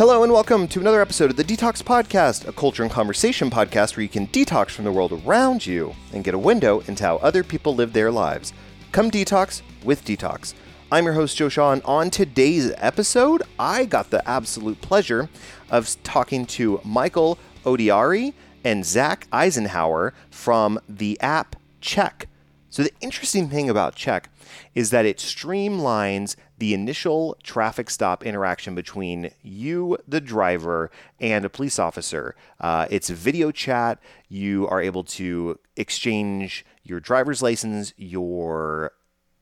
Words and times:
Hello 0.00 0.22
and 0.22 0.32
welcome 0.32 0.66
to 0.68 0.80
another 0.80 1.02
episode 1.02 1.28
of 1.28 1.36
the 1.36 1.44
Detox 1.44 1.82
Podcast, 1.82 2.48
a 2.48 2.52
culture 2.54 2.82
and 2.82 2.90
conversation 2.90 3.50
podcast 3.50 3.94
where 3.94 4.02
you 4.02 4.08
can 4.08 4.28
detox 4.28 4.70
from 4.70 4.86
the 4.86 4.92
world 4.92 5.12
around 5.12 5.66
you 5.66 5.94
and 6.14 6.24
get 6.24 6.32
a 6.32 6.38
window 6.38 6.80
into 6.88 7.04
how 7.04 7.16
other 7.16 7.44
people 7.44 7.74
live 7.74 7.92
their 7.92 8.10
lives. 8.10 8.54
Come 8.92 9.10
detox 9.10 9.60
with 9.84 10.02
Detox. 10.02 10.54
I'm 10.90 11.04
your 11.04 11.12
host, 11.12 11.36
Joe 11.36 11.50
Shaw, 11.50 11.72
and 11.72 11.82
on 11.82 12.08
today's 12.08 12.72
episode, 12.78 13.42
I 13.58 13.84
got 13.84 14.08
the 14.08 14.26
absolute 14.26 14.80
pleasure 14.80 15.28
of 15.68 16.02
talking 16.02 16.46
to 16.46 16.80
Michael 16.82 17.38
Odiari 17.66 18.32
and 18.64 18.86
Zach 18.86 19.28
Eisenhauer 19.30 20.12
from 20.30 20.80
the 20.88 21.20
app 21.20 21.56
Check. 21.82 22.26
So, 22.70 22.84
the 22.84 22.92
interesting 23.00 23.48
thing 23.48 23.68
about 23.68 23.96
Check 23.96 24.30
is 24.76 24.90
that 24.90 25.04
it 25.04 25.18
streamlines 25.18 26.36
the 26.58 26.72
initial 26.72 27.36
traffic 27.42 27.90
stop 27.90 28.24
interaction 28.24 28.76
between 28.76 29.32
you, 29.42 29.98
the 30.06 30.20
driver, 30.20 30.90
and 31.18 31.44
a 31.44 31.50
police 31.50 31.80
officer. 31.80 32.36
Uh, 32.60 32.86
it's 32.88 33.10
video 33.10 33.50
chat. 33.50 33.98
You 34.28 34.68
are 34.68 34.80
able 34.80 35.02
to 35.04 35.58
exchange 35.76 36.64
your 36.84 37.00
driver's 37.00 37.42
license, 37.42 37.92
your 37.96 38.92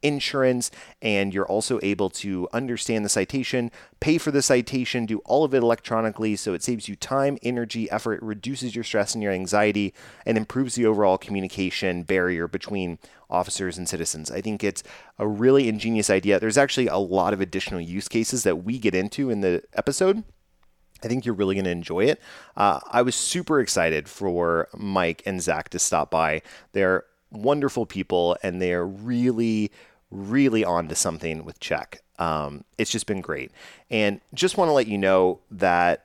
insurance, 0.03 0.71
and 1.03 1.33
you're 1.33 1.47
also 1.47 1.79
able 1.83 2.11
to 2.11 2.49
understand 2.53 3.05
the 3.05 3.09
citation, 3.09 3.71
pay 4.01 4.19
for 4.19 4.31
the 4.31 4.43
citation, 4.43 5.07
do 5.07 5.19
all 5.25 5.45
of 5.45 5.55
it 5.55 5.63
electronically. 5.63 6.37
So 6.37 6.55
it 6.55 6.63
saves 6.63 6.89
you 6.89 6.97
time, 6.97 7.39
energy, 7.43 7.91
effort, 7.91 8.23
reduces 8.23 8.75
your 8.75 8.85
stress 8.85 9.15
and 9.15 9.23
your 9.23 9.33
anxiety, 9.33 9.95
and 10.27 10.37
improves 10.37 10.75
the 10.75 10.87
overall 10.87 11.19
communication 11.19 12.03
barrier 12.03 12.49
between 12.49 12.99
officers 13.31 13.77
and 13.77 13.89
citizens. 13.89 14.31
I 14.31 14.41
think 14.41 14.65
it's 14.65 14.83
a 15.19 15.27
really 15.27 15.69
ingenious 15.69 16.11
idea. 16.11 16.41
There's 16.41 16.59
actually 16.59 16.87
a 16.87 16.97
lot 16.97 17.33
of 17.33 17.41
additional 17.41 17.81
use 17.81 18.09
cases 18.09 18.43
that 18.45 18.65
we 18.65 18.79
get 18.79 18.95
into 18.95 19.31
in 19.31 19.41
the 19.41 19.63
episode. 19.75 20.25
I 21.03 21.09
think 21.09 21.25
you're 21.25 21.35
really 21.35 21.55
going 21.55 21.65
to 21.65 21.71
enjoy 21.71 22.05
it. 22.05 22.21
Uh, 22.57 22.81
I 22.91 23.03
was 23.03 23.15
super 23.15 23.61
excited 23.61 24.09
for 24.09 24.69
Mike 24.77 25.23
and 25.25 25.41
Zach 25.41 25.69
to 25.71 25.79
stop 25.79 26.11
by. 26.11 26.43
They're 26.73 27.05
wonderful 27.31 27.87
people 27.87 28.37
and 28.43 28.61
they're 28.61 28.87
really 28.87 29.71
really 30.11 30.65
on 30.65 30.89
to 30.89 30.95
something 30.95 31.45
with 31.45 31.61
check 31.61 32.03
um, 32.19 32.65
it's 32.77 32.91
just 32.91 33.07
been 33.07 33.21
great. 33.21 33.53
And 33.91 34.21
just 34.35 34.57
want 34.57 34.69
to 34.69 34.73
let 34.73 34.87
you 34.87 34.99
know 34.99 35.41
that 35.51 36.05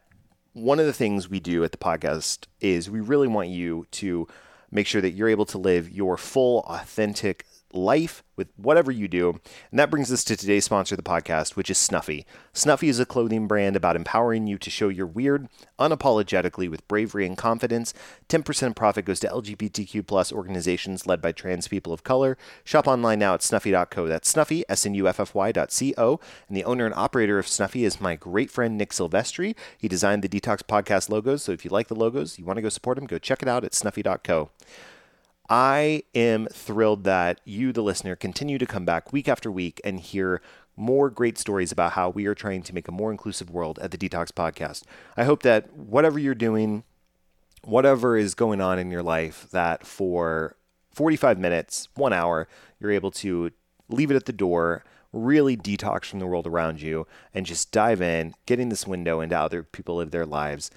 one 0.54 0.80
of 0.80 0.86
the 0.86 0.94
things 0.94 1.30
we 1.30 1.40
do 1.40 1.64
at 1.64 1.72
the 1.72 1.78
podcast 1.78 2.46
is 2.62 2.90
we 2.90 3.02
really 3.02 3.28
want 3.28 3.50
you 3.50 3.88
to 3.92 4.28
make 4.72 4.88
sure 4.88 5.02
that 5.02 5.12
you're 5.12 5.30
able 5.30 5.46
to 5.48 5.58
live 5.58 5.90
your 5.90 6.18
full 6.18 6.60
authentic 6.62 7.46
life 7.74 8.24
with 8.36 8.48
whatever 8.56 8.92
you 8.92 9.08
do. 9.08 9.40
And 9.70 9.80
that 9.80 9.92
brings 9.92 10.12
us 10.12 10.24
to 10.24 10.36
today's 10.36 10.66
sponsor 10.66 10.96
of 10.96 10.98
the 10.98 11.10
podcast, 11.10 11.56
which 11.56 11.70
is 11.70 11.78
Snuffy. 11.78 12.26
Snuffy 12.52 12.90
is 12.90 13.00
a 13.00 13.06
clothing 13.06 13.48
brand 13.48 13.76
about 13.76 13.96
empowering 13.96 14.48
you 14.48 14.58
to 14.58 14.70
show 14.70 14.90
your 14.90 15.06
weird 15.06 15.48
unapologetically 15.80 16.70
with 16.70 16.88
bravery 16.88 17.26
and 17.26 17.38
confidence. 17.38 17.94
10% 18.30 18.76
profit 18.76 19.06
goes 19.06 19.20
to 19.20 19.28
LGBTQ 19.28 20.06
plus 20.08 20.32
organizations 20.32 21.06
led 21.06 21.22
by 21.22 21.32
trans 21.32 21.68
people 21.68 21.94
of 21.94 22.04
color. 22.04 22.38
Shop 22.64 22.88
online 22.88 23.20
now 23.20 23.34
at 23.34 23.44
snuffy.co. 23.44 24.08
That's 24.08 24.30
snuffy, 24.30 24.64
S-N-U-F-F-Y 24.70 25.52
dot 25.52 25.72
C-O. 25.72 26.20
And 26.48 26.58
the 26.58 26.64
owner 26.64 26.86
and 26.86 26.96
operator 26.96 27.38
of 27.40 27.48
Snuffy 27.48 27.86
is 27.86 28.02
my 28.02 28.16
great 28.16 28.50
friend 28.50 28.78
Nick 28.78 28.92
Silvestri. 28.92 29.56
He 29.78 29.88
designed 29.88 30.24
the 30.24 30.30
Detox 30.30 30.60
Podcast 30.62 31.10
logos. 31.10 31.44
So 31.44 31.52
if 31.52 31.66
you 31.66 31.72
like 31.72 31.88
the 31.88 31.96
logos, 31.96 32.40
you 32.40 32.46
want 32.46 32.58
to 32.58 32.62
go 32.62 32.70
support 32.70 32.98
him, 32.98 33.06
go 33.06 33.18
check 33.18 33.42
it 33.42 33.48
out 33.48 33.64
at 33.64 33.74
snuffy.co. 33.74 34.50
I 35.56 36.02
am 36.16 36.48
thrilled 36.48 37.04
that 37.04 37.40
you, 37.46 37.72
the 37.72 37.84
listener, 37.84 38.16
continue 38.16 38.58
to 38.58 38.66
come 38.66 38.86
back 38.86 39.14
week 39.14 39.30
after 39.30 39.52
week 39.52 39.80
and 39.84 40.00
hear 40.00 40.42
more 40.76 41.12
great 41.12 41.38
stories 41.38 41.72
about 41.72 41.92
how 41.92 42.10
we 42.10 42.26
are 42.26 42.34
trying 42.34 42.64
to 42.64 42.74
make 42.74 42.88
a 42.88 42.92
more 42.92 43.12
inclusive 43.12 43.52
world 43.52 43.78
at 43.78 43.92
the 43.92 43.98
Detox 44.00 44.32
Podcast. 44.32 44.82
I 45.16 45.26
hope 45.26 45.44
that 45.44 45.72
whatever 45.72 46.18
you're 46.18 46.34
doing, 46.34 46.86
whatever 47.64 48.18
is 48.18 48.34
going 48.34 48.62
on 48.62 48.80
in 48.80 48.90
your 48.90 49.04
life, 49.04 49.46
that 49.52 49.86
for 49.86 50.56
45 50.96 51.38
minutes, 51.38 51.88
one 51.94 52.14
hour, 52.14 52.48
you're 52.80 52.90
able 52.90 53.12
to 53.12 53.52
leave 53.90 54.10
it 54.10 54.16
at 54.16 54.26
the 54.26 54.34
door, 54.34 54.84
really 55.12 55.56
detox 55.56 56.06
from 56.06 56.18
the 56.18 56.26
world 56.26 56.48
around 56.48 56.82
you, 56.82 57.06
and 57.32 57.46
just 57.46 57.72
dive 57.72 58.02
in, 58.02 58.34
getting 58.48 58.70
this 58.70 58.88
window 58.88 59.22
into 59.22 59.36
how 59.36 59.46
other 59.46 59.62
people 59.62 59.98
live 59.98 60.10
their 60.10 60.26
lives. 60.26 60.72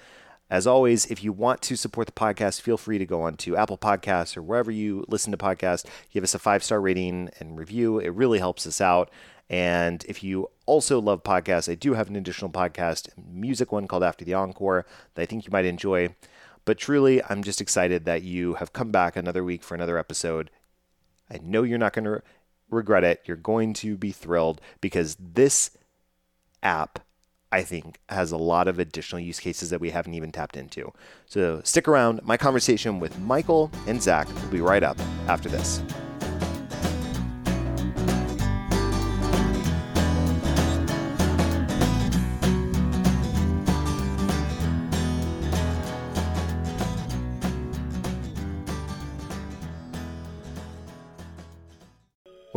As 0.49 0.65
always, 0.65 1.05
if 1.07 1.23
you 1.23 1.33
want 1.33 1.61
to 1.63 1.75
support 1.75 2.07
the 2.07 2.13
podcast, 2.13 2.61
feel 2.61 2.77
free 2.77 2.97
to 2.97 3.05
go 3.05 3.21
on 3.21 3.35
to 3.37 3.57
Apple 3.57 3.77
Podcasts 3.77 4.37
or 4.37 4.41
wherever 4.41 4.71
you 4.71 5.03
listen 5.09 5.31
to 5.31 5.37
podcasts. 5.37 5.85
Give 6.11 6.23
us 6.23 6.33
a 6.33 6.39
five 6.39 6.63
star 6.63 6.79
rating 6.79 7.29
and 7.39 7.59
review. 7.59 7.99
It 7.99 8.09
really 8.09 8.39
helps 8.39 8.65
us 8.65 8.79
out. 8.79 9.09
And 9.49 10.03
if 10.07 10.23
you 10.23 10.49
also 10.65 10.99
love 10.99 11.23
podcasts, 11.23 11.69
I 11.69 11.75
do 11.75 11.93
have 11.93 12.09
an 12.09 12.15
additional 12.15 12.51
podcast, 12.51 13.09
music 13.17 13.71
one 13.71 13.87
called 13.87 14.03
After 14.03 14.25
the 14.25 14.33
Encore, 14.33 14.85
that 15.15 15.21
I 15.21 15.25
think 15.25 15.45
you 15.45 15.51
might 15.51 15.65
enjoy. 15.65 16.15
But 16.65 16.77
truly, 16.77 17.21
I'm 17.29 17.43
just 17.43 17.61
excited 17.61 18.05
that 18.05 18.23
you 18.23 18.55
have 18.55 18.73
come 18.73 18.91
back 18.91 19.15
another 19.15 19.43
week 19.43 19.63
for 19.63 19.75
another 19.75 19.97
episode. 19.97 20.49
I 21.29 21.39
know 21.41 21.63
you're 21.63 21.77
not 21.77 21.93
going 21.93 22.05
to 22.05 22.21
regret 22.69 23.03
it. 23.03 23.21
You're 23.25 23.37
going 23.37 23.73
to 23.75 23.97
be 23.97 24.11
thrilled 24.11 24.59
because 24.81 25.15
this 25.15 25.71
app 26.61 26.99
I 27.51 27.63
think, 27.63 27.99
has 28.09 28.31
a 28.31 28.37
lot 28.37 28.67
of 28.67 28.79
additional 28.79 29.21
use 29.21 29.39
cases 29.39 29.69
that 29.69 29.79
we 29.79 29.89
haven't 29.91 30.13
even 30.13 30.31
tapped 30.31 30.57
into. 30.57 30.91
So 31.25 31.61
stick 31.63 31.87
around. 31.87 32.21
My 32.23 32.37
conversation 32.37 32.99
with 32.99 33.17
Michael 33.19 33.71
and 33.87 34.01
Zach 34.01 34.27
will 34.27 34.49
be 34.49 34.61
right 34.61 34.83
up 34.83 34.99
after 35.27 35.47
this. 35.47 35.81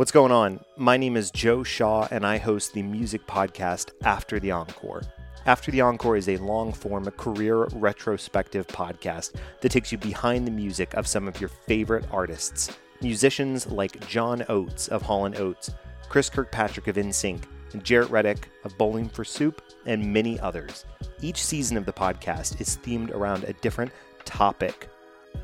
What's 0.01 0.11
going 0.11 0.31
on? 0.31 0.59
My 0.77 0.97
name 0.97 1.15
is 1.15 1.29
Joe 1.29 1.61
Shaw, 1.61 2.07
and 2.09 2.25
I 2.25 2.39
host 2.39 2.73
the 2.73 2.81
music 2.81 3.27
podcast 3.27 3.91
After 4.03 4.39
the 4.39 4.49
Encore. 4.49 5.03
After 5.45 5.69
the 5.69 5.81
Encore 5.81 6.17
is 6.17 6.27
a 6.27 6.37
long 6.37 6.73
form 6.73 7.05
career 7.11 7.65
retrospective 7.65 8.65
podcast 8.65 9.35
that 9.59 9.71
takes 9.71 9.91
you 9.91 9.99
behind 9.99 10.47
the 10.47 10.51
music 10.51 10.95
of 10.95 11.05
some 11.05 11.27
of 11.27 11.39
your 11.39 11.49
favorite 11.49 12.03
artists. 12.11 12.75
Musicians 13.03 13.67
like 13.67 14.07
John 14.07 14.43
Oates 14.49 14.87
of 14.87 15.03
Hall 15.03 15.31
& 15.35 15.37
Oates, 15.37 15.69
Chris 16.09 16.31
Kirkpatrick 16.31 16.87
of 16.87 16.95
NSYNC, 16.95 17.43
Jaret 17.73 18.09
Reddick 18.09 18.49
of 18.63 18.75
Bowling 18.79 19.07
for 19.07 19.23
Soup, 19.23 19.61
and 19.85 20.11
many 20.11 20.39
others. 20.39 20.83
Each 21.21 21.45
season 21.45 21.77
of 21.77 21.85
the 21.85 21.93
podcast 21.93 22.59
is 22.59 22.79
themed 22.83 23.13
around 23.13 23.43
a 23.43 23.53
different 23.53 23.91
topic, 24.25 24.89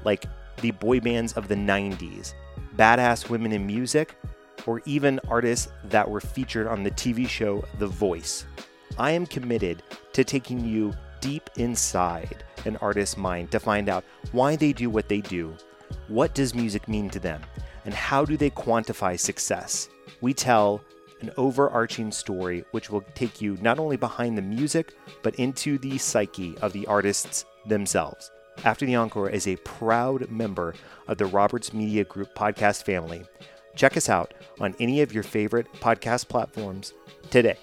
like 0.04 0.26
the 0.62 0.72
boy 0.72 1.00
bands 1.00 1.34
of 1.34 1.48
the 1.48 1.54
90s, 1.54 2.34
badass 2.76 3.30
women 3.30 3.52
in 3.52 3.64
music, 3.68 4.16
or 4.68 4.82
even 4.86 5.20
artists 5.28 5.70
that 5.86 6.08
were 6.08 6.22
featured 6.22 6.68
on 6.68 6.84
the 6.84 6.92
TV 6.92 7.28
show 7.28 7.66
The 7.80 7.88
Voice. 7.88 8.46
I 9.00 9.12
am 9.12 9.26
committed 9.26 9.82
to 10.14 10.24
taking 10.24 10.64
you 10.64 10.94
deep 11.22 11.50
inside 11.56 12.44
an 12.66 12.78
artist's 12.78 13.18
mind 13.18 13.50
to 13.52 13.60
find 13.60 13.90
out 13.90 14.04
why 14.32 14.56
they 14.56 14.74
do 14.74 14.90
what 14.90 15.08
they 15.08 15.22
do, 15.22 15.56
what 16.08 16.36
does 16.36 16.54
music 16.54 16.88
mean 16.88 17.10
to 17.10 17.20
them, 17.20 17.42
and 17.86 17.94
how 17.94 18.26
do 18.26 18.38
they 18.38 18.50
quantify 18.52 19.18
success. 19.18 19.90
We 20.22 20.34
tell 20.34 20.82
an 21.22 21.32
overarching 21.38 22.12
story 22.12 22.64
which 22.72 22.90
will 22.90 23.02
take 23.16 23.42
you 23.42 23.58
not 23.62 23.80
only 23.80 23.98
behind 23.98 24.38
the 24.38 24.42
music, 24.42 24.94
but 25.24 25.36
into 25.36 25.78
the 25.80 25.98
psyche 25.98 26.58
of 26.62 26.74
the 26.74 26.86
artists 26.86 27.46
themselves. 27.66 28.30
After 28.64 28.86
the 28.86 28.96
Encore 28.96 29.30
is 29.30 29.48
a 29.48 29.56
proud 29.58 30.30
member 30.32 30.74
of 31.08 31.18
the 31.18 31.26
Roberts 31.26 31.74
Media 31.74 32.04
Group 32.04 32.36
podcast 32.36 32.84
family, 32.84 33.24
Check 33.78 33.96
us 33.96 34.10
out 34.10 34.34
on 34.60 34.76
any 34.80 35.02
of 35.02 35.14
your 35.14 35.24
favorite 35.24 35.72
podcast 35.74 36.28
platforms 36.28 36.94
today. 37.30 37.58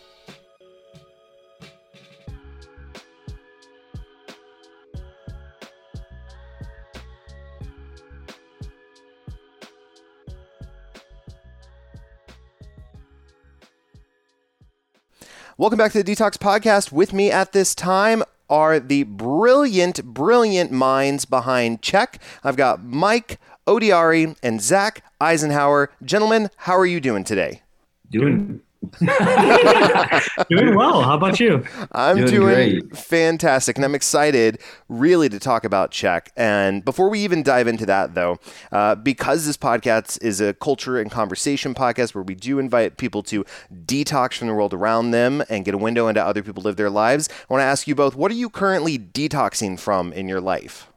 Welcome 15.56 15.78
back 15.78 15.92
to 15.92 16.02
the 16.02 16.12
Detox 16.12 16.36
Podcast. 16.36 16.90
With 16.90 17.12
me 17.12 17.30
at 17.30 17.52
this 17.52 17.74
time 17.74 18.24
are 18.48 18.78
the 18.80 19.04
brilliant, 19.04 20.04
brilliant 20.04 20.70
minds 20.70 21.24
behind 21.24 21.82
Check. 21.82 22.20
I've 22.42 22.56
got 22.56 22.84
Mike 22.84 23.40
Odiari 23.66 24.36
and 24.42 24.60
Zach 24.60 25.02
Eisenhauer. 25.20 25.88
Gentlemen, 26.02 26.50
how 26.58 26.76
are 26.76 26.86
you 26.86 27.00
doing 27.00 27.24
today? 27.24 27.62
Doing 28.10 28.60
doing 30.48 30.74
well. 30.74 31.02
How 31.02 31.14
about 31.14 31.40
you? 31.40 31.64
I'm 31.92 32.16
doing, 32.16 32.30
doing 32.30 32.88
fantastic, 32.90 33.76
and 33.76 33.84
I'm 33.84 33.94
excited 33.94 34.60
really 34.88 35.28
to 35.28 35.38
talk 35.38 35.64
about 35.64 35.90
Check. 35.90 36.32
And 36.36 36.84
before 36.84 37.08
we 37.08 37.20
even 37.20 37.42
dive 37.42 37.66
into 37.66 37.86
that, 37.86 38.14
though, 38.14 38.38
uh, 38.72 38.94
because 38.94 39.46
this 39.46 39.56
podcast 39.56 40.22
is 40.22 40.40
a 40.40 40.54
culture 40.54 40.98
and 40.98 41.10
conversation 41.10 41.74
podcast 41.74 42.14
where 42.14 42.24
we 42.24 42.34
do 42.34 42.58
invite 42.58 42.96
people 42.96 43.22
to 43.24 43.44
detox 43.86 44.34
from 44.34 44.48
the 44.48 44.54
world 44.54 44.74
around 44.74 45.10
them 45.10 45.42
and 45.48 45.64
get 45.64 45.74
a 45.74 45.78
window 45.78 46.08
into 46.08 46.24
other 46.24 46.42
people 46.42 46.62
live 46.62 46.76
their 46.76 46.90
lives, 46.90 47.28
I 47.30 47.52
want 47.52 47.60
to 47.60 47.66
ask 47.66 47.86
you 47.86 47.94
both: 47.94 48.14
What 48.14 48.30
are 48.30 48.34
you 48.34 48.50
currently 48.50 48.98
detoxing 48.98 49.78
from 49.78 50.12
in 50.12 50.28
your 50.28 50.40
life? 50.40 50.88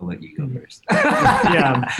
I'll 0.00 0.06
let 0.06 0.22
you 0.22 0.36
go 0.36 0.48
first. 0.48 0.84
yeah. 0.90 1.92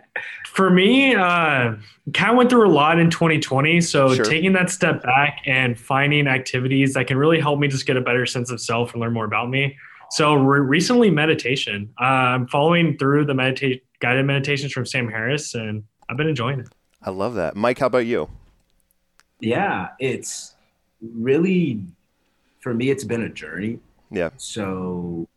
For 0.52 0.68
me, 0.68 1.14
uh, 1.14 1.76
kind 2.12 2.30
of 2.30 2.36
went 2.36 2.50
through 2.50 2.68
a 2.68 2.72
lot 2.72 2.98
in 2.98 3.08
2020. 3.08 3.80
So 3.80 4.14
sure. 4.14 4.24
taking 4.24 4.52
that 4.54 4.68
step 4.68 5.02
back 5.02 5.42
and 5.46 5.78
finding 5.78 6.26
activities 6.26 6.94
that 6.94 7.06
can 7.06 7.16
really 7.16 7.40
help 7.40 7.60
me 7.60 7.68
just 7.68 7.86
get 7.86 7.96
a 7.96 8.00
better 8.00 8.26
sense 8.26 8.50
of 8.50 8.60
self 8.60 8.92
and 8.92 9.00
learn 9.00 9.12
more 9.12 9.24
about 9.24 9.48
me. 9.48 9.76
So 10.10 10.34
re- 10.34 10.60
recently, 10.60 11.08
meditation. 11.10 11.94
Uh, 12.00 12.04
I'm 12.04 12.48
following 12.48 12.98
through 12.98 13.26
the 13.26 13.34
meditate 13.34 13.84
guided 14.00 14.26
meditations 14.26 14.72
from 14.72 14.84
Sam 14.84 15.08
Harris, 15.08 15.54
and 15.54 15.84
I've 16.08 16.16
been 16.16 16.28
enjoying 16.28 16.60
it. 16.60 16.68
I 17.00 17.10
love 17.10 17.34
that, 17.34 17.54
Mike. 17.54 17.78
How 17.78 17.86
about 17.86 18.06
you? 18.06 18.28
Yeah, 19.38 19.90
it's 20.00 20.56
really 21.00 21.84
for 22.58 22.74
me. 22.74 22.90
It's 22.90 23.04
been 23.04 23.22
a 23.22 23.28
journey. 23.28 23.78
Yeah. 24.10 24.30
So, 24.36 25.28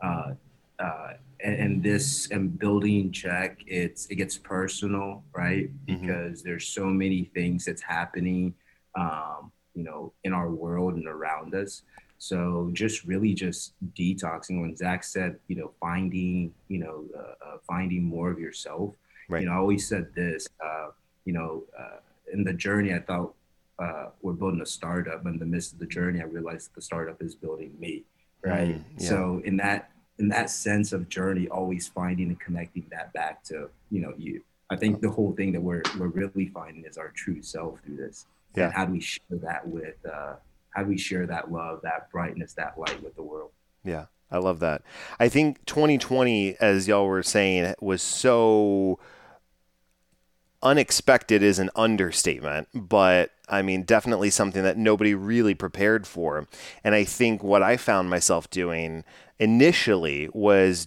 uh, 0.00 0.32
uh, 0.78 1.12
and, 1.42 1.82
this 1.82 2.30
and 2.30 2.58
building 2.58 3.10
CHEK 3.12 3.64
it's 3.66 4.06
it 4.06 4.16
gets 4.16 4.38
personal 4.38 5.24
right 5.34 5.70
mm-hmm. 5.86 6.06
because 6.06 6.42
there's 6.42 6.66
so 6.66 6.86
many 6.86 7.24
things 7.34 7.64
that's 7.64 7.82
happening 7.82 8.54
um, 8.94 9.50
you 9.74 9.84
know 9.84 10.12
in 10.24 10.32
our 10.32 10.50
world 10.50 10.94
and 10.94 11.06
around 11.06 11.54
us 11.54 11.82
so 12.18 12.70
just 12.72 13.04
really 13.04 13.34
just 13.34 13.74
detoxing 13.94 14.60
when 14.60 14.76
zach 14.76 15.02
said 15.02 15.36
you 15.48 15.56
know 15.56 15.72
finding 15.80 16.52
you 16.68 16.78
know 16.78 17.04
uh, 17.16 17.46
uh, 17.46 17.56
finding 17.66 18.04
more 18.04 18.30
of 18.30 18.38
yourself 18.38 18.94
right. 19.28 19.42
you 19.42 19.48
know 19.48 19.52
i 19.52 19.56
always 19.56 19.88
said 19.88 20.06
this 20.14 20.46
uh, 20.64 20.88
you 21.24 21.32
know 21.32 21.64
uh, 21.78 21.98
in 22.32 22.44
the 22.44 22.52
journey 22.52 22.94
i 22.94 22.98
thought 22.98 23.34
uh, 23.78 24.06
we're 24.20 24.32
building 24.32 24.60
a 24.60 24.66
startup 24.66 25.26
in 25.26 25.38
the 25.38 25.46
midst 25.46 25.72
of 25.72 25.78
the 25.78 25.86
journey 25.86 26.20
i 26.20 26.24
realized 26.24 26.68
that 26.68 26.74
the 26.74 26.82
startup 26.82 27.20
is 27.22 27.34
building 27.34 27.74
me 27.78 28.04
right 28.44 28.76
mm, 28.76 28.84
yeah. 28.98 29.08
so 29.08 29.42
in 29.44 29.56
that 29.56 29.90
in 30.18 30.28
that 30.28 30.50
sense 30.50 30.92
of 30.92 31.08
journey, 31.08 31.48
always 31.48 31.88
finding 31.88 32.28
and 32.28 32.40
connecting 32.40 32.86
that 32.90 33.12
back 33.12 33.42
to 33.44 33.68
you 33.90 34.00
know 34.00 34.12
you. 34.16 34.42
I 34.70 34.76
think 34.76 35.00
the 35.00 35.10
whole 35.10 35.32
thing 35.32 35.52
that 35.52 35.60
we're 35.60 35.82
we're 35.98 36.08
really 36.08 36.46
finding 36.48 36.84
is 36.84 36.96
our 36.96 37.10
true 37.10 37.42
self 37.42 37.80
through 37.84 37.96
this. 37.96 38.26
Yeah. 38.54 38.64
And 38.64 38.72
how 38.72 38.84
do 38.86 38.92
we 38.92 39.00
share 39.00 39.38
that 39.42 39.66
with? 39.66 39.96
Uh, 40.06 40.34
how 40.70 40.82
do 40.82 40.88
we 40.88 40.98
share 40.98 41.26
that 41.26 41.52
love, 41.52 41.80
that 41.82 42.10
brightness, 42.10 42.54
that 42.54 42.78
light 42.78 43.02
with 43.02 43.14
the 43.16 43.22
world? 43.22 43.50
Yeah, 43.84 44.06
I 44.30 44.38
love 44.38 44.60
that. 44.60 44.82
I 45.20 45.28
think 45.28 45.64
2020, 45.66 46.56
as 46.60 46.88
y'all 46.88 47.06
were 47.06 47.22
saying, 47.22 47.74
was 47.80 48.00
so 48.02 48.98
unexpected 50.62 51.42
is 51.42 51.58
an 51.58 51.70
understatement, 51.74 52.68
but 52.74 53.30
I 53.48 53.62
mean, 53.62 53.82
definitely 53.82 54.30
something 54.30 54.62
that 54.62 54.78
nobody 54.78 55.14
really 55.14 55.54
prepared 55.54 56.06
for. 56.06 56.46
And 56.84 56.94
I 56.94 57.04
think 57.04 57.42
what 57.42 57.62
I 57.62 57.76
found 57.76 58.08
myself 58.08 58.48
doing 58.48 59.04
initially 59.42 60.28
was 60.32 60.86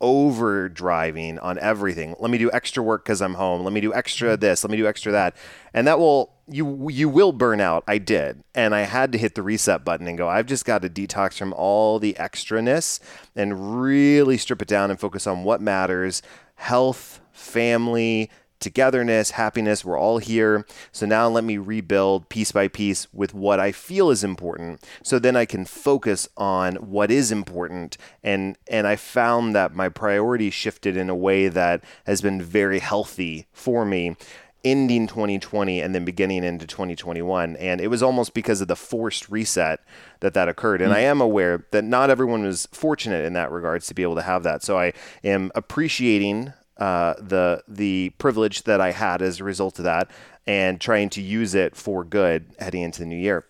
over 0.00 0.68
driving 0.68 1.38
on 1.40 1.58
everything. 1.58 2.14
Let 2.20 2.30
me 2.30 2.38
do 2.38 2.50
extra 2.52 2.82
work 2.82 3.04
because 3.04 3.20
I'm 3.20 3.34
home. 3.34 3.64
Let 3.64 3.72
me 3.72 3.80
do 3.80 3.92
extra 3.92 4.30
mm-hmm. 4.30 4.40
this. 4.40 4.62
Let 4.62 4.70
me 4.70 4.76
do 4.76 4.86
extra 4.86 5.12
that. 5.12 5.36
And 5.74 5.86
that 5.86 5.98
will 5.98 6.32
you 6.46 6.88
you 6.88 7.08
will 7.08 7.32
burn 7.32 7.60
out. 7.60 7.82
I 7.86 7.98
did, 7.98 8.42
and 8.54 8.74
I 8.74 8.82
had 8.82 9.12
to 9.12 9.18
hit 9.18 9.34
the 9.34 9.42
reset 9.42 9.84
button 9.84 10.06
and 10.06 10.16
go. 10.16 10.28
I've 10.28 10.46
just 10.46 10.64
got 10.64 10.82
to 10.82 10.88
detox 10.88 11.36
from 11.36 11.52
all 11.52 11.98
the 11.98 12.14
extraness 12.14 13.00
and 13.36 13.82
really 13.82 14.38
strip 14.38 14.62
it 14.62 14.68
down 14.68 14.90
and 14.90 14.98
focus 14.98 15.26
on 15.26 15.44
what 15.44 15.60
matters: 15.60 16.22
health, 16.54 17.20
family, 17.32 18.30
togetherness, 18.60 19.32
happiness. 19.32 19.84
We're 19.84 19.98
all 19.98 20.18
here. 20.18 20.66
So 20.92 21.06
now 21.06 21.28
let 21.28 21.44
me 21.44 21.56
rebuild 21.58 22.28
piece 22.28 22.52
by 22.52 22.68
piece 22.68 23.12
with 23.12 23.34
what 23.34 23.58
I 23.58 23.72
feel 23.72 24.10
is 24.10 24.22
important. 24.22 24.84
So 25.02 25.18
then 25.18 25.36
I 25.36 25.46
can 25.46 25.64
focus 25.64 26.28
on 26.36 26.76
what 26.76 27.10
is 27.10 27.32
important. 27.32 27.96
And 28.22 28.56
and 28.68 28.86
I 28.86 28.96
found 28.96 29.54
that 29.54 29.74
my 29.74 29.88
priorities 29.88 30.54
shifted 30.54 30.96
in 30.96 31.10
a 31.10 31.14
way 31.14 31.48
that 31.48 31.82
has 32.06 32.20
been 32.20 32.42
very 32.42 32.78
healthy 32.78 33.46
for 33.52 33.84
me 33.84 34.16
ending 34.62 35.06
2020 35.06 35.80
and 35.80 35.94
then 35.94 36.04
beginning 36.04 36.44
into 36.44 36.66
2021 36.66 37.56
and 37.56 37.80
it 37.80 37.86
was 37.86 38.02
almost 38.02 38.34
because 38.34 38.60
of 38.60 38.68
the 38.68 38.76
forced 38.76 39.30
reset 39.30 39.80
that 40.20 40.34
that 40.34 40.48
occurred 40.48 40.82
and 40.82 40.92
mm. 40.92 40.96
i 40.96 41.00
am 41.00 41.18
aware 41.18 41.64
that 41.70 41.82
not 41.82 42.10
everyone 42.10 42.42
was 42.42 42.68
fortunate 42.70 43.24
in 43.24 43.32
that 43.32 43.50
regards 43.50 43.86
to 43.86 43.94
be 43.94 44.02
able 44.02 44.14
to 44.14 44.22
have 44.22 44.42
that 44.42 44.62
so 44.62 44.78
i 44.78 44.92
am 45.24 45.50
appreciating 45.54 46.52
uh, 46.80 47.14
the 47.18 47.62
the 47.68 48.10
privilege 48.18 48.62
that 48.64 48.80
I 48.80 48.92
had 48.92 49.22
as 49.22 49.38
a 49.38 49.44
result 49.44 49.78
of 49.78 49.84
that, 49.84 50.10
and 50.46 50.80
trying 50.80 51.10
to 51.10 51.20
use 51.20 51.54
it 51.54 51.76
for 51.76 52.04
good 52.04 52.46
heading 52.58 52.82
into 52.82 53.00
the 53.00 53.06
new 53.06 53.16
year. 53.16 53.44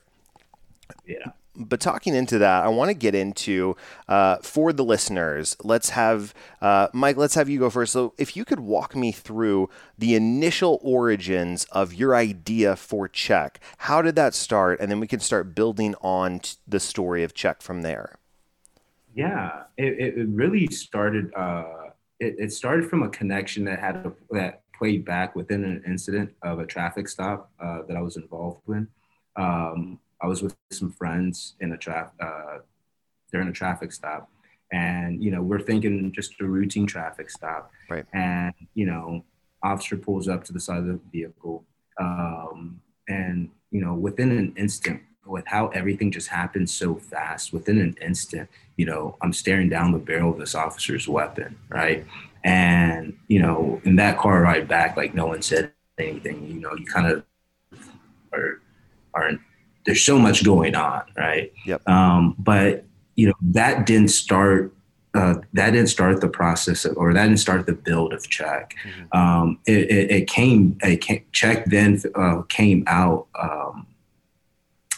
Yeah. 1.06 1.32
But 1.56 1.80
talking 1.80 2.14
into 2.14 2.38
that, 2.38 2.64
I 2.64 2.68
want 2.68 2.88
to 2.88 2.94
get 2.94 3.14
into 3.14 3.76
uh, 4.08 4.36
for 4.36 4.72
the 4.72 4.84
listeners. 4.84 5.56
Let's 5.62 5.90
have 5.90 6.32
uh, 6.60 6.88
Mike. 6.92 7.16
Let's 7.16 7.34
have 7.34 7.48
you 7.48 7.58
go 7.58 7.70
first. 7.70 7.92
So, 7.92 8.14
if 8.18 8.36
you 8.36 8.44
could 8.44 8.60
walk 8.60 8.96
me 8.96 9.12
through 9.12 9.68
the 9.98 10.14
initial 10.14 10.80
origins 10.82 11.64
of 11.72 11.92
your 11.92 12.14
idea 12.14 12.76
for 12.76 13.08
Check, 13.08 13.60
how 13.78 14.00
did 14.00 14.14
that 14.16 14.34
start, 14.34 14.80
and 14.80 14.90
then 14.90 15.00
we 15.00 15.06
can 15.06 15.20
start 15.20 15.54
building 15.54 15.94
on 16.00 16.40
the 16.66 16.80
story 16.80 17.24
of 17.24 17.34
Check 17.34 17.62
from 17.62 17.82
there. 17.82 18.16
Yeah, 19.14 19.64
it, 19.76 20.18
it 20.18 20.28
really 20.28 20.66
started. 20.68 21.32
Uh 21.34 21.79
it, 22.20 22.36
it 22.38 22.52
started 22.52 22.88
from 22.88 23.02
a 23.02 23.08
connection 23.08 23.64
that 23.64 23.80
had 23.80 23.96
a, 23.96 24.12
that 24.30 24.62
played 24.78 25.04
back 25.04 25.34
within 25.34 25.64
an 25.64 25.82
incident 25.86 26.32
of 26.42 26.58
a 26.58 26.66
traffic 26.66 27.08
stop 27.08 27.50
uh, 27.60 27.82
that 27.88 27.96
I 27.96 28.00
was 28.00 28.16
involved 28.16 28.60
in. 28.68 28.86
Um, 29.36 29.98
I 30.22 30.26
was 30.26 30.42
with 30.42 30.54
some 30.70 30.92
friends 30.92 31.54
in 31.60 31.72
a 31.72 31.76
traffic 31.76 32.12
uh, 32.20 32.58
during 33.32 33.48
a 33.48 33.52
traffic 33.52 33.92
stop, 33.92 34.30
and 34.70 35.22
you 35.22 35.30
know 35.30 35.42
we're 35.42 35.60
thinking 35.60 36.12
just 36.12 36.40
a 36.40 36.44
routine 36.44 36.86
traffic 36.86 37.30
stop, 37.30 37.70
right? 37.88 38.04
And 38.12 38.52
you 38.74 38.86
know, 38.86 39.24
officer 39.62 39.96
pulls 39.96 40.28
up 40.28 40.44
to 40.44 40.52
the 40.52 40.60
side 40.60 40.78
of 40.78 40.86
the 40.86 41.00
vehicle, 41.10 41.64
um, 41.98 42.80
and 43.08 43.50
you 43.70 43.82
know 43.82 43.94
within 43.94 44.30
an 44.30 44.52
instant, 44.56 45.00
with 45.30 45.46
how 45.46 45.68
everything 45.68 46.10
just 46.10 46.28
happened 46.28 46.68
so 46.68 46.94
fast 46.94 47.52
within 47.52 47.78
an 47.78 47.96
instant 48.00 48.48
you 48.76 48.84
know 48.84 49.16
i'm 49.22 49.32
staring 49.32 49.68
down 49.68 49.92
the 49.92 49.98
barrel 49.98 50.32
of 50.32 50.38
this 50.38 50.54
officer's 50.54 51.08
weapon 51.08 51.56
right 51.68 52.04
and 52.44 53.16
you 53.28 53.40
know 53.40 53.80
in 53.84 53.96
that 53.96 54.18
car 54.18 54.42
ride 54.42 54.66
back 54.66 54.96
like 54.96 55.14
no 55.14 55.26
one 55.26 55.42
said 55.42 55.72
anything 55.98 56.46
you 56.46 56.60
know 56.60 56.74
you 56.74 56.86
kind 56.86 57.06
of 57.06 57.24
are 58.32 58.60
are 59.14 59.32
there's 59.86 60.02
so 60.02 60.18
much 60.18 60.44
going 60.44 60.74
on 60.74 61.02
right 61.16 61.52
yep 61.64 61.86
um 61.88 62.34
but 62.38 62.84
you 63.16 63.26
know 63.26 63.34
that 63.42 63.86
didn't 63.86 64.08
start 64.08 64.72
uh, 65.14 65.34
that 65.52 65.70
didn't 65.70 65.88
start 65.88 66.20
the 66.20 66.28
process 66.28 66.84
of, 66.84 66.96
or 66.96 67.12
that 67.12 67.24
didn't 67.24 67.40
start 67.40 67.66
the 67.66 67.72
build 67.72 68.12
of 68.12 68.22
CHEK. 68.28 68.76
Mm-hmm. 68.84 69.18
Um, 69.18 69.58
it, 69.66 69.90
it, 69.90 70.10
it, 70.10 70.28
came, 70.28 70.78
it 70.82 71.00
came, 71.00 71.24
CHEK 71.32 71.64
then 71.66 72.00
uh, 72.14 72.42
came 72.42 72.84
out 72.86 73.26
um, 73.40 73.86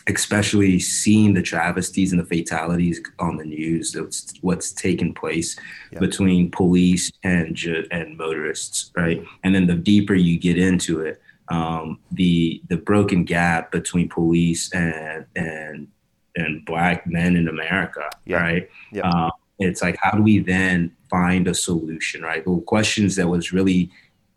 especially 0.08 0.78
seeing 0.78 1.34
the 1.34 1.42
travesties 1.42 2.12
and 2.12 2.20
the 2.20 2.24
fatalities 2.24 3.00
on 3.18 3.36
the 3.36 3.44
news 3.44 3.92
that's 3.92 4.32
what's 4.40 4.72
taken 4.72 5.14
place 5.14 5.56
between 6.00 6.50
police 6.50 7.12
and 7.22 7.58
and 7.90 8.16
motorists 8.16 8.90
right? 8.96 9.22
And 9.44 9.54
then 9.54 9.66
the 9.66 9.74
deeper 9.74 10.14
you 10.14 10.38
get 10.38 10.58
into 10.58 11.00
it 11.00 11.20
um, 11.48 11.98
the 12.10 12.62
the 12.68 12.76
broken 12.76 13.24
gap 13.24 13.70
between 13.70 14.08
police 14.08 14.72
and 14.72 15.26
and 15.36 15.88
and 16.34 16.64
black 16.64 17.06
men 17.06 17.36
in 17.36 17.46
america 17.48 18.08
right? 18.42 18.68
Yep. 18.92 19.04
Um, 19.04 19.30
it's 19.58 19.82
like 19.82 19.96
how 20.00 20.12
do 20.16 20.22
we 20.22 20.40
then 20.40 20.92
find 21.10 21.46
a 21.46 21.54
solution 21.54 22.22
right? 22.22 22.44
The 22.44 22.60
questions 22.66 23.16
that 23.16 23.28
was 23.28 23.52
really 23.52 23.90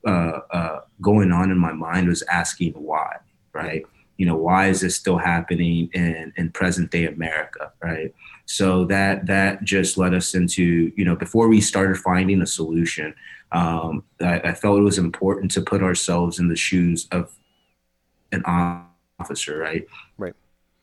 uh, 0.06 0.42
uh, 0.52 0.82
going 1.02 1.32
on 1.32 1.50
in 1.50 1.58
my 1.58 1.74
mind 1.74 2.08
was 2.08 2.22
asking 2.24 2.74
why 2.74 3.18
right 3.54 3.86
you 4.18 4.26
know 4.26 4.36
why 4.36 4.68
is 4.68 4.82
this 4.82 4.96
still 4.96 5.18
happening 5.18 5.90
in 5.94 6.34
in 6.38 6.52
present 6.52 6.92
day 6.92 7.06
america 7.06 7.72
right? 7.82 8.14
So 8.48 8.86
that 8.86 9.26
that 9.26 9.64
just 9.64 9.98
led 9.98 10.14
us 10.14 10.36
into 10.36 10.92
you 10.96 11.06
know 11.06 11.16
before 11.16 11.48
we 11.48 11.62
started 11.62 11.98
finding 11.98 12.42
a 12.42 12.48
solution 12.48 13.14
um, 13.52 14.04
I, 14.22 14.40
I, 14.40 14.54
felt 14.54 14.80
it 14.80 14.84
was 14.84 14.98
important 14.98 15.52
to 15.52 15.62
put 15.62 15.82
ourselves 15.82 16.40
in 16.40 16.50
the 16.50 16.56
shoes 16.56 17.08
of 17.12 17.32
an 18.32 18.44
officer 19.20 19.58
right? 19.58 19.86
Right. 20.18 20.34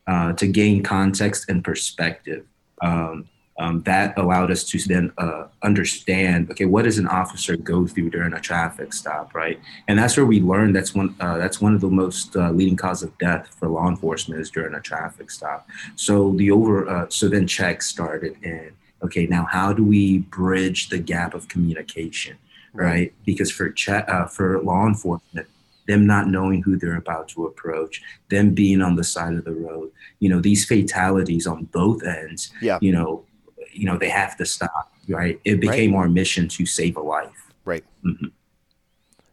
Uh, 0.07 0.33
to 0.33 0.47
gain 0.47 0.83
context 0.83 1.49
and 1.49 1.63
perspective. 1.63 2.45
Um, 2.81 3.29
um, 3.59 3.83
that 3.83 4.17
allowed 4.17 4.51
us 4.51 4.63
to 4.63 4.79
then 4.79 5.11
uh, 5.17 5.45
understand 5.61 6.49
okay 6.49 6.65
what 6.65 6.83
does 6.83 6.97
an 6.97 7.07
officer 7.07 7.55
go 7.55 7.85
through 7.85 8.09
during 8.09 8.33
a 8.33 8.39
traffic 8.39 8.93
stop 8.93 9.33
right 9.35 9.59
and 9.87 9.99
that's 9.99 10.17
where 10.17 10.25
we 10.25 10.39
learned 10.41 10.75
that's 10.75 10.95
one 10.95 11.15
uh, 11.19 11.37
that's 11.37 11.61
one 11.61 11.73
of 11.73 11.81
the 11.81 11.89
most 11.89 12.35
uh, 12.35 12.51
leading 12.51 12.75
cause 12.75 13.03
of 13.03 13.15
death 13.17 13.55
for 13.59 13.67
law 13.67 13.87
enforcement 13.87 14.41
is 14.41 14.49
during 14.49 14.73
a 14.73 14.81
traffic 14.81 15.29
stop 15.29 15.67
so 15.95 16.33
the 16.33 16.49
over 16.51 16.87
uh, 16.89 17.05
so 17.09 17.29
then 17.29 17.45
checks 17.47 17.87
started 17.87 18.35
and 18.43 18.71
okay 19.03 19.25
now 19.27 19.45
how 19.45 19.71
do 19.71 19.83
we 19.83 20.19
bridge 20.19 20.89
the 20.89 20.97
gap 20.97 21.33
of 21.33 21.47
communication 21.47 22.37
right, 22.73 23.13
because 23.23 23.51
for 23.51 23.69
che- 23.69 24.03
uh, 24.07 24.25
for 24.25 24.61
law 24.61 24.87
enforcement 24.87 25.47
them 25.87 26.05
not 26.05 26.27
knowing 26.27 26.61
who 26.61 26.77
they're 26.77 26.95
about 26.95 27.27
to 27.27 27.45
approach, 27.45 28.01
them 28.29 28.53
being 28.53 28.81
on 28.81 28.95
the 28.95 29.03
side 29.03 29.33
of 29.33 29.43
the 29.43 29.51
road. 29.51 29.91
You 30.19 30.29
know, 30.29 30.39
these 30.39 30.65
fatalities 30.65 31.45
on 31.45 31.65
both 31.65 32.03
ends, 32.03 32.51
yeah. 32.61 32.79
you 32.81 32.91
know, 32.91 33.25
you 33.73 33.85
know, 33.85 33.97
they 33.97 34.09
have 34.09 34.37
to 34.37 34.45
stop, 34.45 34.93
right? 35.07 35.39
It 35.45 35.59
became 35.59 35.93
right. 35.93 36.01
our 36.01 36.09
mission 36.09 36.47
to 36.49 36.65
save 36.65 36.97
a 36.97 37.01
life. 37.01 37.53
Right. 37.65 37.83
Mm-hmm. 38.05 38.27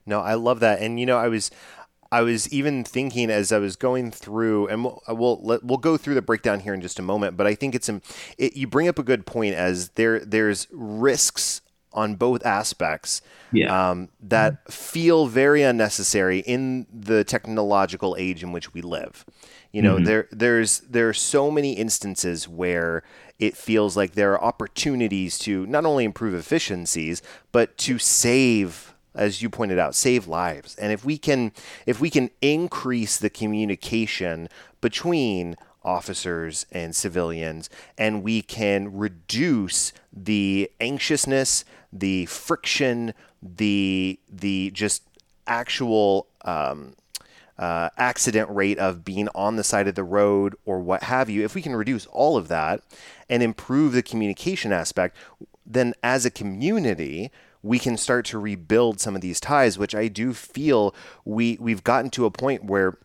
No, 0.07 0.21
I 0.21 0.35
love 0.35 0.61
that. 0.61 0.81
And, 0.81 0.99
you 0.99 1.07
know, 1.07 1.19
I 1.19 1.29
was, 1.29 1.51
I 2.13 2.23
was 2.23 2.53
even 2.53 2.83
thinking 2.83 3.31
as 3.31 3.53
I 3.53 3.59
was 3.59 3.77
going 3.77 4.11
through, 4.11 4.67
and 4.67 4.85
we'll 4.85 5.01
we'll, 5.09 5.61
we'll 5.63 5.79
go 5.79 5.97
through 5.97 6.15
the 6.15 6.23
breakdown 6.23 6.61
here 6.61 6.75
in 6.75 6.81
just 6.81 6.99
a 6.99 7.03
moment. 7.03 7.37
But 7.37 7.47
I 7.47 7.55
think 7.55 7.75
it's 7.75 7.89
it, 8.37 8.57
you 8.57 8.67
bring 8.67 8.89
up 8.89 8.99
a 8.99 9.05
good 9.05 9.27
point 9.27 9.55
as 9.55 9.91
there 9.91 10.19
there's 10.19 10.67
risks 10.73 11.61
on 11.93 12.15
both 12.15 12.45
aspects 12.45 13.21
yeah. 13.53 13.91
um, 13.91 14.09
that 14.21 14.55
mm-hmm. 14.55 14.73
feel 14.73 15.27
very 15.27 15.63
unnecessary 15.63 16.41
in 16.41 16.87
the 16.93 17.25
technological 17.25 18.17
age 18.19 18.43
in 18.43 18.53
which 18.53 18.73
we 18.75 18.81
live. 18.81 19.25
You 19.73 19.83
know, 19.83 19.97
mm-hmm. 19.97 20.05
there 20.05 20.29
there's 20.33 20.81
there 20.81 21.09
are 21.09 21.15
so 21.15 21.49
many 21.49 21.75
instances 21.75 22.49
where 22.49 23.05
it 23.41 23.57
feels 23.57 23.97
like 23.97 24.13
there 24.13 24.35
are 24.35 24.45
opportunities 24.45 25.39
to 25.41 25.67
not 25.67 25.85
only 25.85 26.05
improve 26.05 26.35
efficiencies 26.35 27.23
but 27.51 27.77
to 27.79 27.99
save 27.99 28.95
as 29.15 29.43
you 29.43 29.51
pointed 29.51 29.79
out 29.79 29.97
save 29.97 30.29
lives. 30.29 30.77
And 30.77 30.93
if 30.93 31.05
we 31.05 31.19
can 31.19 31.53
if 31.87 32.01
we 32.01 32.11
can 32.11 32.31
increase 32.41 33.19
the 33.19 33.31
communication 33.31 34.49
between 34.81 35.57
officers 35.83 36.67
and 36.71 36.95
civilians 36.95 37.71
and 37.97 38.23
we 38.23 38.43
can 38.43 38.97
reduce 38.97 39.93
the 40.13 40.71
anxiousness 40.81 41.65
the 41.91 42.27
friction 42.27 43.15
the 43.43 44.21
the 44.29 44.71
just 44.73 45.03
actual 45.47 46.27
um, 46.43 46.95
uh, 47.61 47.91
accident 47.99 48.49
rate 48.51 48.79
of 48.79 49.05
being 49.05 49.29
on 49.35 49.57
the 49.57 49.65
side 49.65 49.87
of 49.87 49.95
the 49.95 50.03
road 50.03 50.55
or 50.65 50.81
what 50.81 51.03
have 51.05 51.29
you, 51.29 51.45
if 51.45 51.55
we 51.55 51.61
can 51.61 51.77
reduce 51.77 52.07
all 52.07 52.39
of 52.39 52.49
that 52.49 52.81
and 53.31 53.43
improve 53.43 53.93
the 53.93 54.03
communication 54.03 54.73
aspect, 54.73 55.17
then 55.65 55.95
as 56.03 56.27
a 56.27 56.31
community, 56.31 57.31
we 57.63 57.79
can 57.79 57.97
start 57.97 58.27
to 58.27 58.39
rebuild 58.39 59.01
some 59.01 59.15
of 59.15 59.23
these 59.23 59.41
ties, 59.41 59.79
which 59.79 59.95
I 59.95 60.09
do 60.09 60.35
feel 60.35 60.95
we 61.25 61.57
we've 61.61 61.85
gotten 61.85 62.11
to 62.11 62.27
a 62.27 62.31
point 62.31 62.65
where 62.65 62.99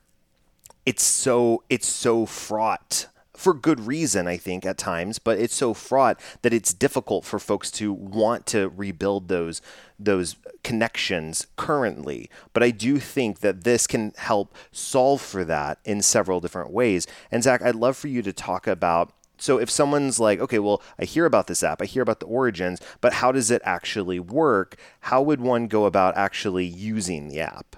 it's 0.86 1.04
so 1.04 1.64
it's 1.70 1.88
so 1.88 2.26
fraught 2.26 3.08
for 3.36 3.54
good 3.54 3.82
reason, 3.82 4.28
I 4.28 4.38
think, 4.38 4.66
at 4.66 4.78
times, 4.78 5.20
but 5.20 5.38
it's 5.38 5.54
so 5.54 5.74
fraught 5.74 6.20
that 6.42 6.54
it's 6.54 6.74
difficult 6.74 7.26
for 7.26 7.38
folks 7.38 7.70
to 7.72 7.92
want 7.92 8.46
to 8.48 8.70
rebuild 8.70 9.28
those 9.28 9.62
those 10.00 10.36
connections 10.64 11.48
currently. 11.56 12.30
But 12.54 12.64
I 12.64 12.72
do 12.72 12.98
think 13.00 13.40
that 13.40 13.64
this 13.64 13.88
can 13.88 14.14
help 14.18 14.56
solve 14.72 15.22
for 15.22 15.46
that 15.46 15.80
in 15.86 16.02
several 16.02 16.42
different 16.42 16.72
ways. 16.72 17.08
And 17.32 17.44
Zach, 17.44 17.62
I'd 17.62 17.76
love 17.76 17.98
for 17.98 18.08
you 18.08 18.22
to 18.22 18.34
talk 18.34 18.68
about 18.68 19.12
so 19.38 19.60
if 19.60 19.70
someone's 19.70 20.20
like, 20.20 20.40
okay, 20.40 20.60
well, 20.60 20.82
I 21.00 21.06
hear 21.06 21.26
about 21.26 21.48
this 21.48 21.64
app, 21.64 21.82
I 21.82 21.86
hear 21.86 22.02
about 22.02 22.20
the 22.20 22.26
origins, 22.26 22.80
but 23.02 23.14
how 23.14 23.32
does 23.32 23.52
it 23.52 23.62
actually 23.66 24.20
work? 24.20 24.78
How 25.02 25.22
would 25.22 25.42
one 25.42 25.68
go 25.68 25.86
about 25.86 26.16
actually 26.18 26.66
using 26.66 27.30
the 27.30 27.42
app? 27.42 27.76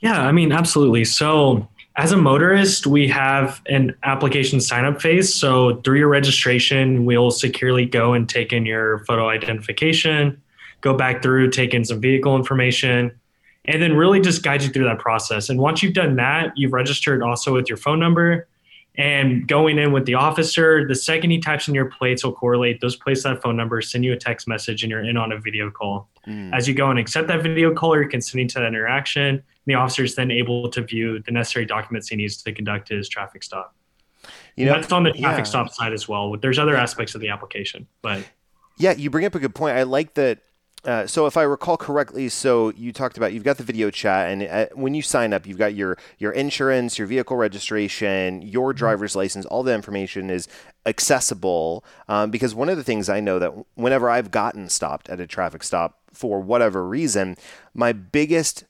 Yeah, 0.00 0.22
I 0.22 0.32
mean, 0.32 0.52
absolutely. 0.52 1.04
So 1.04 1.68
as 1.96 2.12
a 2.12 2.16
motorist, 2.16 2.86
we 2.86 3.08
have 3.08 3.60
an 3.66 3.94
application 4.04 4.60
sign 4.60 4.84
up 4.84 5.02
phase. 5.02 5.34
So 5.34 5.80
through 5.80 5.98
your 5.98 6.08
registration, 6.08 7.04
we'll 7.04 7.32
securely 7.32 7.86
go 7.86 8.12
and 8.12 8.28
take 8.28 8.52
in 8.52 8.64
your 8.64 9.00
photo 9.00 9.28
identification, 9.28 10.40
go 10.80 10.94
back 10.94 11.22
through, 11.22 11.50
take 11.50 11.74
in 11.74 11.84
some 11.84 12.00
vehicle 12.00 12.36
information, 12.36 13.10
and 13.64 13.82
then 13.82 13.96
really 13.96 14.20
just 14.20 14.44
guide 14.44 14.62
you 14.62 14.68
through 14.68 14.84
that 14.84 15.00
process. 15.00 15.48
And 15.48 15.58
once 15.58 15.82
you've 15.82 15.94
done 15.94 16.14
that, 16.16 16.52
you've 16.56 16.72
registered 16.72 17.22
also 17.22 17.52
with 17.52 17.68
your 17.68 17.76
phone 17.76 17.98
number 17.98 18.46
and 18.98 19.46
going 19.46 19.78
in 19.78 19.92
with 19.92 20.04
the 20.06 20.14
officer. 20.14 20.86
The 20.86 20.94
second 20.94 21.30
he 21.30 21.38
types 21.38 21.68
in 21.68 21.74
your 21.74 21.86
plates, 21.86 22.24
will 22.24 22.32
correlate 22.32 22.80
those 22.80 22.96
plates, 22.96 23.22
that 23.22 23.40
phone 23.40 23.56
number, 23.56 23.80
send 23.80 24.04
you 24.04 24.12
a 24.12 24.16
text 24.16 24.48
message, 24.48 24.82
and 24.82 24.90
you're 24.90 25.04
in 25.04 25.16
on 25.16 25.30
a 25.30 25.38
video 25.38 25.70
call. 25.70 26.08
Mm. 26.26 26.52
As 26.52 26.66
you 26.66 26.74
go 26.74 26.90
and 26.90 26.98
accept 26.98 27.28
that 27.28 27.42
video 27.42 27.72
call 27.72 27.94
or 27.94 28.04
consenting 28.06 28.48
to 28.48 28.58
that 28.58 28.66
interaction, 28.66 29.42
the 29.66 29.74
officer 29.74 30.02
is 30.02 30.16
then 30.16 30.32
able 30.32 30.68
to 30.70 30.82
view 30.82 31.20
the 31.20 31.30
necessary 31.30 31.64
documents 31.64 32.08
he 32.08 32.16
needs 32.16 32.42
to 32.42 32.52
conduct 32.52 32.88
his 32.88 33.08
traffic 33.08 33.44
stop. 33.44 33.74
You 34.56 34.66
know, 34.66 34.72
that's 34.72 34.92
on 34.92 35.04
the 35.04 35.12
traffic 35.12 35.44
yeah. 35.44 35.50
stop 35.50 35.72
side 35.72 35.92
as 35.92 36.08
well. 36.08 36.36
There's 36.36 36.58
other 36.58 36.74
aspects 36.74 37.14
of 37.14 37.20
the 37.20 37.28
application, 37.28 37.86
but 38.02 38.24
yeah, 38.76 38.92
you 38.92 39.10
bring 39.10 39.24
up 39.24 39.36
a 39.36 39.38
good 39.38 39.54
point. 39.54 39.76
I 39.76 39.84
like 39.84 40.14
that. 40.14 40.40
Uh, 40.84 41.06
so 41.06 41.26
if 41.26 41.36
I 41.36 41.42
recall 41.42 41.76
correctly, 41.76 42.28
so 42.28 42.70
you 42.70 42.92
talked 42.92 43.16
about 43.16 43.32
you've 43.32 43.44
got 43.44 43.56
the 43.56 43.64
video 43.64 43.90
chat, 43.90 44.30
and 44.30 44.42
uh, 44.44 44.66
when 44.74 44.94
you 44.94 45.02
sign 45.02 45.32
up, 45.32 45.44
you've 45.44 45.58
got 45.58 45.74
your 45.74 45.98
your 46.18 46.30
insurance, 46.32 46.98
your 46.98 47.06
vehicle 47.08 47.36
registration, 47.36 48.42
your 48.42 48.70
mm-hmm. 48.70 48.78
driver's 48.78 49.16
license. 49.16 49.44
All 49.46 49.64
the 49.64 49.74
information 49.74 50.30
is 50.30 50.46
accessible 50.86 51.84
um, 52.06 52.30
because 52.30 52.54
one 52.54 52.68
of 52.68 52.76
the 52.76 52.84
things 52.84 53.08
I 53.08 53.18
know 53.18 53.38
that 53.40 53.52
whenever 53.74 54.08
I've 54.08 54.30
gotten 54.30 54.68
stopped 54.68 55.10
at 55.10 55.20
a 55.20 55.26
traffic 55.26 55.64
stop 55.64 55.98
for 56.12 56.40
whatever 56.40 56.86
reason, 56.86 57.36
my 57.74 57.92
biggest 57.92 58.64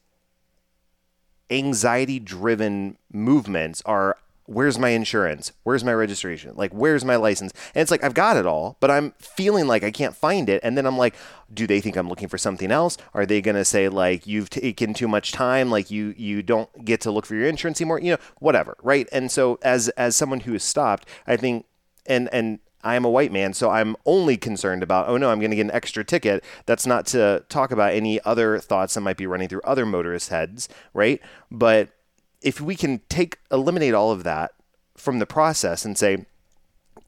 anxiety 1.50 2.18
driven 2.18 2.96
movements 3.12 3.82
are 3.84 4.16
where's 4.48 4.78
my 4.78 4.88
insurance? 4.88 5.52
Where's 5.62 5.84
my 5.84 5.92
registration? 5.92 6.54
Like, 6.56 6.72
where's 6.72 7.04
my 7.04 7.16
license? 7.16 7.52
And 7.74 7.82
it's 7.82 7.90
like, 7.90 8.02
I've 8.02 8.14
got 8.14 8.38
it 8.38 8.46
all, 8.46 8.78
but 8.80 8.90
I'm 8.90 9.12
feeling 9.18 9.66
like 9.66 9.84
I 9.84 9.90
can't 9.90 10.16
find 10.16 10.48
it. 10.48 10.60
And 10.64 10.76
then 10.76 10.86
I'm 10.86 10.96
like, 10.96 11.14
do 11.52 11.66
they 11.66 11.82
think 11.82 11.96
I'm 11.96 12.08
looking 12.08 12.28
for 12.28 12.38
something 12.38 12.72
else? 12.72 12.96
Are 13.12 13.26
they 13.26 13.42
going 13.42 13.56
to 13.56 13.64
say 13.64 13.90
like, 13.90 14.26
you've 14.26 14.48
taken 14.48 14.94
too 14.94 15.06
much 15.06 15.32
time? 15.32 15.70
Like 15.70 15.90
you, 15.90 16.14
you 16.16 16.42
don't 16.42 16.82
get 16.82 17.02
to 17.02 17.10
look 17.10 17.26
for 17.26 17.34
your 17.34 17.46
insurance 17.46 17.78
anymore, 17.78 18.00
you 18.00 18.12
know, 18.12 18.18
whatever. 18.38 18.78
Right. 18.82 19.06
And 19.12 19.30
so 19.30 19.58
as, 19.60 19.90
as 19.90 20.16
someone 20.16 20.40
who 20.40 20.54
is 20.54 20.64
stopped, 20.64 21.06
I 21.26 21.36
think, 21.36 21.66
and, 22.06 22.30
and 22.32 22.60
I 22.82 22.94
am 22.94 23.04
a 23.04 23.10
white 23.10 23.32
man, 23.32 23.52
so 23.52 23.68
I'm 23.68 23.96
only 24.06 24.38
concerned 24.38 24.82
about, 24.82 25.08
oh 25.08 25.18
no, 25.18 25.30
I'm 25.30 25.40
going 25.40 25.50
to 25.50 25.56
get 25.56 25.66
an 25.66 25.72
extra 25.72 26.04
ticket. 26.04 26.42
That's 26.64 26.86
not 26.86 27.04
to 27.08 27.44
talk 27.50 27.70
about 27.70 27.92
any 27.92 28.18
other 28.22 28.58
thoughts 28.60 28.94
that 28.94 29.02
might 29.02 29.18
be 29.18 29.26
running 29.26 29.48
through 29.48 29.60
other 29.64 29.84
motorists' 29.84 30.30
heads, 30.30 30.70
right? 30.94 31.20
But 31.50 31.90
if 32.42 32.60
we 32.60 32.76
can 32.76 33.00
take, 33.08 33.38
eliminate 33.50 33.94
all 33.94 34.10
of 34.10 34.24
that 34.24 34.52
from 34.96 35.18
the 35.18 35.26
process 35.26 35.84
and 35.84 35.96
say, 35.96 36.26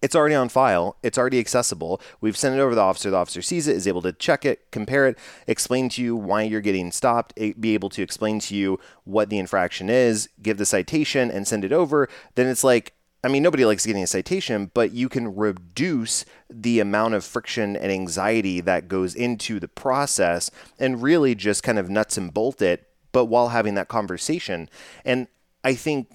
it's 0.02 0.16
already 0.16 0.34
on 0.34 0.48
file. 0.48 0.96
It's 1.02 1.18
already 1.18 1.38
accessible. 1.38 2.00
We've 2.20 2.36
sent 2.36 2.54
it 2.54 2.60
over 2.60 2.70
to 2.70 2.74
the 2.74 2.80
officer. 2.80 3.10
The 3.10 3.18
officer 3.18 3.42
sees 3.42 3.68
it, 3.68 3.76
is 3.76 3.86
able 3.86 4.02
to 4.02 4.12
check 4.12 4.46
it, 4.46 4.70
compare 4.70 5.06
it, 5.06 5.18
explain 5.46 5.90
to 5.90 6.02
you 6.02 6.16
why 6.16 6.42
you're 6.42 6.62
getting 6.62 6.90
stopped, 6.90 7.34
be 7.36 7.74
able 7.74 7.90
to 7.90 8.02
explain 8.02 8.40
to 8.40 8.54
you 8.54 8.80
what 9.04 9.28
the 9.28 9.38
infraction 9.38 9.90
is, 9.90 10.28
give 10.42 10.56
the 10.56 10.64
citation, 10.64 11.30
and 11.30 11.46
send 11.46 11.64
it 11.64 11.72
over. 11.72 12.08
Then 12.34 12.46
it's 12.46 12.64
like, 12.64 12.94
I 13.22 13.28
mean, 13.28 13.42
nobody 13.42 13.66
likes 13.66 13.84
getting 13.84 14.02
a 14.02 14.06
citation, 14.06 14.70
but 14.72 14.92
you 14.92 15.10
can 15.10 15.36
reduce 15.36 16.24
the 16.48 16.80
amount 16.80 17.12
of 17.12 17.22
friction 17.22 17.76
and 17.76 17.92
anxiety 17.92 18.62
that 18.62 18.88
goes 18.88 19.14
into 19.14 19.60
the 19.60 19.68
process 19.68 20.50
and 20.78 21.02
really 21.02 21.34
just 21.34 21.62
kind 21.62 21.78
of 21.78 21.90
nuts 21.90 22.16
and 22.16 22.32
bolt 22.32 22.62
it, 22.62 22.88
but 23.12 23.26
while 23.26 23.48
having 23.48 23.74
that 23.74 23.88
conversation. 23.88 24.68
And 25.04 25.28
I 25.64 25.74
think, 25.74 26.08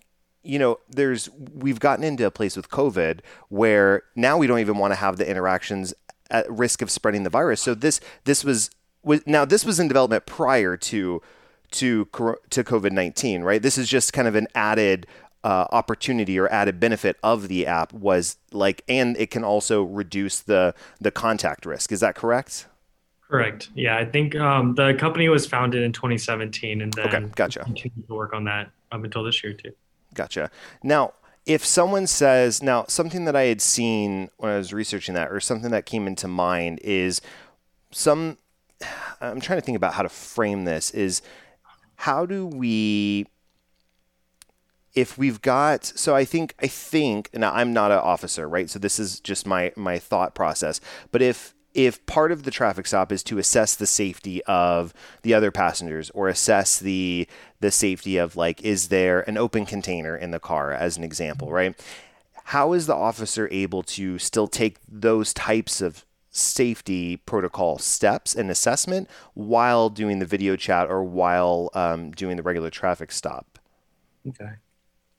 you 0.44 0.60
know, 0.60 0.80
there's, 0.90 1.30
we've 1.54 1.80
gotten 1.80 2.04
into 2.04 2.26
a 2.26 2.32
place 2.32 2.56
with 2.56 2.70
COVID 2.70 3.22
where 3.50 4.04
now 4.16 4.38
we 4.38 4.48
don't 4.48 4.60
even 4.60 4.78
want 4.78 4.92
to 4.92 5.00
have 5.00 5.18
the 5.18 5.30
interactions 5.30 5.94
at 6.30 6.50
risk 6.52 6.82
of 6.82 6.90
spreading 6.90 7.24
the 7.24 7.30
virus. 7.30 7.62
So 7.62 7.76
this, 7.76 8.00
this 8.24 8.44
was, 8.44 8.70
was 9.04 9.22
now 9.28 9.46
this 9.46 9.64
was 9.64 9.80
in 9.80 9.88
development 9.88 10.26
prior 10.26 10.76
to 10.78 11.22
to 11.72 12.06
to 12.50 12.64
COVID 12.64 12.92
nineteen, 12.92 13.44
right? 13.44 13.62
This 13.62 13.78
is 13.78 13.88
just 13.88 14.14
kind 14.14 14.28
of 14.28 14.36
an 14.36 14.48
added 14.56 15.06
uh, 15.44 15.68
opportunity 15.72 16.40
or 16.40 16.48
added 16.52 16.80
benefit 16.80 17.18
of 17.22 17.48
the 17.48 17.68
app 17.68 17.94
was 17.94 18.38
like, 18.52 18.84
and 18.88 19.16
it 19.18 19.30
can 19.30 19.44
also 19.44 19.84
reduce 19.84 20.40
the 20.40 20.74
the 21.00 21.12
contact 21.12 21.66
risk. 21.66 21.92
Is 21.92 22.00
that 22.00 22.16
correct? 22.16 22.68
Correct. 23.30 23.70
Yeah, 23.74 23.98
I 23.98 24.06
think 24.06 24.36
um, 24.36 24.76
the 24.76 24.94
company 24.94 25.30
was 25.30 25.48
founded 25.48 25.84
in 25.84 25.92
2017, 25.92 26.82
and 26.82 26.94
then 26.94 27.08
okay, 27.08 27.26
gotcha. 27.36 27.64
Continued 27.64 28.08
to 28.08 28.14
work 28.14 28.34
on 28.34 28.44
that 28.44 28.70
up 28.92 29.04
until 29.04 29.24
this 29.24 29.44
year 29.44 29.54
too. 29.54 29.72
Gotcha. 30.14 30.52
Now, 30.84 31.14
if 31.46 31.66
someone 31.66 32.08
says 32.08 32.62
now 32.62 32.86
something 32.88 33.26
that 33.26 33.36
I 33.36 33.44
had 33.44 33.62
seen 33.62 34.30
when 34.38 34.52
I 34.52 34.58
was 34.58 34.74
researching 34.74 35.16
that, 35.16 35.32
or 35.32 35.40
something 35.40 35.72
that 35.72 35.86
came 35.86 36.08
into 36.08 36.28
mind 36.28 36.80
is 36.84 37.22
some. 37.92 38.38
I'm 39.22 39.40
trying 39.40 39.60
to 39.60 39.66
think 39.66 39.78
about 39.78 39.94
how 39.94 40.04
to 40.04 40.10
frame 40.10 40.66
this. 40.66 40.92
Is 40.92 41.22
how 41.96 42.26
do 42.26 42.46
we 42.46 43.26
if 44.94 45.18
we've 45.18 45.42
got 45.42 45.84
so 45.84 46.16
I 46.16 46.26
think 46.26 46.54
I 46.62 46.68
think 46.68 47.30
now 47.34 47.52
I'm 47.54 47.74
not 47.74 47.92
an 47.92 48.00
officer, 48.00 48.48
right? 48.48 48.70
So 48.70 48.78
this 48.78 49.00
is 49.00 49.20
just 49.20 49.48
my 49.48 49.72
my 49.76 49.98
thought 49.98 50.36
process. 50.36 50.80
But 51.12 51.22
if 51.24 51.55
if 51.76 52.04
part 52.06 52.32
of 52.32 52.44
the 52.44 52.52
traffic 52.52 52.88
stop 52.88 53.12
is 53.12 53.22
to 53.22 53.38
assess 53.38 53.76
the 53.76 53.86
safety 53.86 54.42
of 54.46 54.94
the 55.22 55.34
other 55.34 55.52
passengers 55.52 56.10
or 56.12 56.30
assess 56.30 56.80
the 56.80 57.28
the 57.60 57.70
safety 57.70 58.18
of 58.18 58.36
like 58.36 58.62
is 58.64 58.88
there 58.88 59.22
an 59.30 59.38
open 59.38 59.66
container 59.66 60.16
in 60.16 60.32
the 60.32 60.40
car 60.40 60.72
as 60.72 60.98
an 60.98 61.04
example, 61.04 61.52
right? 61.52 61.76
How 62.46 62.74
is 62.74 62.88
the 62.88 62.96
officer 62.96 63.50
able 63.52 63.84
to 63.84 64.18
still 64.18 64.48
take 64.48 64.78
those 64.88 65.34
types 65.34 65.82
of 65.82 66.06
safety 66.30 67.18
protocol 67.18 67.78
steps 67.78 68.36
and 68.36 68.50
assessment 68.50 69.10
while 69.34 69.90
doing 69.90 70.20
the 70.20 70.26
video 70.26 70.56
chat 70.56 70.88
or 70.90 71.04
while 71.04 71.70
um, 71.74 72.12
doing 72.12 72.38
the 72.38 72.44
regular 72.44 72.70
traffic 72.70 73.12
stop? 73.12 73.60
Okay. 74.28 74.52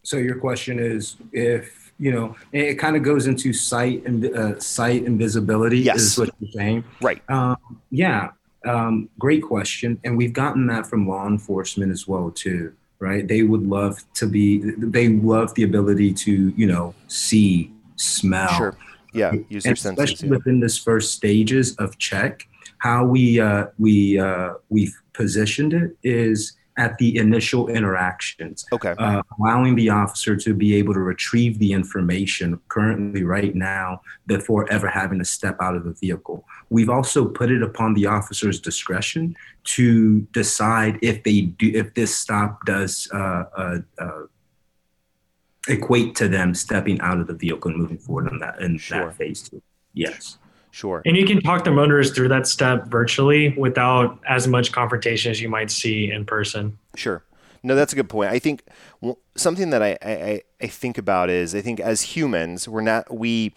So 0.03 0.17
your 0.17 0.39
question 0.39 0.79
is 0.79 1.17
if 1.33 1.86
you 1.99 2.13
know 2.13 2.37
it 2.53 2.75
kind 2.75 2.97
of 2.97 3.03
goes 3.03 3.27
into 3.27 3.53
sight 3.53 4.05
and 4.05 4.25
uh, 4.27 4.59
sight 4.61 5.05
and 5.05 5.19
visibility 5.19 5.79
yes. 5.79 6.01
is 6.01 6.19
what 6.19 6.31
you're 6.41 6.51
saying. 6.53 6.85
Right. 7.01 7.23
Um, 7.29 7.57
yeah 7.91 8.31
um, 8.67 9.09
great 9.19 9.45
question. 9.45 10.01
And 10.03 10.17
we've 10.17 10.33
gotten 10.33 10.67
that 10.67 10.87
from 10.87 11.09
law 11.09 11.27
enforcement 11.27 11.93
as 11.93 12.07
well 12.07 12.31
too 12.31 12.75
right? 12.99 13.29
They 13.29 13.43
would 13.43 13.67
love 13.67 14.03
to 14.15 14.27
be 14.27 14.59
they 14.79 15.09
love 15.09 15.55
the 15.55 15.65
ability 15.65 16.15
to 16.15 16.53
you 16.57 16.67
know 16.67 16.95
see 17.09 17.73
smell. 17.97 18.49
Sure. 18.57 18.77
Yeah 19.13 19.33
use 19.49 19.65
your 19.65 19.77
senses 19.77 20.03
especially 20.03 20.29
yeah. 20.29 20.37
within 20.37 20.61
this 20.61 20.77
first 20.79 21.15
stages 21.15 21.75
of 21.77 21.97
check 21.99 22.47
how 22.79 23.05
we 23.05 23.41
uh, 23.41 23.67
we 23.79 24.19
uh, 24.19 24.55
we've 24.69 24.95
positioned 25.13 25.73
it 25.73 25.97
is 26.03 26.57
at 26.77 26.99
the 26.99 27.17
initial 27.17 27.69
interactions. 27.69 28.67
Okay. 28.73 28.95
Uh, 28.99 29.23
allowing 29.39 29.75
the 29.75 29.89
officer 29.89 30.37
to 30.37 30.55
be 30.55 30.75
able 30.77 30.95
to 30.95 31.01
retrieve 31.01 31.59
the 31.59 31.73
information 31.73 32.61
currently 32.69 33.23
right 33.23 33.55
now 33.55 34.01
before 34.27 34.71
ever 34.71 34.89
having 34.89 35.19
to 35.19 35.25
step 35.25 35.57
out 35.61 35.75
of 35.75 35.85
the 35.85 35.93
vehicle. 35.93 36.45
We've 36.69 36.91
also 36.91 37.27
put 37.27 37.51
it 37.51 37.63
upon 37.63 37.95
the 37.95 38.07
officer's 38.07 38.61
discretion 38.61 39.37
to 39.65 40.21
decide 40.33 40.99
if 41.03 41.23
they 41.23 41.43
do 41.43 41.73
if 41.75 41.95
this 41.95 42.15
stop 42.15 42.65
does 42.67 43.09
uh, 43.13 43.45
uh, 43.57 43.79
uh 43.99 44.23
equate 45.69 46.15
to 46.15 46.29
them 46.29 46.55
stepping 46.55 47.01
out 47.01 47.19
of 47.19 47.27
the 47.27 47.35
vehicle 47.35 47.71
and 47.71 47.81
moving 47.81 47.99
forward 47.99 48.31
in 48.31 48.39
that 48.39 48.61
in 48.61 48.79
sure. 48.79 49.07
that 49.07 49.17
phase 49.17 49.43
two. 49.43 49.63
Yes. 49.95 50.39
Sure. 50.77 51.01
And 51.07 51.17
you 51.17 51.25
can 51.25 51.41
talk 51.41 51.65
the 51.65 51.71
motorists 51.71 52.15
through 52.15 52.29
that 52.29 52.47
step 52.47 52.89
virtually 52.89 53.55
without 53.57 54.21
as 54.29 54.47
much 54.47 54.73
confrontation 54.73 55.31
as 55.31 55.41
you 55.41 55.49
might 55.49 55.71
see 55.71 56.11
in 56.13 56.27
person. 56.27 56.77
Sure. 56.97 57.25
No, 57.63 57.75
that's 57.75 57.95
a 57.95 57.97
good 57.97 58.11
point. 58.11 58.31
I 58.31 58.39
think 58.39 58.63
something 59.37 59.71
that 59.71 59.83
I, 59.83 59.97
I, 60.03 60.43
I 60.61 60.67
think 60.67 60.99
about 60.99 61.31
is 61.31 61.55
I 61.55 61.63
think 61.63 61.81
as 61.81 62.03
humans, 62.03 62.69
we're 62.69 62.83
not, 62.83 63.11
we, 63.11 63.55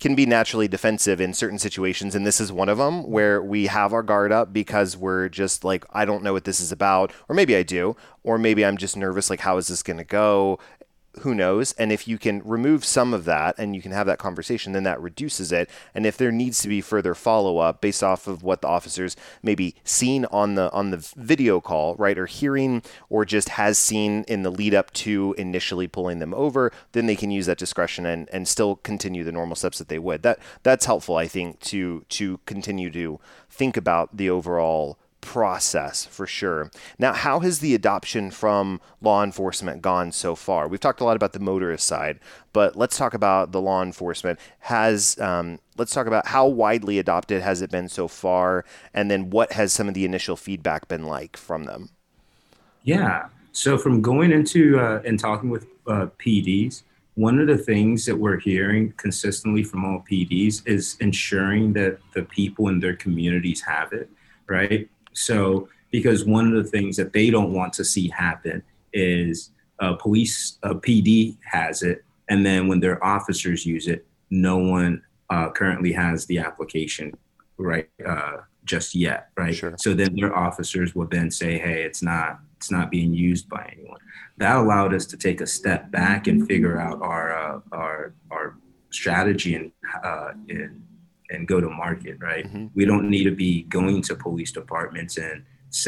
can 0.00 0.14
be 0.14 0.26
naturally 0.26 0.66
defensive 0.66 1.20
in 1.20 1.32
certain 1.32 1.58
situations 1.58 2.14
and 2.14 2.26
this 2.26 2.40
is 2.40 2.50
one 2.50 2.68
of 2.68 2.78
them 2.78 3.08
where 3.08 3.40
we 3.40 3.66
have 3.66 3.92
our 3.92 4.02
guard 4.02 4.32
up 4.32 4.52
because 4.52 4.96
we're 4.96 5.28
just 5.28 5.64
like 5.64 5.84
I 5.92 6.04
don't 6.04 6.22
know 6.22 6.32
what 6.32 6.44
this 6.44 6.60
is 6.60 6.72
about 6.72 7.12
or 7.28 7.34
maybe 7.34 7.54
I 7.54 7.62
do 7.62 7.96
or 8.24 8.36
maybe 8.36 8.64
I'm 8.64 8.76
just 8.76 8.96
nervous 8.96 9.30
like 9.30 9.40
how 9.40 9.56
is 9.56 9.68
this 9.68 9.82
going 9.82 9.98
to 9.98 10.04
go 10.04 10.58
who 11.20 11.34
knows? 11.34 11.72
And 11.74 11.92
if 11.92 12.08
you 12.08 12.18
can 12.18 12.42
remove 12.44 12.84
some 12.84 13.14
of 13.14 13.24
that 13.24 13.54
and 13.58 13.74
you 13.74 13.82
can 13.82 13.92
have 13.92 14.06
that 14.06 14.18
conversation, 14.18 14.72
then 14.72 14.84
that 14.84 15.00
reduces 15.00 15.52
it. 15.52 15.70
And 15.94 16.06
if 16.06 16.16
there 16.16 16.32
needs 16.32 16.60
to 16.62 16.68
be 16.68 16.80
further 16.80 17.14
follow 17.14 17.58
up 17.58 17.80
based 17.80 18.02
off 18.02 18.26
of 18.26 18.42
what 18.42 18.62
the 18.62 18.68
officers 18.68 19.16
maybe 19.42 19.74
seen 19.84 20.24
on 20.26 20.54
the 20.54 20.70
on 20.72 20.90
the 20.90 21.12
video 21.16 21.60
call, 21.60 21.94
right, 21.96 22.18
or 22.18 22.26
hearing, 22.26 22.82
or 23.08 23.24
just 23.24 23.50
has 23.50 23.78
seen 23.78 24.24
in 24.28 24.42
the 24.42 24.50
lead 24.50 24.74
up 24.74 24.92
to 24.92 25.34
initially 25.38 25.86
pulling 25.86 26.18
them 26.18 26.34
over, 26.34 26.72
then 26.92 27.06
they 27.06 27.16
can 27.16 27.30
use 27.30 27.46
that 27.46 27.58
discretion 27.58 28.06
and, 28.06 28.28
and 28.32 28.48
still 28.48 28.76
continue 28.76 29.24
the 29.24 29.32
normal 29.32 29.56
steps 29.56 29.78
that 29.78 29.88
they 29.88 29.98
would. 29.98 30.22
That 30.22 30.38
that's 30.62 30.86
helpful, 30.86 31.16
I 31.16 31.28
think, 31.28 31.60
to 31.60 32.04
to 32.10 32.40
continue 32.46 32.90
to 32.90 33.20
think 33.50 33.76
about 33.76 34.16
the 34.16 34.30
overall 34.30 34.98
process 35.24 36.04
for 36.04 36.26
sure. 36.26 36.70
Now, 36.98 37.14
how 37.14 37.40
has 37.40 37.60
the 37.60 37.74
adoption 37.74 38.30
from 38.30 38.80
law 39.00 39.24
enforcement 39.24 39.80
gone 39.80 40.12
so 40.12 40.34
far? 40.34 40.68
We've 40.68 40.78
talked 40.78 41.00
a 41.00 41.04
lot 41.04 41.16
about 41.16 41.32
the 41.32 41.40
motorist 41.40 41.86
side, 41.86 42.20
but 42.52 42.76
let's 42.76 42.98
talk 42.98 43.14
about 43.14 43.50
the 43.50 43.60
law 43.60 43.82
enforcement. 43.82 44.38
Has 44.60 45.18
um, 45.18 45.58
let's 45.78 45.92
talk 45.92 46.06
about 46.06 46.26
how 46.26 46.46
widely 46.46 46.98
adopted 46.98 47.42
has 47.42 47.62
it 47.62 47.70
been 47.70 47.88
so 47.88 48.06
far, 48.06 48.66
and 48.92 49.10
then 49.10 49.30
what 49.30 49.52
has 49.52 49.72
some 49.72 49.88
of 49.88 49.94
the 49.94 50.04
initial 50.04 50.36
feedback 50.36 50.88
been 50.88 51.06
like 51.06 51.36
from 51.38 51.64
them? 51.64 51.88
Yeah. 52.82 53.28
So 53.52 53.78
from 53.78 54.02
going 54.02 54.30
into 54.30 54.78
uh, 54.78 55.00
and 55.06 55.18
talking 55.18 55.48
with 55.48 55.66
uh, 55.86 56.08
PDs, 56.18 56.82
one 57.14 57.38
of 57.38 57.46
the 57.46 57.56
things 57.56 58.04
that 58.06 58.16
we're 58.16 58.38
hearing 58.38 58.92
consistently 58.96 59.62
from 59.62 59.84
all 59.84 60.04
PDs 60.10 60.66
is 60.66 60.96
ensuring 61.00 61.72
that 61.74 61.98
the 62.12 62.24
people 62.24 62.68
in 62.68 62.80
their 62.80 62.96
communities 62.96 63.62
have 63.62 63.92
it, 63.92 64.10
right? 64.48 64.88
So, 65.14 65.68
because 65.90 66.24
one 66.24 66.46
of 66.46 66.62
the 66.62 66.70
things 66.70 66.96
that 66.96 67.12
they 67.12 67.30
don't 67.30 67.52
want 67.52 67.72
to 67.74 67.84
see 67.84 68.08
happen 68.08 68.62
is 68.92 69.50
a 69.78 69.94
police, 69.94 70.58
a 70.62 70.74
PD 70.74 71.36
has 71.50 71.82
it, 71.82 72.04
and 72.28 72.44
then 72.44 72.68
when 72.68 72.80
their 72.80 73.02
officers 73.04 73.64
use 73.64 73.86
it, 73.86 74.06
no 74.30 74.58
one 74.58 75.02
uh, 75.30 75.50
currently 75.50 75.92
has 75.92 76.26
the 76.26 76.38
application 76.38 77.12
right 77.58 77.88
uh, 78.06 78.38
just 78.64 78.94
yet, 78.94 79.28
right? 79.36 79.54
Sure. 79.54 79.74
So 79.78 79.94
then 79.94 80.14
their 80.16 80.36
officers 80.36 80.94
will 80.94 81.06
then 81.06 81.30
say, 81.30 81.58
"Hey, 81.58 81.82
it's 81.82 82.02
not, 82.02 82.40
it's 82.56 82.70
not 82.70 82.90
being 82.90 83.14
used 83.14 83.48
by 83.48 83.70
anyone." 83.72 84.00
That 84.38 84.56
allowed 84.56 84.94
us 84.94 85.06
to 85.06 85.16
take 85.16 85.40
a 85.40 85.46
step 85.46 85.90
back 85.90 86.26
and 86.26 86.46
figure 86.46 86.78
out 86.80 87.00
our 87.02 87.36
uh, 87.36 87.60
our 87.72 88.14
our 88.30 88.56
strategy 88.90 89.54
and 89.54 89.72
uh, 90.02 90.32
in 90.48 90.82
and 91.34 91.46
go 91.46 91.60
to 91.60 91.68
market, 91.68 92.16
right? 92.20 92.46
Mm-hmm. 92.46 92.66
We 92.74 92.84
don't 92.84 93.10
need 93.10 93.24
to 93.24 93.30
be 93.30 93.62
going 93.64 94.02
to 94.02 94.14
police 94.14 94.52
departments 94.52 95.18
and 95.18 95.44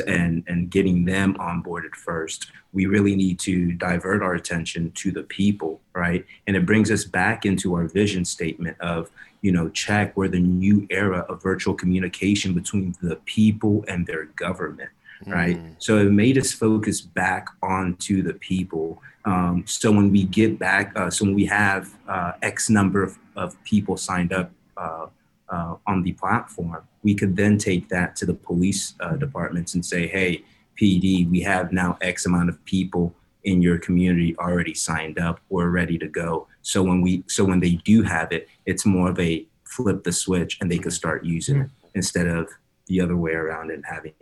and 0.06 0.42
and 0.48 0.70
getting 0.70 1.04
them 1.04 1.34
onboarded 1.34 1.94
first. 1.94 2.50
We 2.72 2.86
really 2.86 3.14
need 3.14 3.38
to 3.40 3.72
divert 3.72 4.22
our 4.22 4.34
attention 4.34 4.90
to 4.92 5.12
the 5.12 5.22
people, 5.22 5.80
right? 5.94 6.26
And 6.46 6.56
it 6.56 6.66
brings 6.66 6.90
us 6.90 7.04
back 7.04 7.46
into 7.46 7.74
our 7.74 7.86
vision 7.86 8.24
statement 8.24 8.76
of, 8.80 9.10
you 9.42 9.52
know, 9.52 9.68
check 9.70 10.16
where 10.16 10.28
the 10.28 10.40
new 10.40 10.86
era 10.90 11.20
of 11.28 11.42
virtual 11.42 11.74
communication 11.74 12.52
between 12.52 12.94
the 13.00 13.16
people 13.24 13.84
and 13.88 14.06
their 14.06 14.24
government, 14.24 14.90
right? 15.26 15.56
Mm. 15.56 15.76
So 15.78 15.98
it 15.98 16.10
made 16.10 16.36
us 16.36 16.52
focus 16.52 17.00
back 17.00 17.48
onto 17.62 18.22
the 18.22 18.34
people. 18.34 19.00
Um, 19.24 19.64
so 19.66 19.90
when 19.90 20.10
we 20.10 20.24
get 20.24 20.58
back, 20.58 20.92
uh, 20.96 21.10
so 21.10 21.24
when 21.24 21.34
we 21.34 21.46
have 21.46 21.94
uh, 22.08 22.32
X 22.42 22.68
number 22.68 23.02
of, 23.02 23.18
of 23.36 23.62
people 23.64 23.96
signed 23.96 24.32
up 24.32 24.50
uh, 24.76 25.06
uh, 25.48 25.76
on 25.86 26.02
the 26.02 26.12
platform, 26.12 26.78
we 27.02 27.14
could 27.14 27.36
then 27.36 27.58
take 27.58 27.88
that 27.88 28.16
to 28.16 28.26
the 28.26 28.34
police 28.34 28.94
uh, 29.00 29.16
departments 29.16 29.74
and 29.74 29.84
say, 29.84 30.06
hey, 30.06 30.44
PD, 30.80 31.30
we 31.30 31.40
have 31.40 31.72
now 31.72 31.96
X 32.00 32.26
amount 32.26 32.48
of 32.48 32.62
people 32.64 33.14
in 33.44 33.62
your 33.62 33.78
community 33.78 34.36
already 34.38 34.74
signed 34.74 35.18
up 35.18 35.40
or 35.48 35.70
ready 35.70 35.96
to 35.98 36.08
go. 36.08 36.48
So 36.62 36.82
when 36.82 37.00
we 37.00 37.22
so 37.28 37.44
when 37.44 37.60
they 37.60 37.76
do 37.84 38.02
have 38.02 38.32
it, 38.32 38.48
it's 38.66 38.84
more 38.84 39.08
of 39.10 39.18
a 39.20 39.46
flip 39.64 40.04
the 40.04 40.12
switch 40.12 40.58
and 40.60 40.70
they 40.70 40.78
can 40.78 40.90
start 40.90 41.24
using 41.24 41.62
it 41.62 41.70
instead 41.94 42.26
of 42.26 42.48
the 42.86 43.00
other 43.00 43.16
way 43.16 43.32
around 43.32 43.70
and 43.70 43.84
having 43.86 44.14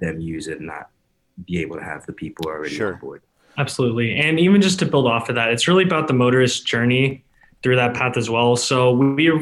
them 0.00 0.20
use 0.20 0.46
it 0.46 0.58
and 0.58 0.66
not 0.66 0.90
be 1.46 1.60
able 1.60 1.76
to 1.76 1.82
have 1.82 2.04
the 2.06 2.12
people 2.12 2.46
already 2.46 2.74
sure. 2.74 2.94
on 2.94 3.00
board. 3.00 3.22
Absolutely. 3.56 4.16
And 4.16 4.38
even 4.38 4.62
just 4.62 4.78
to 4.80 4.86
build 4.86 5.06
off 5.06 5.28
of 5.28 5.34
that, 5.34 5.50
it's 5.50 5.66
really 5.66 5.84
about 5.84 6.06
the 6.06 6.14
motorist 6.14 6.66
journey 6.66 7.24
through 7.62 7.76
that 7.76 7.94
path 7.94 8.16
as 8.16 8.30
well. 8.30 8.56
So 8.56 8.92
we 8.92 9.28
are 9.30 9.40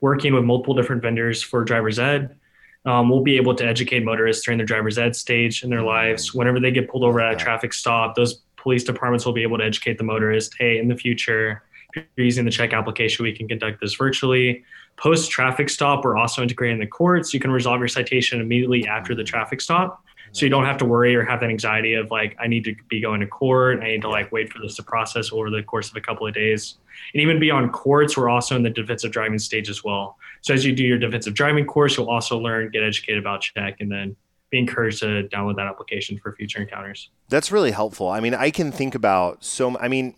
working 0.00 0.34
with 0.34 0.44
multiple 0.44 0.74
different 0.74 1.02
vendors 1.02 1.42
for 1.42 1.64
driver's 1.64 1.98
ed. 1.98 2.36
Um, 2.84 3.08
we'll 3.08 3.24
be 3.24 3.36
able 3.36 3.54
to 3.56 3.66
educate 3.66 4.04
motorists 4.04 4.44
during 4.44 4.58
their 4.58 4.66
driver's 4.66 4.96
ed 4.96 5.16
stage 5.16 5.64
in 5.64 5.70
their 5.70 5.82
lives. 5.82 6.32
Whenever 6.32 6.60
they 6.60 6.70
get 6.70 6.88
pulled 6.88 7.02
over 7.02 7.20
at 7.20 7.34
a 7.34 7.36
traffic 7.36 7.72
stop, 7.72 8.14
those 8.14 8.42
police 8.56 8.84
departments 8.84 9.26
will 9.26 9.32
be 9.32 9.42
able 9.42 9.58
to 9.58 9.64
educate 9.64 9.98
the 9.98 10.04
motorist. 10.04 10.54
Hey, 10.58 10.78
in 10.78 10.86
the 10.86 10.96
future, 10.96 11.64
if 11.94 12.04
you're 12.16 12.24
using 12.24 12.44
the 12.44 12.50
check 12.50 12.72
application, 12.72 13.24
we 13.24 13.32
can 13.32 13.48
conduct 13.48 13.80
this 13.80 13.94
virtually. 13.94 14.64
Post 14.96 15.30
traffic 15.30 15.68
stop, 15.68 16.04
we're 16.04 16.16
also 16.16 16.42
integrating 16.42 16.78
the 16.78 16.86
courts. 16.86 17.34
You 17.34 17.40
can 17.40 17.50
resolve 17.50 17.80
your 17.80 17.88
citation 17.88 18.40
immediately 18.40 18.86
after 18.86 19.14
the 19.14 19.24
traffic 19.24 19.60
stop. 19.60 20.04
So 20.36 20.44
you 20.44 20.50
don't 20.50 20.66
have 20.66 20.76
to 20.78 20.84
worry 20.84 21.16
or 21.16 21.24
have 21.24 21.40
that 21.40 21.48
anxiety 21.48 21.94
of 21.94 22.10
like, 22.10 22.36
I 22.38 22.46
need 22.46 22.62
to 22.64 22.76
be 22.88 23.00
going 23.00 23.20
to 23.20 23.26
court. 23.26 23.80
I 23.80 23.86
need 23.86 24.02
to 24.02 24.10
like 24.10 24.30
wait 24.32 24.52
for 24.52 24.58
this 24.58 24.76
to 24.76 24.82
process 24.82 25.32
over 25.32 25.48
the 25.48 25.62
course 25.62 25.88
of 25.88 25.96
a 25.96 26.00
couple 26.02 26.26
of 26.26 26.34
days. 26.34 26.76
And 27.14 27.22
even 27.22 27.40
beyond 27.40 27.72
courts, 27.72 28.18
we're 28.18 28.28
also 28.28 28.54
in 28.54 28.62
the 28.62 28.68
defensive 28.68 29.12
driving 29.12 29.38
stage 29.38 29.70
as 29.70 29.82
well. 29.82 30.18
So 30.42 30.52
as 30.52 30.62
you 30.62 30.74
do 30.74 30.84
your 30.84 30.98
defensive 30.98 31.32
driving 31.32 31.64
course, 31.64 31.96
you'll 31.96 32.10
also 32.10 32.38
learn, 32.38 32.68
get 32.68 32.82
educated 32.82 33.18
about 33.18 33.40
check, 33.40 33.80
and 33.80 33.90
then 33.90 34.14
be 34.50 34.58
encouraged 34.58 34.98
to 35.00 35.26
download 35.28 35.56
that 35.56 35.68
application 35.68 36.18
for 36.18 36.34
future 36.34 36.60
encounters. 36.60 37.08
That's 37.30 37.50
really 37.50 37.70
helpful. 37.70 38.10
I 38.10 38.20
mean, 38.20 38.34
I 38.34 38.50
can 38.50 38.70
think 38.72 38.94
about 38.94 39.42
so, 39.42 39.78
I 39.78 39.88
mean, 39.88 40.16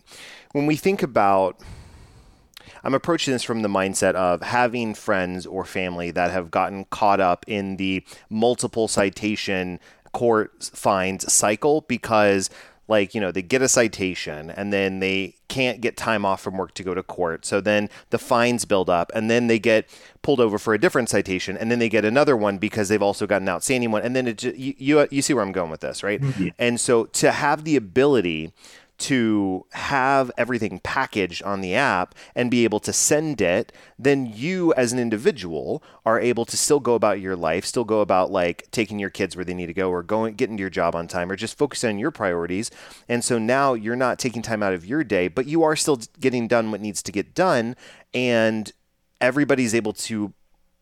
when 0.51 0.65
we 0.65 0.75
think 0.75 1.01
about, 1.01 1.61
I'm 2.81 2.93
approaching 2.93 3.33
this 3.33 3.43
from 3.43 3.61
the 3.61 3.67
mindset 3.67 4.15
of 4.15 4.41
having 4.41 4.93
friends 4.93 5.45
or 5.45 5.65
family 5.65 6.11
that 6.11 6.31
have 6.31 6.49
gotten 6.49 6.85
caught 6.85 7.19
up 7.19 7.43
in 7.47 7.75
the 7.75 8.05
multiple 8.29 8.87
citation 8.87 9.81
court 10.13 10.69
fines 10.73 11.31
cycle 11.31 11.81
because 11.81 12.49
like 12.89 13.13
you 13.13 13.21
know 13.21 13.31
they 13.31 13.41
get 13.41 13.61
a 13.61 13.69
citation 13.69 14.49
and 14.49 14.73
then 14.73 14.99
they 14.99 15.35
can't 15.47 15.79
get 15.79 15.95
time 15.95 16.25
off 16.25 16.41
from 16.41 16.57
work 16.57 16.73
to 16.73 16.83
go 16.83 16.93
to 16.93 17.03
court. 17.03 17.45
So 17.45 17.61
then 17.61 17.89
the 18.09 18.17
fines 18.17 18.65
build 18.65 18.89
up 18.89 19.11
and 19.13 19.29
then 19.29 19.47
they 19.47 19.59
get 19.59 19.87
pulled 20.21 20.39
over 20.39 20.57
for 20.57 20.73
a 20.73 20.79
different 20.79 21.09
citation 21.09 21.55
and 21.55 21.71
then 21.71 21.79
they 21.79 21.89
get 21.89 22.03
another 22.03 22.35
one 22.35 22.57
because 22.57 22.89
they've 22.89 23.01
also 23.01 23.27
got 23.27 23.41
an 23.41 23.49
outstanding 23.49 23.91
one. 23.91 24.01
And 24.01 24.15
then 24.15 24.27
it 24.27 24.43
you 24.43 24.73
you, 24.77 25.07
you 25.11 25.21
see 25.21 25.33
where 25.33 25.43
i'm 25.43 25.51
going 25.51 25.71
with 25.71 25.81
this 25.81 26.03
right? 26.03 26.19
Mm-hmm. 26.19 26.47
and 26.57 26.79
so 26.79 27.05
to 27.05 27.31
have 27.31 27.63
the 27.63 27.75
ability 27.75 28.51
to 28.99 29.65
have 29.71 30.29
everything 30.37 30.79
packaged 30.79 31.41
on 31.43 31.61
the 31.61 31.73
app 31.73 32.13
and 32.35 32.51
be 32.51 32.63
able 32.63 32.79
to 32.81 32.93
send 32.93 33.41
it, 33.41 33.71
then 33.97 34.25
you 34.25 34.73
as 34.73 34.93
an 34.93 34.99
individual 34.99 35.81
are 36.05 36.19
able 36.19 36.45
to 36.45 36.57
still 36.57 36.79
go 36.79 36.95
about 36.95 37.19
your 37.19 37.35
life, 37.35 37.65
still 37.65 37.85
go 37.85 38.01
about 38.01 38.31
like 38.31 38.67
taking 38.71 38.99
your 38.99 39.09
kids 39.09 39.35
where 39.35 39.45
they 39.45 39.53
need 39.53 39.67
to 39.67 39.73
go 39.73 39.89
or 39.89 40.03
going 40.03 40.35
getting 40.35 40.57
to 40.57 40.61
your 40.61 40.69
job 40.69 40.95
on 40.95 41.07
time 41.07 41.31
or 41.31 41.35
just 41.35 41.57
focus 41.57 41.83
on 41.83 41.97
your 41.97 42.11
priorities. 42.11 42.69
And 43.07 43.23
so 43.23 43.39
now 43.39 43.73
you're 43.73 43.95
not 43.95 44.19
taking 44.19 44.41
time 44.41 44.61
out 44.61 44.73
of 44.73 44.85
your 44.85 45.03
day, 45.03 45.27
but 45.27 45.47
you 45.47 45.63
are 45.63 45.75
still 45.75 45.99
getting 46.19 46.47
done 46.47 46.71
what 46.71 46.81
needs 46.81 47.01
to 47.03 47.11
get 47.11 47.33
done 47.33 47.75
and 48.13 48.71
everybody's 49.21 49.75
able 49.75 49.93
to 49.93 50.33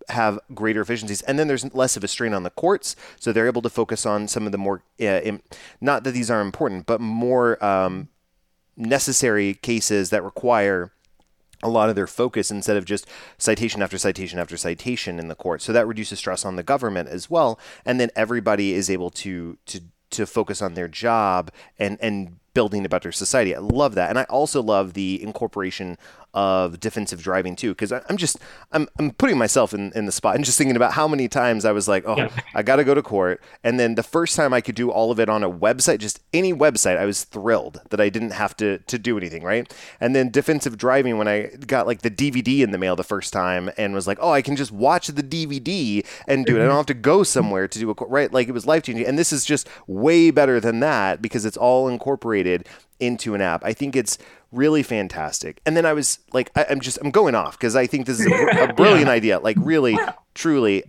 have 0.10 0.40
greater 0.54 0.82
efficiencies. 0.82 1.22
And 1.24 1.38
then 1.38 1.48
there's 1.48 1.74
less 1.74 1.98
of 1.98 2.04
a 2.04 2.08
strain 2.08 2.34
on 2.34 2.44
the 2.44 2.50
courts, 2.50 2.96
so 3.20 3.32
they're 3.32 3.48
able 3.48 3.62
to 3.62 3.70
focus 3.70 4.06
on 4.06 4.28
some 4.28 4.46
of 4.46 4.52
the 4.52 4.58
more, 4.58 4.84
uh, 5.02 5.22
Im- 5.22 5.44
not 5.82 6.04
that 6.04 6.12
these 6.12 6.32
are 6.32 6.42
important, 6.42 6.86
but 6.86 7.02
more 7.02 7.64
um, 7.64 8.10
necessary 8.76 9.56
cases 9.56 10.10
that 10.12 10.24
require 10.24 10.92
a 11.64 11.70
lot 11.70 11.90
of 11.90 11.96
their 11.96 12.08
focus 12.08 12.52
instead 12.52 12.78
of 12.78 12.86
just 12.86 13.08
citation 13.38 13.82
after 13.82 13.98
citation 13.98 14.40
after 14.40 14.58
citation 14.58 15.20
in 15.20 15.28
the 15.28 15.36
court. 15.36 15.62
So 15.62 15.74
that 15.74 15.88
reduces 15.88 16.20
stress 16.20 16.46
on 16.46 16.56
the 16.56 16.64
government 16.64 17.10
as 17.10 17.30
well, 17.30 17.60
and 17.86 18.00
then 18.00 18.10
everybody 18.16 18.74
is 18.74 18.90
able 18.90 19.10
to 19.12 19.58
to 19.66 19.82
to 20.10 20.26
focus 20.26 20.62
on 20.62 20.76
their 20.76 20.88
job 20.88 21.52
and 21.80 21.98
and 22.00 22.38
building 22.54 22.86
a 22.86 22.90
better 22.90 23.12
society. 23.12 23.56
I 23.56 23.60
love 23.60 23.96
that, 23.96 24.10
and 24.10 24.20
I 24.20 24.24
also 24.24 24.62
love 24.62 24.94
the 24.94 25.22
incorporation 25.22 25.98
of 26.38 26.80
defensive 26.80 27.24
driving 27.24 27.56
too 27.56 27.72
because 27.72 27.92
i'm 27.92 28.16
just 28.16 28.38
I'm, 28.72 28.88
I'm 29.00 29.10
putting 29.10 29.40
myself 29.40 29.74
in, 29.74 29.92
in 29.96 30.06
the 30.06 30.12
spot 30.12 30.36
and 30.36 30.46
just 30.46 30.56
thinking 30.56 30.76
about 30.76 30.94
how 30.94 31.08
many 31.08 31.28
times 31.28 31.66
i 31.66 31.72
was 31.72 31.88
like 31.88 32.04
oh 32.06 32.16
yeah. 32.16 32.30
i 32.54 32.62
gotta 32.62 32.84
go 32.84 32.94
to 32.94 33.02
court. 33.02 33.42
And 33.64 33.80
then 33.80 33.96
the 33.96 34.04
first 34.04 34.36
time 34.36 34.54
i 34.54 34.62
could 34.62 34.76
do 34.76 34.92
all 34.92 35.10
of 35.10 35.20
it 35.20 35.30
on 35.30 35.44
a 35.44 35.50
website 35.50 35.98
just 35.98 36.20
any 36.34 36.54
website 36.54 36.96
i 36.96 37.06
was 37.06 37.24
thrilled 37.24 37.82
that 37.90 38.00
i 38.00 38.08
didn't 38.10 38.34
have 38.34 38.56
to 38.58 38.78
to 38.78 39.00
do 39.00 39.18
anything 39.18 39.42
right? 39.42 39.74
And 40.00 40.16
then 40.16 40.30
defensive 40.30 40.78
driving 40.78 41.18
when 41.18 41.28
i 41.28 41.48
got 41.66 41.88
like 41.88 42.04
the 42.04 42.12
dvd 42.12 42.60
in 42.60 42.70
the 42.70 42.78
mail 42.78 42.96
the 42.96 43.04
first 43.04 43.34
time 43.34 43.72
and 43.76 43.96
was 43.96 44.06
like 44.06 44.20
oh 44.22 44.30
i 44.30 44.44
can 44.44 44.56
just 44.56 44.72
watch 44.72 45.08
the 45.08 45.24
dvd 45.24 46.06
and 46.28 46.46
do 46.46 46.54
it. 46.54 46.58
I 46.58 46.60
mm-hmm. 46.60 46.68
don't 46.68 46.78
have 46.78 46.86
to 46.86 46.94
go 46.94 47.24
somewhere 47.24 47.68
to 47.68 47.80
do 47.80 47.90
a 47.90 47.96
court 47.96 48.12
right? 48.12 48.32
Like 48.32 48.48
it 48.48 48.54
was 48.54 48.68
life 48.68 48.84
changing 48.84 49.08
and 49.08 49.18
this 49.18 49.34
is 49.34 49.44
just 49.44 49.68
way 49.88 50.30
better 50.30 50.60
than 50.60 50.82
that 50.82 51.20
because 51.20 51.46
it's 51.46 51.58
all 51.58 51.88
incorporated 51.88 52.68
into 53.00 53.36
an 53.36 53.42
app. 53.42 53.64
I 53.64 53.74
think 53.74 53.96
it's 53.96 54.18
really 54.52 54.84
fantastic. 54.84 55.62
And 55.66 55.76
then 55.76 55.86
I 55.86 55.94
was 55.94 56.20
like, 56.34 56.52
I, 56.56 56.64
am 56.64 56.80
just 56.80 56.98
I'm 57.02 57.12
going 57.12 57.36
off 57.36 57.58
because 57.58 57.76
I 57.76 57.88
think 57.88 58.06
this 58.06 58.20
is 58.20 58.28
a, 58.28 58.70
a 58.70 58.74
brilliant 58.76 59.08
yeah. 59.08 59.14
idea. 59.14 59.40
Like 59.40 59.58
really, 59.60 59.98
truly. 60.34 60.84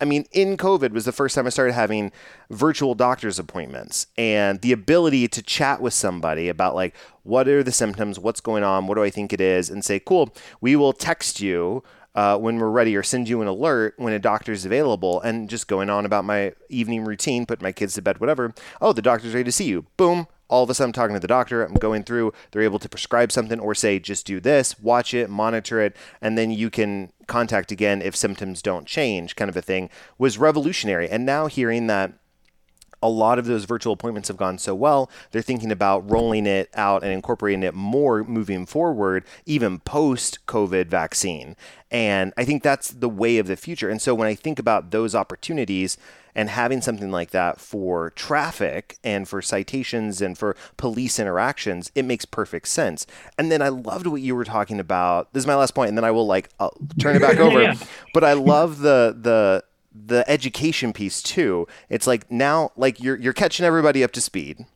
I 0.00 0.04
mean, 0.04 0.26
in 0.30 0.56
COVID 0.56 0.92
was 0.92 1.04
the 1.04 1.12
first 1.12 1.34
time 1.34 1.46
I 1.46 1.50
started 1.50 1.72
having 1.72 2.12
virtual 2.50 2.94
doctor's 2.94 3.40
appointments 3.40 4.06
and 4.16 4.60
the 4.60 4.70
ability 4.70 5.26
to 5.26 5.42
chat 5.42 5.80
with 5.80 5.92
somebody 5.92 6.48
about 6.48 6.76
like 6.76 6.94
what 7.24 7.48
are 7.48 7.64
the 7.64 7.72
symptoms, 7.72 8.18
what's 8.18 8.40
going 8.40 8.62
on, 8.62 8.86
what 8.86 8.94
do 8.94 9.02
I 9.02 9.10
think 9.10 9.32
it 9.32 9.40
is, 9.40 9.68
and 9.68 9.84
say, 9.84 9.98
cool, 9.98 10.32
we 10.60 10.76
will 10.76 10.92
text 10.92 11.40
you 11.40 11.82
uh, 12.14 12.38
when 12.38 12.58
we're 12.58 12.70
ready 12.70 12.96
or 12.96 13.02
send 13.02 13.28
you 13.28 13.42
an 13.42 13.48
alert 13.48 13.94
when 13.96 14.12
a 14.12 14.18
doctor's 14.18 14.64
available 14.64 15.20
and 15.20 15.48
just 15.48 15.68
going 15.68 15.90
on 15.90 16.04
about 16.06 16.24
my 16.24 16.52
evening 16.68 17.04
routine, 17.04 17.46
put 17.46 17.62
my 17.62 17.72
kids 17.72 17.94
to 17.94 18.02
bed, 18.02 18.18
whatever. 18.18 18.54
Oh, 18.80 18.92
the 18.92 19.02
doctor's 19.02 19.34
ready 19.34 19.44
to 19.44 19.52
see 19.52 19.66
you. 19.66 19.86
Boom, 19.96 20.26
all 20.48 20.64
of 20.64 20.70
a 20.70 20.74
sudden 20.74 20.88
I'm 20.88 20.92
talking 20.92 21.14
to 21.14 21.20
the 21.20 21.26
doctor, 21.26 21.64
I'm 21.64 21.74
going 21.74 22.04
through, 22.04 22.32
they're 22.50 22.62
able 22.62 22.78
to 22.78 22.88
prescribe 22.88 23.32
something 23.32 23.60
or 23.60 23.74
say, 23.74 23.98
just 23.98 24.26
do 24.26 24.40
this, 24.40 24.78
watch 24.80 25.14
it, 25.14 25.30
monitor 25.30 25.80
it, 25.80 25.96
and 26.20 26.36
then 26.36 26.50
you 26.50 26.70
can 26.70 27.12
contact 27.26 27.70
again 27.70 28.00
if 28.02 28.16
symptoms 28.16 28.62
don't 28.62 28.86
change, 28.86 29.36
kind 29.36 29.48
of 29.48 29.56
a 29.56 29.62
thing, 29.62 29.90
was 30.16 30.38
revolutionary. 30.38 31.08
And 31.08 31.26
now 31.26 31.46
hearing 31.46 31.86
that 31.88 32.12
a 33.02 33.08
lot 33.08 33.38
of 33.38 33.46
those 33.46 33.64
virtual 33.64 33.92
appointments 33.92 34.28
have 34.28 34.36
gone 34.36 34.58
so 34.58 34.74
well, 34.74 35.10
they're 35.30 35.42
thinking 35.42 35.70
about 35.70 36.08
rolling 36.10 36.46
it 36.46 36.70
out 36.74 37.02
and 37.02 37.12
incorporating 37.12 37.62
it 37.62 37.74
more 37.74 38.24
moving 38.24 38.66
forward, 38.66 39.24
even 39.46 39.78
post 39.80 40.44
COVID 40.46 40.86
vaccine. 40.86 41.56
And 41.90 42.32
I 42.36 42.44
think 42.44 42.62
that's 42.62 42.90
the 42.90 43.08
way 43.08 43.38
of 43.38 43.46
the 43.46 43.56
future. 43.56 43.88
And 43.88 44.02
so 44.02 44.14
when 44.14 44.28
I 44.28 44.34
think 44.34 44.58
about 44.58 44.90
those 44.90 45.14
opportunities, 45.14 45.96
and 46.38 46.50
having 46.50 46.80
something 46.80 47.10
like 47.10 47.30
that 47.30 47.60
for 47.60 48.10
traffic 48.10 48.96
and 49.02 49.26
for 49.26 49.42
citations 49.42 50.20
and 50.20 50.38
for 50.38 50.56
police 50.76 51.18
interactions, 51.18 51.90
it 51.96 52.04
makes 52.04 52.24
perfect 52.24 52.68
sense. 52.68 53.08
And 53.36 53.50
then 53.50 53.60
I 53.60 53.70
loved 53.70 54.06
what 54.06 54.20
you 54.20 54.36
were 54.36 54.44
talking 54.44 54.78
about. 54.78 55.32
This 55.32 55.42
is 55.42 55.46
my 55.48 55.56
last 55.56 55.74
point, 55.74 55.88
and 55.88 55.98
then 55.98 56.04
I 56.04 56.12
will 56.12 56.28
like 56.28 56.50
I'll 56.60 56.76
turn 57.00 57.16
it 57.16 57.22
back 57.22 57.38
over. 57.38 57.60
yeah. 57.62 57.74
But 58.14 58.22
I 58.22 58.34
love 58.34 58.78
the 58.78 59.16
the 59.20 59.64
the 59.92 60.28
education 60.30 60.92
piece 60.92 61.22
too. 61.22 61.66
It's 61.88 62.06
like 62.06 62.30
now, 62.30 62.72
like 62.76 63.00
you're 63.00 63.16
you're 63.16 63.32
catching 63.32 63.66
everybody 63.66 64.02
up 64.04 64.12
to 64.12 64.20
speed 64.20 64.66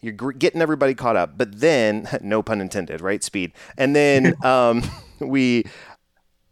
you're 0.00 0.12
getting 0.12 0.60
everybody 0.60 0.94
caught 0.94 1.16
up 1.16 1.38
but 1.38 1.60
then 1.60 2.06
no 2.20 2.42
pun 2.42 2.60
intended 2.60 3.00
right 3.00 3.24
speed 3.24 3.52
and 3.78 3.96
then 3.96 4.34
um, 4.44 4.82
we 5.18 5.64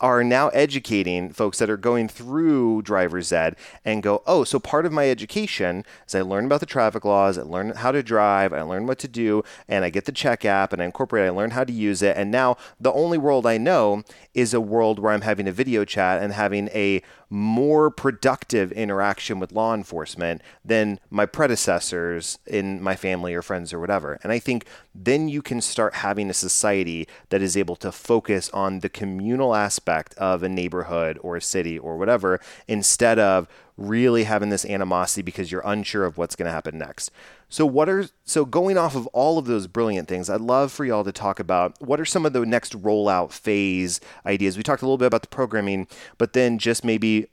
are 0.03 0.25
now 0.25 0.49
educating 0.49 1.33
folks 1.33 1.59
that 1.59 1.71
are 1.71 1.77
going 1.77 2.09
through 2.09 2.83
driver's 2.83 3.33
ed 3.33 3.55
and 3.85 4.03
go, 4.03 4.21
oh, 4.27 4.43
so 4.43 4.59
part 4.59 4.85
of 4.85 4.93
my 4.93 5.09
education 5.09 5.85
is 6.07 6.15
I 6.15 6.23
learn 6.23 6.45
about 6.45 6.59
the 6.59 6.67
traffic 6.67 7.05
laws, 7.05 7.39
I 7.39 7.43
learn 7.43 7.71
how 7.71 7.93
to 7.93 8.03
drive, 8.03 8.53
I 8.53 8.63
learn 8.63 8.89
what 8.89 8.99
to 8.99 9.09
do, 9.09 9.45
and 9.69 9.85
I 9.85 9.91
get 9.91 10.07
the 10.07 10.13
check 10.13 10.45
app 10.45 10.73
and 10.73 10.83
I 10.83 10.87
incorporate, 10.87 11.27
I 11.27 11.31
learn 11.31 11.53
how 11.53 11.63
to 11.63 11.73
use 11.73 12.03
it. 12.03 12.17
And 12.17 12.33
now 12.33 12.57
the 12.81 12.93
only 12.93 13.17
world 13.17 13.47
I 13.47 13.59
know 13.59 14.03
is 14.35 14.53
a 14.53 14.61
world 14.61 14.99
where 14.99 15.13
I'm 15.13 15.21
having 15.21 15.47
a 15.47 15.53
video 15.53 15.85
chat 15.85 16.21
and 16.21 16.33
having 16.33 16.69
a 16.75 17.01
more 17.33 17.91
productive 17.91 18.71
interaction 18.73 19.39
with 19.39 19.53
law 19.53 19.73
enforcement 19.73 20.43
than 20.63 21.01
my 21.09 21.25
predecessors 21.25 22.39
in 22.47 22.83
my 22.83 22.95
family 22.95 23.33
or 23.33 23.41
friends 23.41 23.73
or 23.73 23.81
whatever. 23.81 24.19
And 24.23 24.31
I 24.31 24.39
think 24.39 24.67
then 24.95 25.31
you 25.31 25.41
can 25.41 25.63
start 25.63 25.95
having 25.95 26.29
a 26.29 26.35
society 26.35 27.09
that 27.31 27.41
is 27.41 27.57
able 27.57 27.77
to 27.77 27.91
focus 27.91 28.51
on 28.51 28.81
the 28.81 28.91
communal 28.91 29.55
aspect 29.55 30.15
of 30.17 30.43
a 30.43 30.49
neighborhood 30.49 31.19
or 31.23 31.37
a 31.37 31.41
city 31.41 31.79
or 31.79 31.97
whatever 31.97 32.39
instead 32.69 33.19
of 33.19 33.49
really 33.89 34.25
having 34.25 34.51
this 34.51 34.65
animosity 34.65 35.23
because 35.23 35.51
you're 35.51 35.63
unsure 35.65 36.05
of 36.05 36.19
what's 36.19 36.37
going 36.37 36.47
to 36.47 36.53
happen 36.53 36.79
next. 36.79 37.11
So 37.49 37.67
what 37.67 37.89
are 37.89 38.07
so 38.25 38.45
going 38.45 38.79
off 38.79 38.95
of 38.95 39.07
all 39.09 39.39
of 39.39 39.47
those 39.47 39.67
brilliant 39.67 40.09
things, 40.09 40.31
I'd 40.31 40.41
love 40.41 40.73
for 40.73 40.85
y'all 40.85 41.05
to 41.05 41.13
talk 41.13 41.39
about 41.39 41.81
what 41.81 42.01
are 42.01 42.05
some 42.05 42.25
of 42.25 42.33
the 42.33 42.47
next 42.47 42.81
rollout 42.81 43.33
phase 43.33 44.01
ideas. 44.25 44.57
We 44.57 44.63
talked 44.63 44.83
a 44.83 44.87
little 44.87 44.99
bit 44.99 45.07
about 45.07 45.23
the 45.23 45.29
programming, 45.29 45.87
but 46.19 46.33
then 46.33 46.59
just 46.59 46.85
maybe 46.85 47.29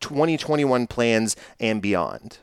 2021 0.00 0.86
plans 0.86 1.36
and 1.58 1.82
beyond. 1.82 2.38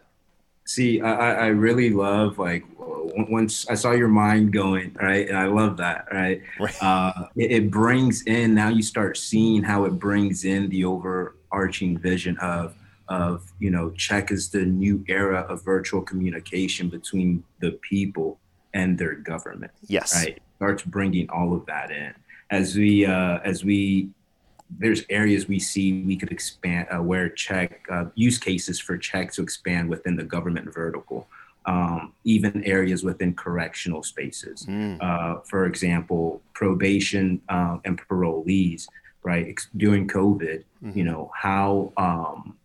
See, 0.66 1.02
I, 1.02 1.34
I 1.34 1.48
really 1.48 1.90
love 1.90 2.40
like 2.40 2.64
once 2.78 3.68
I 3.70 3.76
saw 3.76 3.92
your 3.92 4.08
mind 4.08 4.54
going, 4.54 4.96
right? 5.02 5.28
And 5.28 5.38
I 5.38 5.46
love 5.46 5.78
that, 5.78 6.08
right? 6.12 6.42
right. 6.60 6.84
Uh, 6.84 7.28
it, 7.36 7.52
it 7.52 7.72
brings 7.72 8.24
in, 8.24 8.54
now 8.54 8.70
you 8.70 8.82
start 8.82 9.18
seeing 9.18 9.64
how 9.64 9.86
it 9.86 9.92
brings 9.92 10.46
in 10.46 10.70
the 10.70 10.86
overarching 10.86 11.98
vision 11.98 12.38
of 12.38 12.76
of 13.10 13.52
you 13.60 13.70
know 13.70 13.92
check 13.92 14.32
is 14.32 14.50
the 14.50 14.64
new 14.64 15.04
era 15.08 15.42
of 15.50 15.64
virtual 15.64 16.02
communication 16.02 16.90
between 16.90 17.44
the 17.60 17.72
people 17.82 18.40
and 18.74 18.98
their 18.98 19.16
government 19.16 19.72
yes 19.88 20.16
right 20.16 20.42
starts 20.58 20.84
bringing 20.84 21.30
all 21.30 21.54
of 21.54 21.66
that 21.66 21.92
in 21.92 22.14
as 22.50 22.76
we 22.76 23.06
uh, 23.06 23.40
as 23.44 23.66
we 23.66 24.10
there's 24.80 25.04
areas 25.10 25.48
we 25.48 25.60
see 25.60 26.04
we 26.04 26.16
could 26.16 26.32
expand 26.32 26.88
uh, 26.92 27.02
where 27.02 27.30
check 27.30 27.86
uh, 27.92 28.06
use 28.16 28.38
cases 28.38 28.80
for 28.80 28.98
check 28.98 29.32
to 29.32 29.42
expand 29.42 29.90
within 29.90 30.16
the 30.16 30.24
government 30.24 30.74
vertical 30.74 31.28
um, 31.66 32.14
even 32.24 32.64
areas 32.64 33.04
within 33.04 33.34
correctional 33.34 34.04
spaces 34.04 34.66
mm. 34.66 34.98
uh, 35.02 35.42
for 35.42 35.66
example 35.66 36.42
probation 36.54 37.42
uh, 37.50 37.78
and 37.86 38.02
parolees 38.08 38.88
right 39.24 39.60
during 39.78 40.08
covid 40.08 40.64
mm-hmm. 40.84 40.98
you 40.98 41.04
know 41.04 41.32
how 41.36 41.92
um, 41.98 42.56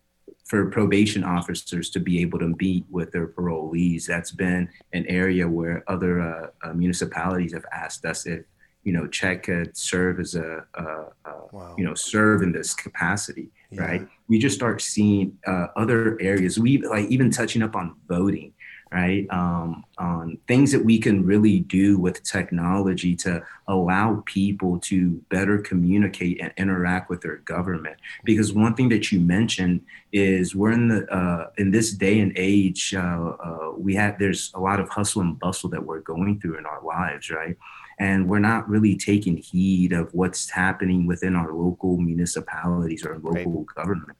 for 0.48 0.70
probation 0.70 1.24
officers 1.24 1.90
to 1.90 2.00
be 2.00 2.20
able 2.20 2.38
to 2.38 2.54
meet 2.58 2.86
with 2.90 3.12
their 3.12 3.28
parolees. 3.28 4.06
That's 4.06 4.32
been 4.32 4.68
an 4.94 5.06
area 5.06 5.46
where 5.46 5.84
other 5.86 6.20
uh, 6.20 6.46
uh, 6.62 6.72
municipalities 6.72 7.52
have 7.52 7.66
asked 7.72 8.04
us 8.06 8.26
if 8.26 8.44
you 8.82 8.92
know 8.92 9.06
CHEK 9.06 9.42
could 9.42 9.76
serve 9.76 10.18
as 10.18 10.34
a, 10.34 10.64
a, 10.74 10.84
a 10.84 11.32
wow. 11.52 11.74
you 11.76 11.84
know 11.84 11.94
serve 11.94 12.42
in 12.42 12.52
this 12.52 12.74
capacity. 12.74 13.50
Yeah. 13.70 13.82
Right. 13.82 14.08
We 14.28 14.38
just 14.38 14.56
start 14.56 14.80
seeing 14.80 15.36
uh, 15.46 15.66
other 15.76 16.18
areas. 16.20 16.58
We 16.58 16.78
like 16.78 17.06
even 17.08 17.30
touching 17.30 17.62
up 17.62 17.76
on 17.76 17.96
voting. 18.08 18.54
Right? 18.92 19.26
Um, 19.30 19.84
on 19.98 20.38
things 20.46 20.72
that 20.72 20.84
we 20.84 20.98
can 20.98 21.24
really 21.24 21.60
do 21.60 21.98
with 21.98 22.22
technology 22.22 23.14
to 23.16 23.42
allow 23.66 24.22
people 24.26 24.78
to 24.80 25.22
better 25.28 25.58
communicate 25.58 26.40
and 26.40 26.52
interact 26.56 27.10
with 27.10 27.20
their 27.20 27.36
government. 27.38 27.96
Because 28.24 28.52
one 28.52 28.74
thing 28.74 28.88
that 28.90 29.12
you 29.12 29.20
mentioned 29.20 29.82
is 30.12 30.54
we're 30.54 30.72
in 30.72 30.88
the 30.88 31.12
uh, 31.14 31.50
in 31.58 31.70
this 31.70 31.92
day 31.92 32.20
and 32.20 32.32
age, 32.36 32.94
uh, 32.94 32.98
uh, 32.98 33.72
we 33.76 33.94
have 33.94 34.18
there's 34.18 34.52
a 34.54 34.60
lot 34.60 34.80
of 34.80 34.88
hustle 34.88 35.22
and 35.22 35.38
bustle 35.38 35.70
that 35.70 35.84
we're 35.84 36.00
going 36.00 36.40
through 36.40 36.58
in 36.58 36.66
our 36.66 36.82
lives, 36.82 37.30
right? 37.30 37.56
and 38.00 38.28
we're 38.28 38.38
not 38.38 38.68
really 38.68 38.96
taking 38.96 39.36
heed 39.36 39.92
of 39.92 40.14
what's 40.14 40.48
happening 40.50 41.04
within 41.04 41.34
our 41.34 41.52
local 41.52 41.96
municipalities 41.96 43.04
or 43.04 43.18
local 43.18 43.64
right. 43.66 43.66
government 43.74 44.16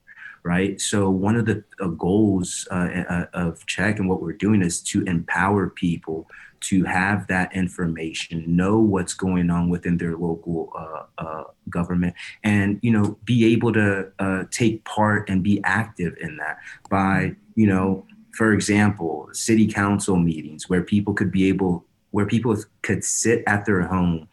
right? 0.49 0.81
So 0.81 1.11
one 1.11 1.37
of 1.37 1.45
the 1.45 1.63
uh, 1.79 1.89
goals 1.89 2.67
uh, 2.71 3.05
uh, 3.11 3.27
of 3.35 3.67
Check 3.67 3.99
and 3.99 4.09
what 4.09 4.23
we're 4.23 4.33
doing 4.33 4.63
is 4.63 4.81
to 4.85 5.03
empower 5.03 5.69
people 5.69 6.27
to 6.61 6.85
have 6.85 7.27
that 7.27 7.55
information, 7.55 8.45
know 8.47 8.79
what's 8.79 9.13
going 9.13 9.51
on 9.51 9.69
within 9.69 9.99
their 9.99 10.17
local 10.17 10.73
uh, 10.75 11.03
uh, 11.19 11.45
government, 11.69 12.15
and 12.43 12.81
you 12.81 12.91
know 12.91 13.19
be 13.27 13.53
able 13.53 13.75
to 13.75 14.11
uh, 14.19 14.45
take 14.51 14.83
part 14.87 15.29
and 15.29 15.43
be 15.43 15.61
active 15.65 16.17
in 16.19 16.39
that 16.39 16.57
by 16.89 17.37
you 17.55 17.67
know, 17.67 18.07
for 18.33 18.55
example, 18.55 19.29
city 19.33 19.67
council 19.67 20.17
meetings 20.17 20.67
where 20.71 20.83
people 20.83 21.13
could 21.13 21.31
be 21.31 21.47
able 21.47 21.85
where 22.11 22.27
people 22.27 22.57
could 22.81 23.05
sit 23.05 23.45
at 23.47 23.67
their 23.67 23.83
home 23.83 24.27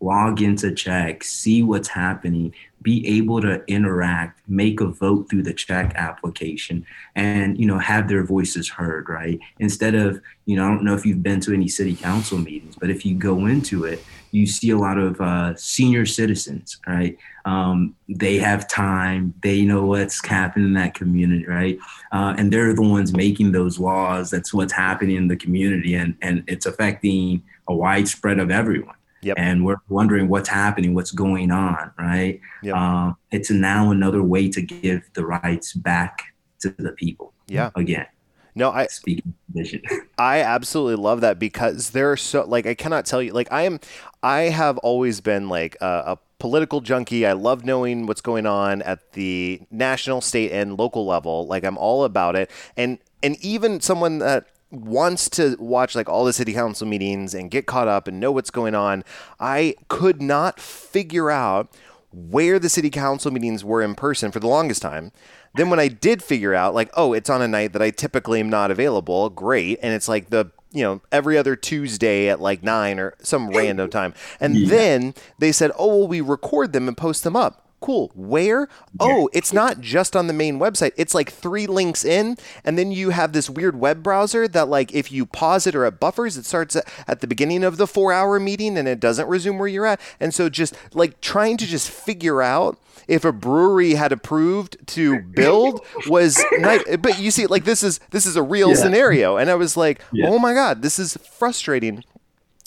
log 0.00 0.42
into 0.42 0.74
check 0.74 1.24
see 1.24 1.62
what's 1.62 1.88
happening, 1.88 2.54
be 2.86 3.04
able 3.18 3.40
to 3.40 3.64
interact, 3.66 4.40
make 4.46 4.80
a 4.80 4.86
vote 4.86 5.28
through 5.28 5.42
the 5.42 5.52
check 5.52 5.92
application, 5.96 6.86
and 7.16 7.58
you 7.58 7.66
know 7.66 7.80
have 7.80 8.06
their 8.06 8.22
voices 8.22 8.68
heard. 8.68 9.08
Right 9.08 9.40
instead 9.58 9.96
of 9.96 10.20
you 10.44 10.54
know 10.54 10.64
I 10.64 10.68
don't 10.68 10.84
know 10.84 10.94
if 10.94 11.04
you've 11.04 11.22
been 11.22 11.40
to 11.40 11.52
any 11.52 11.66
city 11.66 11.96
council 11.96 12.38
meetings, 12.38 12.76
but 12.78 12.88
if 12.88 13.04
you 13.04 13.16
go 13.16 13.46
into 13.46 13.84
it, 13.84 14.04
you 14.30 14.46
see 14.46 14.70
a 14.70 14.78
lot 14.78 14.98
of 14.98 15.20
uh, 15.20 15.56
senior 15.56 16.06
citizens. 16.06 16.78
Right, 16.86 17.18
um, 17.44 17.96
they 18.08 18.38
have 18.38 18.68
time, 18.68 19.34
they 19.42 19.62
know 19.62 19.84
what's 19.84 20.24
happening 20.24 20.68
in 20.68 20.74
that 20.74 20.94
community. 20.94 21.44
Right, 21.44 21.78
uh, 22.12 22.36
and 22.38 22.52
they're 22.52 22.72
the 22.72 22.82
ones 22.82 23.12
making 23.12 23.50
those 23.50 23.80
laws. 23.80 24.30
That's 24.30 24.54
what's 24.54 24.72
happening 24.72 25.16
in 25.16 25.26
the 25.26 25.36
community, 25.36 25.96
and 25.96 26.14
and 26.22 26.44
it's 26.46 26.66
affecting 26.66 27.42
a 27.66 27.74
widespread 27.74 28.38
of 28.38 28.52
everyone. 28.52 28.94
Yep. 29.22 29.36
And 29.38 29.64
we're 29.64 29.76
wondering 29.88 30.28
what's 30.28 30.48
happening, 30.48 30.94
what's 30.94 31.10
going 31.10 31.50
on, 31.50 31.90
right? 31.98 32.40
Yep. 32.62 32.74
Um, 32.74 33.16
it's 33.30 33.50
now 33.50 33.90
another 33.90 34.22
way 34.22 34.48
to 34.48 34.60
give 34.60 35.02
the 35.14 35.24
rights 35.24 35.72
back 35.72 36.22
to 36.60 36.70
the 36.70 36.92
people. 36.92 37.32
Yeah. 37.46 37.70
Again. 37.74 38.06
No, 38.54 38.70
I 38.70 38.86
speaking 38.86 39.34
vision. 39.50 39.82
I 40.18 40.40
absolutely 40.40 40.96
love 40.96 41.20
that 41.20 41.38
because 41.38 41.90
there 41.90 42.10
are 42.10 42.16
so 42.16 42.44
like 42.46 42.66
I 42.66 42.74
cannot 42.74 43.04
tell 43.04 43.22
you 43.22 43.32
like 43.32 43.48
I 43.52 43.62
am 43.62 43.80
I 44.22 44.42
have 44.42 44.78
always 44.78 45.20
been 45.20 45.50
like 45.50 45.76
a, 45.82 46.02
a 46.06 46.18
political 46.38 46.80
junkie. 46.80 47.26
I 47.26 47.32
love 47.32 47.64
knowing 47.64 48.06
what's 48.06 48.22
going 48.22 48.46
on 48.46 48.80
at 48.82 49.12
the 49.12 49.60
national, 49.70 50.22
state, 50.22 50.52
and 50.52 50.78
local 50.78 51.06
level. 51.06 51.46
Like 51.46 51.64
I'm 51.64 51.76
all 51.76 52.04
about 52.04 52.34
it. 52.34 52.50
And 52.78 52.98
and 53.22 53.36
even 53.44 53.80
someone 53.80 54.18
that 54.18 54.46
wants 54.84 55.28
to 55.30 55.56
watch 55.58 55.94
like 55.94 56.08
all 56.08 56.24
the 56.24 56.32
city 56.32 56.52
council 56.52 56.86
meetings 56.86 57.34
and 57.34 57.50
get 57.50 57.66
caught 57.66 57.88
up 57.88 58.06
and 58.06 58.20
know 58.20 58.32
what's 58.32 58.50
going 58.50 58.74
on, 58.74 59.04
I 59.40 59.74
could 59.88 60.22
not 60.22 60.60
figure 60.60 61.30
out 61.30 61.68
where 62.12 62.58
the 62.58 62.68
city 62.68 62.90
council 62.90 63.30
meetings 63.30 63.64
were 63.64 63.82
in 63.82 63.94
person 63.94 64.30
for 64.30 64.40
the 64.40 64.46
longest 64.46 64.82
time. 64.82 65.12
Then 65.54 65.70
when 65.70 65.80
I 65.80 65.88
did 65.88 66.22
figure 66.22 66.54
out 66.54 66.74
like, 66.74 66.90
oh, 66.94 67.12
it's 67.12 67.30
on 67.30 67.42
a 67.42 67.48
night 67.48 67.72
that 67.72 67.82
I 67.82 67.90
typically 67.90 68.40
am 68.40 68.50
not 68.50 68.70
available, 68.70 69.30
great. 69.30 69.78
And 69.82 69.94
it's 69.94 70.08
like 70.08 70.30
the 70.30 70.50
you 70.72 70.82
know 70.82 71.00
every 71.10 71.38
other 71.38 71.56
Tuesday 71.56 72.28
at 72.28 72.40
like 72.40 72.62
nine 72.62 72.98
or 72.98 73.14
some 73.22 73.48
random 73.48 73.90
time. 73.90 74.14
And 74.40 74.56
yeah. 74.56 74.68
then 74.68 75.14
they 75.38 75.52
said, 75.52 75.72
oh, 75.78 75.98
well, 75.98 76.08
we 76.08 76.20
record 76.20 76.72
them 76.72 76.88
and 76.88 76.96
post 76.96 77.24
them 77.24 77.36
up 77.36 77.65
cool. 77.86 78.10
Where? 78.16 78.68
Oh, 78.98 79.30
it's 79.32 79.52
not 79.52 79.80
just 79.80 80.16
on 80.16 80.26
the 80.26 80.32
main 80.32 80.58
website. 80.58 80.90
It's 80.96 81.14
like 81.14 81.30
three 81.30 81.68
links 81.68 82.04
in, 82.04 82.36
and 82.64 82.76
then 82.76 82.90
you 82.90 83.10
have 83.10 83.32
this 83.32 83.48
weird 83.48 83.78
web 83.78 84.02
browser 84.02 84.48
that, 84.48 84.68
like, 84.68 84.92
if 84.92 85.12
you 85.12 85.24
pause 85.24 85.68
it 85.68 85.76
or 85.76 85.86
it 85.86 86.00
buffers, 86.00 86.36
it 86.36 86.44
starts 86.44 86.76
at 87.06 87.20
the 87.20 87.28
beginning 87.28 87.62
of 87.62 87.76
the 87.76 87.86
four 87.86 88.12
hour 88.12 88.40
meeting 88.40 88.76
and 88.76 88.88
it 88.88 88.98
doesn't 88.98 89.28
resume 89.28 89.58
where 89.58 89.68
you're 89.68 89.86
at. 89.86 90.00
And 90.18 90.34
so, 90.34 90.48
just 90.48 90.74
like 90.94 91.20
trying 91.20 91.56
to 91.58 91.66
just 91.66 91.88
figure 91.88 92.42
out 92.42 92.76
if 93.06 93.24
a 93.24 93.30
brewery 93.30 93.94
had 93.94 94.10
approved 94.10 94.84
to 94.88 95.20
build 95.36 95.80
was 96.08 96.44
nice. 96.58 96.82
But 96.96 97.20
you 97.20 97.30
see, 97.30 97.46
like, 97.46 97.64
this 97.64 97.84
is 97.84 98.00
this 98.10 98.26
is 98.26 98.34
a 98.34 98.42
real 98.42 98.70
yeah. 98.70 98.74
scenario, 98.74 99.36
and 99.36 99.48
I 99.48 99.54
was 99.54 99.76
like, 99.76 100.00
yeah. 100.12 100.26
oh 100.28 100.40
my 100.40 100.54
god, 100.54 100.82
this 100.82 100.98
is 100.98 101.16
frustrating. 101.18 102.02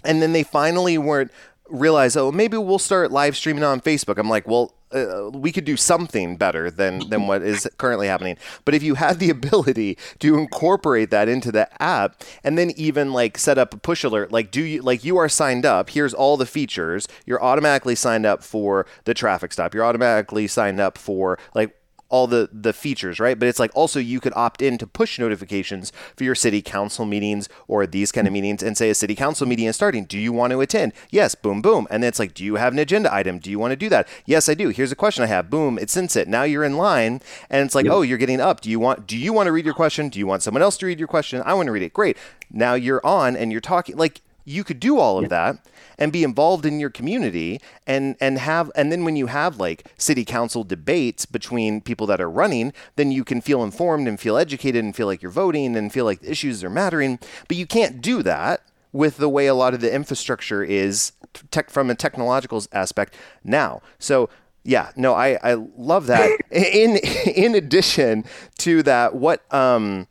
And 0.06 0.22
then 0.22 0.32
they 0.32 0.44
finally 0.44 0.98
weren't 0.98 1.30
realize, 1.68 2.16
oh, 2.16 2.32
maybe 2.32 2.56
we'll 2.56 2.80
start 2.80 3.12
live 3.12 3.36
streaming 3.36 3.66
on 3.66 3.82
Facebook. 3.82 4.18
I'm 4.18 4.30
like, 4.30 4.48
well, 4.48 4.74
uh, 4.92 5.30
we 5.34 5.52
could 5.52 5.66
do 5.66 5.78
something 5.78 6.36
better 6.36 6.72
than 6.72 7.08
than 7.10 7.28
what 7.28 7.42
is 7.42 7.70
currently 7.78 8.08
happening. 8.08 8.38
But 8.66 8.74
if 8.74 8.84
you 8.84 8.96
had 8.96 9.20
the 9.20 9.30
ability 9.30 9.98
to 10.20 10.38
incorporate 10.38 11.10
that 11.12 11.30
into 11.30 11.52
the 11.52 11.70
app 11.82 12.24
and 12.44 12.58
then 12.58 12.72
even 12.76 13.14
like 13.14 13.38
set 13.38 13.58
up 13.58 13.74
a 13.74 13.78
push 13.78 14.04
alert, 14.04 14.32
like 14.32 14.52
do 14.52 14.62
you 14.62 14.82
like 14.82 15.04
you 15.04 15.18
are 15.18 15.30
signed 15.30 15.66
up, 15.66 15.92
here's 15.92 16.14
all 16.14 16.38
the 16.38 16.46
features, 16.46 17.08
you're 17.26 17.42
automatically 17.44 17.96
signed 17.96 18.26
up 18.26 18.44
for 18.44 18.86
the 19.06 19.14
traffic 19.14 19.54
stop. 19.54 19.74
You're 19.74 19.86
automatically 19.86 20.48
signed 20.48 20.80
up 20.80 20.98
for 20.98 21.38
like 21.54 21.76
all 22.10 22.28
the 22.28 22.50
the 22.52 22.74
features, 22.74 23.20
right? 23.20 23.38
But 23.38 23.48
it's 23.48 23.60
like 23.60 23.72
also 23.74 24.00
you 24.00 24.20
could 24.20 24.34
opt 24.36 24.62
in 24.62 24.78
to 24.80 24.88
push 24.88 25.20
notifications 25.20 25.92
for 26.16 26.24
your 26.24 26.36
city 26.36 26.62
council 26.62 27.06
meetings 27.06 27.48
or 27.68 27.86
these 27.86 28.12
kind 28.12 28.28
of 28.28 28.34
meetings 28.34 28.64
and 28.64 28.78
say 28.78 28.90
a 28.90 28.96
city 28.96 29.16
council 29.16 29.48
meeting 29.48 29.66
is 29.66 29.76
starting. 29.76 30.06
Do 30.06 30.18
you 30.18 30.34
want 30.34 30.52
to 30.52 30.62
attend? 30.62 30.94
Yes, 31.10 31.36
boom, 31.36 31.62
boom. 31.62 31.88
And 31.90 32.04
then 32.04 32.10
it's 32.10 32.20
like, 32.20 32.34
do 32.34 32.44
you 32.44 32.56
have 32.56 32.74
an 32.74 32.80
agenda 32.80 33.14
item? 33.14 33.40
Do 33.40 33.50
you 33.50 33.60
want 33.60 33.72
to 33.72 33.76
do 33.76 33.90
that? 33.90 34.08
Yes, 34.26 34.50
I 34.50 34.54
do. 34.54 34.70
Here's 34.70 34.92
a 34.92 34.96
question 34.96 35.24
I 35.24 35.28
have. 35.28 35.50
Boom, 35.50 35.78
it 35.78 35.90
sends 35.90 36.16
it. 36.16 36.28
Now 36.28 36.44
you're 36.44 36.64
in 36.64 36.78
line 36.78 37.22
and 37.50 37.66
it's 37.66 37.76
like, 37.76 37.86
yep. 37.86 37.94
oh, 37.94 38.02
you're 38.02 38.18
getting 38.18 38.42
up. 38.42 38.62
Do 38.62 38.70
you 38.70 38.80
want 38.80 39.08
do 39.08 39.18
you 39.18 39.34
want 39.34 39.48
to 39.48 39.52
read 39.52 39.66
your 39.66 39.74
question? 39.74 40.10
Do 40.10 40.20
you 40.20 40.28
want 40.28 40.44
someone 40.44 40.62
else 40.62 40.78
to 40.78 40.86
read 40.86 41.00
your 41.00 41.08
question? 41.08 41.42
I 41.46 41.54
want 41.54 41.68
to 41.68 41.72
read 41.72 41.84
it. 41.84 41.94
Great. 41.94 42.18
Now 42.52 42.74
you're 42.74 43.06
on 43.06 43.36
and 43.36 43.52
you're 43.52 43.62
talking 43.62 43.96
like 43.96 44.22
you 44.50 44.64
could 44.64 44.80
do 44.80 44.98
all 44.98 45.18
of 45.18 45.24
yeah. 45.24 45.30
that 45.30 45.68
and 45.98 46.12
be 46.12 46.24
involved 46.24 46.66
in 46.66 46.80
your 46.80 46.90
community 46.90 47.60
and 47.86 48.16
and 48.20 48.40
have 48.40 48.72
and 48.76 48.92
then 48.92 49.04
when 49.04 49.16
you 49.16 49.28
have 49.28 49.58
like 49.58 49.92
city 49.98 50.26
council 50.26 50.64
debates 50.64 51.26
between 51.26 51.82
people 51.82 52.08
that 52.08 52.22
are 52.22 52.30
running 52.30 52.74
then 52.96 53.12
you 53.12 53.24
can 53.24 53.42
feel 53.42 53.64
informed 53.64 54.08
and 54.08 54.20
feel 54.20 54.38
educated 54.38 54.84
and 54.84 54.96
feel 54.96 55.08
like 55.08 55.22
you're 55.22 55.32
voting 55.32 55.76
and 55.76 55.94
feel 55.94 56.06
like 56.06 56.22
the 56.22 56.32
issues 56.32 56.64
are 56.64 56.70
mattering. 56.70 57.20
But 57.48 57.58
you 57.58 57.66
can't 57.66 58.02
do 58.02 58.24
that 58.24 58.62
with 58.92 59.18
the 59.18 59.30
way 59.30 59.48
a 59.48 59.54
lot 59.54 59.74
of 59.74 59.82
the 59.82 59.94
infrastructure 59.94 60.64
is 60.64 61.12
tech 61.52 61.70
from 61.70 61.90
a 61.90 61.96
technological 61.96 62.64
aspect 62.72 63.16
now. 63.44 63.82
So 64.00 64.30
yeah 64.66 64.92
no 64.96 65.14
i 65.14 65.38
i 65.44 65.54
love 65.54 66.08
that. 66.08 66.30
In 66.52 66.98
in 66.98 67.56
addition 67.56 68.26
to 68.60 68.84
that 68.84 69.16
what 69.16 69.52
um 69.54 70.08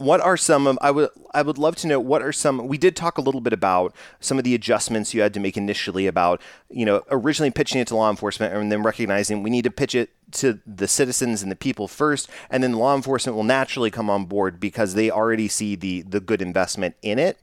what 0.00 0.22
are 0.22 0.36
some 0.36 0.66
of 0.66 0.78
I 0.80 0.90
would 0.90 1.10
I 1.34 1.42
would 1.42 1.58
love 1.58 1.76
to 1.76 1.86
know 1.86 2.00
what 2.00 2.22
are 2.22 2.32
some 2.32 2.66
we 2.66 2.78
did 2.78 2.96
talk 2.96 3.18
a 3.18 3.20
little 3.20 3.42
bit 3.42 3.52
about 3.52 3.94
some 4.18 4.38
of 4.38 4.44
the 4.44 4.54
adjustments 4.54 5.12
you 5.12 5.20
had 5.20 5.34
to 5.34 5.40
make 5.40 5.58
initially 5.58 6.06
about 6.06 6.40
you 6.70 6.86
know 6.86 7.02
originally 7.10 7.50
pitching 7.50 7.82
it 7.82 7.88
to 7.88 7.96
law 7.96 8.08
enforcement 8.08 8.54
and 8.54 8.72
then 8.72 8.82
recognizing 8.82 9.42
we 9.42 9.50
need 9.50 9.64
to 9.64 9.70
pitch 9.70 9.94
it 9.94 10.08
to 10.32 10.58
the 10.66 10.88
citizens 10.88 11.42
and 11.42 11.52
the 11.52 11.56
people 11.56 11.86
first 11.86 12.30
and 12.48 12.62
then 12.62 12.72
law 12.72 12.96
enforcement 12.96 13.36
will 13.36 13.44
naturally 13.44 13.90
come 13.90 14.08
on 14.08 14.24
board 14.24 14.58
because 14.58 14.94
they 14.94 15.10
already 15.10 15.48
see 15.48 15.76
the 15.76 16.00
the 16.02 16.20
good 16.20 16.40
investment 16.40 16.96
in 17.02 17.18
it. 17.18 17.38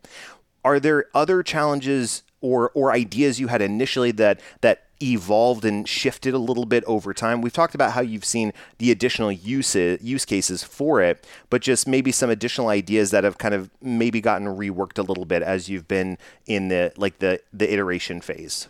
Are 0.66 0.80
there 0.80 1.06
other 1.14 1.44
challenges 1.44 2.24
or 2.42 2.72
or 2.74 2.92
ideas 2.92 3.40
you 3.40 3.50
had 3.50 3.62
initially 3.62 4.12
that 4.14 4.40
that 4.62 4.87
evolved 5.02 5.66
and 5.66 5.88
shifted 5.88 6.34
a 6.34 6.38
little 6.38 6.66
bit 6.66 6.84
over 6.86 7.14
time. 7.14 7.42
We've 7.42 7.54
talked 7.54 7.76
about 7.76 7.92
how 7.92 8.02
you've 8.02 8.26
seen 8.26 8.54
the 8.78 8.92
additional 8.92 9.32
uses, 9.32 10.02
use 10.02 10.26
cases 10.26 10.64
for 10.64 11.02
it, 11.02 11.26
but 11.50 11.62
just 11.62 11.88
maybe 11.88 12.12
some 12.12 12.30
additional 12.30 12.70
ideas 12.70 13.12
that 13.12 13.24
have 13.24 13.38
kind 13.38 13.54
of 13.54 13.70
maybe 13.82 14.22
gotten 14.22 14.48
reworked 14.48 14.98
a 14.98 15.04
little 15.04 15.26
bit 15.26 15.42
as 15.42 15.70
you've 15.70 15.88
been 15.88 16.18
in 16.46 16.68
the 16.70 16.92
like 16.98 17.20
the 17.20 17.42
the 17.54 17.72
iteration 17.72 18.22
phase. 18.22 18.68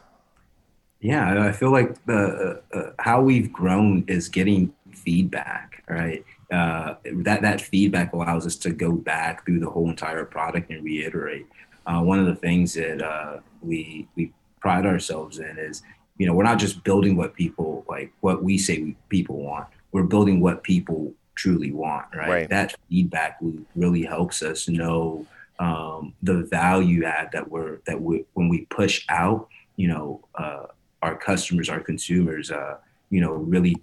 Yeah, 0.99 1.43
I 1.43 1.51
feel 1.51 1.71
like 1.71 2.03
the 2.05 2.61
uh, 2.73 2.77
uh, 2.77 2.91
how 2.99 3.21
we've 3.21 3.51
grown 3.53 4.03
is 4.07 4.29
getting 4.29 4.73
feedback, 4.91 5.83
right? 5.87 6.25
Uh, 6.51 6.95
that 7.17 7.41
that 7.41 7.61
feedback 7.61 8.13
allows 8.13 8.45
us 8.47 8.55
to 8.55 8.71
go 8.71 8.93
back 8.93 9.45
through 9.45 9.59
the 9.59 9.69
whole 9.69 9.89
entire 9.89 10.25
product 10.25 10.71
and 10.71 10.83
reiterate. 10.83 11.45
Uh, 11.85 12.01
one 12.01 12.19
of 12.19 12.25
the 12.25 12.35
things 12.35 12.73
that 12.73 13.01
uh, 13.01 13.39
we 13.61 14.07
we 14.15 14.33
pride 14.59 14.85
ourselves 14.85 15.39
in 15.39 15.57
is 15.57 15.83
you 16.17 16.25
know, 16.25 16.33
we're 16.33 16.43
not 16.43 16.59
just 16.59 16.83
building 16.83 17.15
what 17.15 17.33
people 17.35 17.85
like 17.87 18.11
what 18.21 18.43
we 18.43 18.57
say 18.57 18.95
people 19.09 19.37
want. 19.37 19.67
We're 19.91 20.03
building 20.03 20.39
what 20.39 20.63
people 20.63 21.13
truly 21.35 21.71
want, 21.71 22.07
right? 22.15 22.29
right. 22.29 22.49
That 22.49 22.75
feedback 22.89 23.39
really 23.75 24.03
helps 24.03 24.41
us 24.41 24.67
know 24.67 25.25
um, 25.59 26.13
the 26.21 26.43
value 26.43 27.03
add 27.03 27.29
that 27.31 27.49
we're 27.49 27.79
that 27.85 28.01
we 28.01 28.25
when 28.33 28.49
we 28.49 28.65
push 28.65 29.05
out, 29.09 29.47
you 29.75 29.87
know, 29.87 30.25
uh, 30.35 30.67
our 31.01 31.15
customers, 31.15 31.69
our 31.69 31.79
consumers, 31.79 32.51
uh, 32.51 32.77
you 33.09 33.21
know, 33.21 33.33
really 33.33 33.75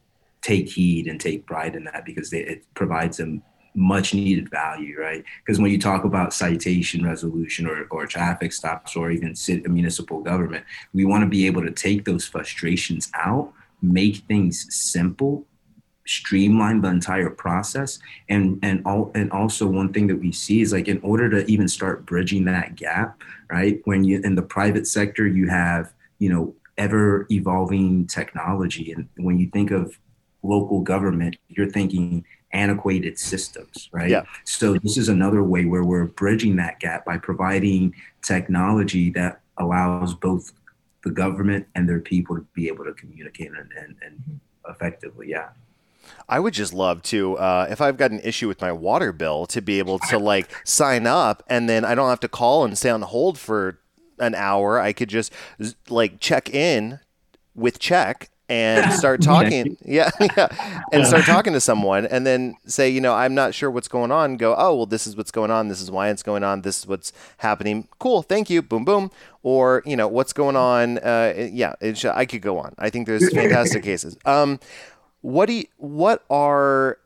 take 0.42 0.68
heed 0.68 1.07
and 1.07 1.20
take 1.20 1.47
pride 1.47 1.75
in 1.75 1.85
that 1.85 2.05
because 2.05 2.31
they, 2.31 2.40
it 2.40 2.64
provides 2.75 3.16
them 3.16 3.42
much 3.74 4.14
needed 4.14 4.48
value, 4.48 4.98
right? 4.98 5.24
Because 5.44 5.60
when 5.60 5.70
you 5.70 5.78
talk 5.78 6.04
about 6.04 6.32
citation 6.32 7.04
resolution 7.04 7.66
or, 7.66 7.87
or 7.90 8.06
traffic 8.06 8.52
stops 8.52 8.94
or 8.94 9.10
even 9.10 9.34
city, 9.34 9.66
municipal 9.68 10.20
government, 10.20 10.64
we 10.92 11.04
want 11.04 11.22
to 11.22 11.28
be 11.28 11.46
able 11.46 11.62
to 11.62 11.70
take 11.70 12.04
those 12.04 12.24
frustrations 12.24 13.10
out, 13.14 13.52
make 13.82 14.18
things 14.28 14.72
simple, 14.74 15.44
streamline 16.06 16.82
the 16.82 16.88
entire 16.88 17.30
process. 17.30 17.98
And 18.28 18.58
and 18.62 18.82
all 18.87 19.10
and 19.14 19.30
also 19.32 19.66
one 19.66 19.92
thing 19.92 20.06
that 20.08 20.20
we 20.20 20.32
see 20.32 20.60
is 20.60 20.72
like 20.72 20.88
in 20.88 21.00
order 21.02 21.28
to 21.30 21.44
even 21.50 21.66
start 21.66 22.06
bridging 22.06 22.44
that 22.44 22.76
gap, 22.76 23.20
right? 23.50 23.80
When 23.84 24.04
you 24.04 24.20
in 24.22 24.34
the 24.34 24.42
private 24.42 24.87
sector, 24.87 25.26
you 25.26 25.48
have, 25.48 25.92
you 26.18 26.28
know, 26.28 26.54
ever 26.78 27.26
evolving 27.30 28.06
technology. 28.06 28.92
And 28.92 29.08
when 29.16 29.38
you 29.38 29.48
think 29.50 29.70
of 29.70 29.98
local 30.44 30.80
government, 30.80 31.37
you're 31.48 31.70
thinking 31.70 32.24
antiquated 32.52 33.18
systems, 33.18 33.88
right? 33.92 34.11
Yeah. 34.11 34.24
So 34.44 34.74
this 34.74 34.96
is 34.96 35.09
another 35.09 35.42
way 35.42 35.64
where 35.64 35.85
we're 35.85 36.04
bridging 36.04 36.57
that 36.57 36.78
gap 36.78 37.04
by 37.04 37.18
providing 37.18 37.94
technology 38.22 39.11
that 39.11 39.40
allows 39.59 40.14
both 40.14 40.52
the 41.02 41.11
government 41.11 41.66
and 41.74 41.88
their 41.88 42.00
people 42.00 42.37
to 42.37 42.46
be 42.54 42.68
able 42.68 42.85
to 42.85 42.92
communicate 42.94 43.48
and, 43.48 43.70
and, 43.76 43.96
and 44.02 44.40
effectively. 44.68 45.28
Yeah. 45.28 45.48
I 46.28 46.38
would 46.38 46.54
just 46.54 46.72
love 46.72 47.02
to, 47.04 47.37
uh, 47.37 47.66
if 47.70 47.80
I've 47.80 47.96
got 47.96 48.11
an 48.11 48.20
issue 48.20 48.48
with 48.48 48.61
my 48.61 48.72
water 48.72 49.12
bill, 49.12 49.46
to 49.46 49.61
be 49.61 49.78
able 49.78 49.98
to 50.11 50.18
like 50.33 50.50
sign 50.64 51.07
up 51.07 51.42
and 51.48 51.68
then 51.68 51.85
I 51.85 51.94
don't 51.94 52.09
have 52.09 52.20
to 52.20 52.28
call 52.28 52.64
and 52.64 52.78
stay 52.78 52.90
on 52.90 53.02
hold 53.02 53.38
for 53.38 53.80
an 54.18 54.35
hour. 54.35 54.78
I 54.78 54.92
could 54.92 55.09
just 55.09 55.33
like 55.88 56.20
check 56.20 56.48
in 56.54 57.00
with 57.54 57.78
check 57.78 58.30
and 58.48 58.92
start 58.98 59.22
talking. 59.22 59.76
yeah, 59.85 60.11
yeah, 60.37 60.83
and 60.92 61.07
start 61.07 61.24
talking 61.24 61.52
to 61.52 61.61
someone, 61.61 62.07
and 62.07 62.26
then 62.26 62.57
say, 62.66 62.88
you 62.88 63.00
know, 63.00 63.14
I'm 63.14 63.35
not 63.35 63.54
sure 63.54 63.70
what's 63.70 63.88
going 63.88 64.11
on. 64.11 64.37
Go, 64.37 64.54
oh, 64.57 64.76
well, 64.76 64.87
this 64.87 65.07
is 65.07 65.16
what's 65.16 65.30
going 65.30 65.50
on. 65.50 65.68
This 65.68 65.80
is 65.80 65.90
why 65.90 66.11
it's 66.11 66.22
going 66.22 66.44
on. 66.44 66.62
This 66.62 66.80
is 66.80 66.87
what's 66.87 67.12
happening. 67.38 67.88
Cool, 67.98 68.22
thank 68.22 68.50
you. 68.50 68.62
Boom, 68.62 68.85
boom. 68.85 69.11
Or 69.42 69.83
you 69.85 69.96
know, 69.96 70.09
what's 70.09 70.33
going 70.33 70.57
on? 70.57 70.98
Uh, 70.98 71.48
yeah, 71.52 71.74
I 71.80 72.26
could 72.26 72.42
go 72.42 72.59
on. 72.59 72.74
I 72.78 72.90
think 72.90 73.07
there's 73.07 73.33
fantastic 73.33 73.83
cases. 73.83 74.16
Um, 74.24 74.61
what 75.20 75.46
do 75.46 75.54
you, 75.54 75.64
what 75.76 76.24
are 76.28 76.98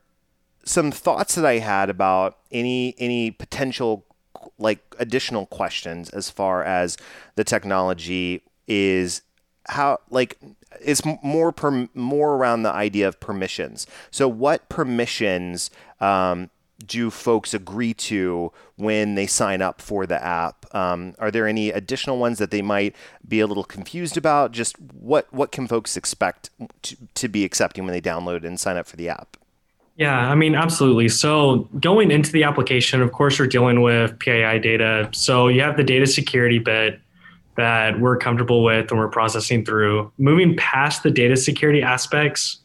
some 0.64 0.90
thoughts 0.90 1.34
that 1.34 1.46
I 1.46 1.58
had 1.58 1.88
about 1.88 2.38
any 2.52 2.94
any 2.98 3.30
potential 3.30 4.04
like 4.58 4.80
additional 4.98 5.46
questions 5.46 6.10
as 6.10 6.30
far 6.30 6.62
as 6.62 6.96
the 7.36 7.44
technology 7.44 8.42
is 8.66 9.22
how 9.68 9.98
like 10.10 10.38
it's 10.80 11.02
more 11.22 11.52
per, 11.52 11.88
more 11.94 12.34
around 12.34 12.62
the 12.62 12.72
idea 12.72 13.08
of 13.08 13.20
permissions. 13.20 13.86
So 14.10 14.28
what 14.28 14.68
permissions 14.68 15.70
um, 16.00 16.50
do 16.86 17.10
folks 17.10 17.54
agree 17.54 17.92
to 17.92 18.52
when 18.76 19.14
they 19.14 19.26
sign 19.26 19.60
up 19.62 19.80
for 19.80 20.06
the 20.06 20.22
app? 20.22 20.66
Um, 20.74 21.14
are 21.18 21.30
there 21.30 21.46
any 21.46 21.70
additional 21.70 22.18
ones 22.18 22.38
that 22.38 22.50
they 22.50 22.62
might 22.62 22.94
be 23.26 23.40
a 23.40 23.46
little 23.46 23.64
confused 23.64 24.16
about? 24.16 24.52
Just 24.52 24.78
what 24.80 25.32
what 25.32 25.52
can 25.52 25.66
folks 25.66 25.96
expect 25.96 26.50
to, 26.82 26.96
to 27.14 27.28
be 27.28 27.44
accepting 27.44 27.84
when 27.84 27.92
they 27.92 28.00
download 28.00 28.44
and 28.44 28.60
sign 28.60 28.76
up 28.76 28.86
for 28.86 28.96
the 28.96 29.08
app? 29.08 29.36
Yeah, 29.96 30.16
I 30.16 30.36
mean, 30.36 30.54
absolutely. 30.54 31.08
So 31.08 31.68
going 31.80 32.12
into 32.12 32.30
the 32.30 32.44
application, 32.44 33.02
of 33.02 33.10
course, 33.10 33.36
you're 33.36 33.48
dealing 33.48 33.82
with 33.82 34.16
PII 34.20 34.60
data. 34.60 35.08
So 35.12 35.48
you 35.48 35.60
have 35.62 35.76
the 35.76 35.82
data 35.82 36.06
security 36.06 36.60
bit 36.60 37.00
that 37.58 37.98
we're 37.98 38.16
comfortable 38.16 38.62
with 38.62 38.90
and 38.90 38.98
we're 38.98 39.08
processing 39.08 39.64
through. 39.64 40.10
Moving 40.16 40.56
past 40.56 41.02
the 41.02 41.10
data 41.10 41.36
security 41.36 41.82
aspects, 41.82 42.58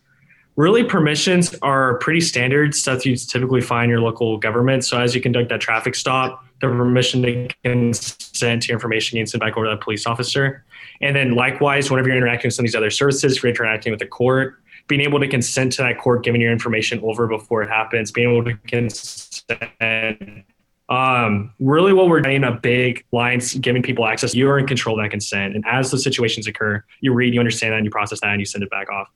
really 0.55 0.83
permissions 0.83 1.55
are 1.63 1.97
pretty 1.97 2.21
standard 2.21 2.75
stuff 2.75 3.03
you 3.03 3.15
typically 3.15 3.59
find 3.59 3.85
in 3.85 3.89
your 3.89 4.01
local 4.01 4.37
government. 4.37 4.85
So 4.85 4.99
as 4.99 5.15
you 5.15 5.19
conduct 5.19 5.49
that 5.49 5.61
traffic 5.61 5.95
stop, 5.95 6.45
the 6.61 6.67
permission 6.67 7.23
to 7.23 7.49
consent 7.63 8.61
to 8.61 8.67
your 8.67 8.75
information 8.75 9.17
gets 9.17 9.31
sent 9.31 9.41
back 9.41 9.57
over 9.57 9.65
to 9.65 9.71
the 9.71 9.81
police 9.81 10.05
officer. 10.05 10.63
And 11.01 11.15
then 11.15 11.33
likewise, 11.33 11.89
whenever 11.89 12.09
you're 12.09 12.17
interacting 12.17 12.49
with 12.49 12.53
some 12.53 12.63
of 12.63 12.67
these 12.67 12.75
other 12.75 12.91
services, 12.91 13.37
if 13.37 13.43
you're 13.43 13.49
interacting 13.49 13.91
with 13.91 13.99
the 13.99 14.05
court, 14.05 14.59
being 14.87 15.01
able 15.01 15.19
to 15.19 15.27
consent 15.27 15.73
to 15.73 15.81
that 15.81 15.97
court 15.97 16.23
giving 16.23 16.39
your 16.39 16.51
information 16.51 16.99
over 17.01 17.25
before 17.25 17.63
it 17.63 17.69
happens, 17.69 18.11
being 18.11 18.29
able 18.29 18.43
to 18.43 18.55
consent 18.67 20.45
um, 20.93 21.51
really 21.59 21.91
what 21.91 22.07
we're 22.07 22.21
doing 22.21 22.43
a 22.43 22.51
big 22.51 23.03
lines 23.11 23.55
giving 23.55 23.81
people 23.81 24.05
access. 24.05 24.35
You 24.35 24.47
are 24.49 24.59
in 24.59 24.67
control 24.67 24.99
of 24.99 25.03
that 25.03 25.09
consent. 25.09 25.55
And 25.55 25.63
as 25.67 25.89
those 25.89 26.03
situations 26.03 26.45
occur 26.47 26.83
you 27.01 27.13
read 27.13 27.33
you 27.33 27.39
understand 27.39 27.73
that 27.73 27.77
and 27.77 27.85
you 27.85 27.91
process 27.91 28.19
that 28.21 28.29
and 28.29 28.39
you 28.39 28.45
send 28.45 28.63
it 28.63 28.69
back 28.69 28.89
off. 28.91 29.09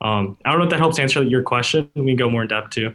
Um, 0.00 0.38
i 0.44 0.50
don't 0.50 0.58
know 0.60 0.64
if 0.64 0.70
that 0.70 0.78
helps 0.78 0.98
answer 0.98 1.22
your 1.22 1.42
question. 1.42 1.90
We 1.94 2.06
can 2.06 2.16
go 2.16 2.30
more 2.30 2.42
in 2.42 2.48
depth 2.48 2.70
too. 2.70 2.94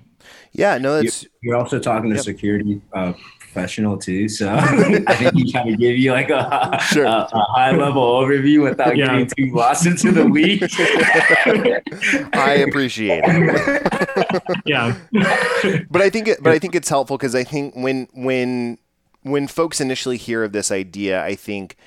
Yeah 0.52 0.78
no 0.80 1.00
that's 1.00 1.26
you're 1.42 1.58
also 1.58 1.80
talking 1.80 2.10
to 2.10 2.16
yep. 2.16 2.26
security 2.26 2.82
uh, 2.94 3.14
professional 3.54 3.98
too. 3.98 4.28
So 4.28 4.50
I 4.56 5.16
think 5.16 5.36
he 5.36 5.52
kind 5.52 5.70
of 5.70 5.80
give 5.80 5.98
you 5.98 6.12
like 6.12 6.30
a, 6.30 6.80
sure. 6.92 7.06
a, 7.06 7.30
a 7.32 7.46
high 7.52 7.72
level 7.72 8.02
overview 8.02 8.64
without 8.64 8.98
yeah. 8.98 9.06
getting 9.06 9.28
too 9.28 9.56
lost 9.56 9.86
into 9.86 10.12
the 10.12 10.26
weeds. 10.26 10.76
I 12.34 12.66
appreciate 12.68 13.24
it. 13.26 14.62
yeah, 14.66 14.98
but 15.90 16.02
I 16.02 16.10
think 16.10 16.28
it, 16.28 16.42
but 16.42 16.52
I 16.52 16.60
think 16.60 16.76
it's 16.76 16.90
helpful 16.90 17.18
because 17.18 17.36
I 17.36 17.44
think 17.44 17.76
when 17.76 18.08
when 18.14 18.80
when 19.22 19.48
folks 19.48 19.80
initially 19.80 20.18
hear 20.18 20.44
of 20.44 20.52
this 20.52 20.72
idea, 20.72 21.24
I 21.24 21.36
think 21.36 21.78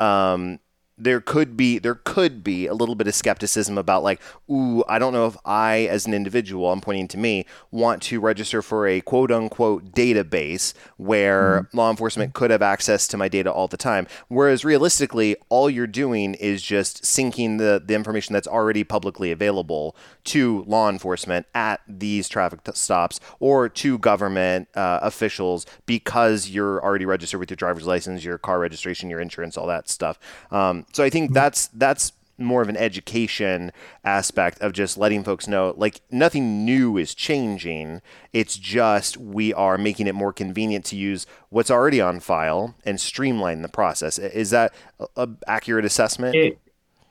um, 0.00 0.58
there 1.02 1.20
could 1.20 1.56
be 1.56 1.78
there 1.78 1.96
could 1.96 2.44
be 2.44 2.66
a 2.66 2.74
little 2.74 2.94
bit 2.94 3.08
of 3.08 3.14
skepticism 3.14 3.76
about 3.76 4.02
like 4.02 4.20
ooh 4.50 4.84
i 4.88 4.98
don't 4.98 5.12
know 5.12 5.26
if 5.26 5.36
i 5.44 5.80
as 5.90 6.06
an 6.06 6.14
individual 6.14 6.70
i'm 6.70 6.80
pointing 6.80 7.08
to 7.08 7.18
me 7.18 7.44
want 7.70 8.00
to 8.02 8.20
register 8.20 8.62
for 8.62 8.86
a 8.86 9.00
quote 9.00 9.30
unquote 9.32 9.92
database 9.92 10.74
where 10.96 11.62
mm-hmm. 11.62 11.76
law 11.76 11.90
enforcement 11.90 12.34
could 12.34 12.50
have 12.50 12.62
access 12.62 13.08
to 13.08 13.16
my 13.16 13.28
data 13.28 13.50
all 13.50 13.66
the 13.66 13.76
time 13.76 14.06
whereas 14.28 14.64
realistically 14.64 15.34
all 15.48 15.68
you're 15.68 15.86
doing 15.86 16.34
is 16.34 16.62
just 16.62 17.02
syncing 17.02 17.58
the, 17.58 17.82
the 17.84 17.94
information 17.94 18.32
that's 18.32 18.48
already 18.48 18.84
publicly 18.84 19.32
available 19.32 19.96
to 20.24 20.62
law 20.66 20.88
enforcement 20.88 21.46
at 21.54 21.80
these 21.88 22.28
traffic 22.28 22.62
t- 22.62 22.72
stops 22.74 23.18
or 23.40 23.68
to 23.68 23.98
government 23.98 24.68
uh, 24.76 25.00
officials 25.02 25.66
because 25.86 26.48
you're 26.48 26.82
already 26.82 27.04
registered 27.04 27.40
with 27.40 27.50
your 27.50 27.56
driver's 27.56 27.86
license 27.86 28.24
your 28.24 28.38
car 28.38 28.60
registration 28.60 29.10
your 29.10 29.20
insurance 29.20 29.56
all 29.56 29.66
that 29.66 29.88
stuff 29.88 30.18
um, 30.52 30.86
so 30.92 31.02
I 31.04 31.10
think 31.10 31.26
mm-hmm. 31.26 31.34
that's 31.34 31.68
that's 31.68 32.12
more 32.38 32.62
of 32.62 32.68
an 32.68 32.76
education 32.76 33.72
aspect 34.04 34.60
of 34.60 34.72
just 34.72 34.98
letting 34.98 35.22
folks 35.22 35.46
know 35.46 35.74
like 35.76 36.00
nothing 36.10 36.64
new 36.64 36.96
is 36.96 37.14
changing. 37.14 38.02
It's 38.32 38.56
just 38.56 39.16
we 39.16 39.52
are 39.54 39.78
making 39.78 40.06
it 40.06 40.14
more 40.14 40.32
convenient 40.32 40.84
to 40.86 40.96
use 40.96 41.26
what's 41.50 41.70
already 41.70 42.00
on 42.00 42.20
file 42.20 42.74
and 42.84 43.00
streamline 43.00 43.62
the 43.62 43.68
process. 43.68 44.18
Is 44.18 44.50
that 44.50 44.74
a, 45.16 45.28
accurate 45.46 45.84
assessment? 45.84 46.34
It, 46.34 46.58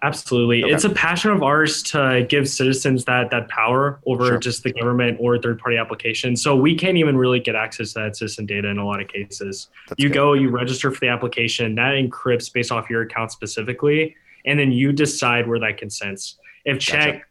absolutely 0.03 0.63
okay. 0.63 0.73
it's 0.73 0.83
a 0.83 0.89
passion 0.89 1.31
of 1.31 1.43
ours 1.43 1.83
to 1.83 2.25
give 2.27 2.49
citizens 2.49 3.05
that 3.05 3.29
that 3.29 3.47
power 3.49 3.99
over 4.05 4.27
sure. 4.27 4.37
just 4.39 4.63
the 4.63 4.73
government 4.73 5.17
or 5.19 5.37
third 5.37 5.59
party 5.59 5.77
application 5.77 6.35
so 6.35 6.55
we 6.55 6.75
can't 6.75 6.97
even 6.97 7.15
really 7.15 7.39
get 7.39 7.55
access 7.55 7.93
to 7.93 7.99
that 7.99 8.15
citizen 8.15 8.45
data 8.45 8.67
in 8.67 8.77
a 8.77 8.85
lot 8.85 8.99
of 8.99 9.07
cases 9.07 9.67
That's 9.87 10.01
you 10.01 10.09
good. 10.09 10.15
go 10.15 10.33
you 10.33 10.49
register 10.49 10.91
for 10.91 10.99
the 10.99 11.07
application 11.07 11.75
that 11.75 11.93
encrypts 11.93 12.51
based 12.51 12.71
off 12.71 12.89
your 12.89 13.03
account 13.03 13.31
specifically 13.31 14.15
and 14.45 14.59
then 14.59 14.71
you 14.71 14.91
decide 14.91 15.47
where 15.47 15.59
that 15.59 15.77
consents 15.77 16.37
if 16.65 16.79
check 16.79 17.13
gotcha. 17.13 17.25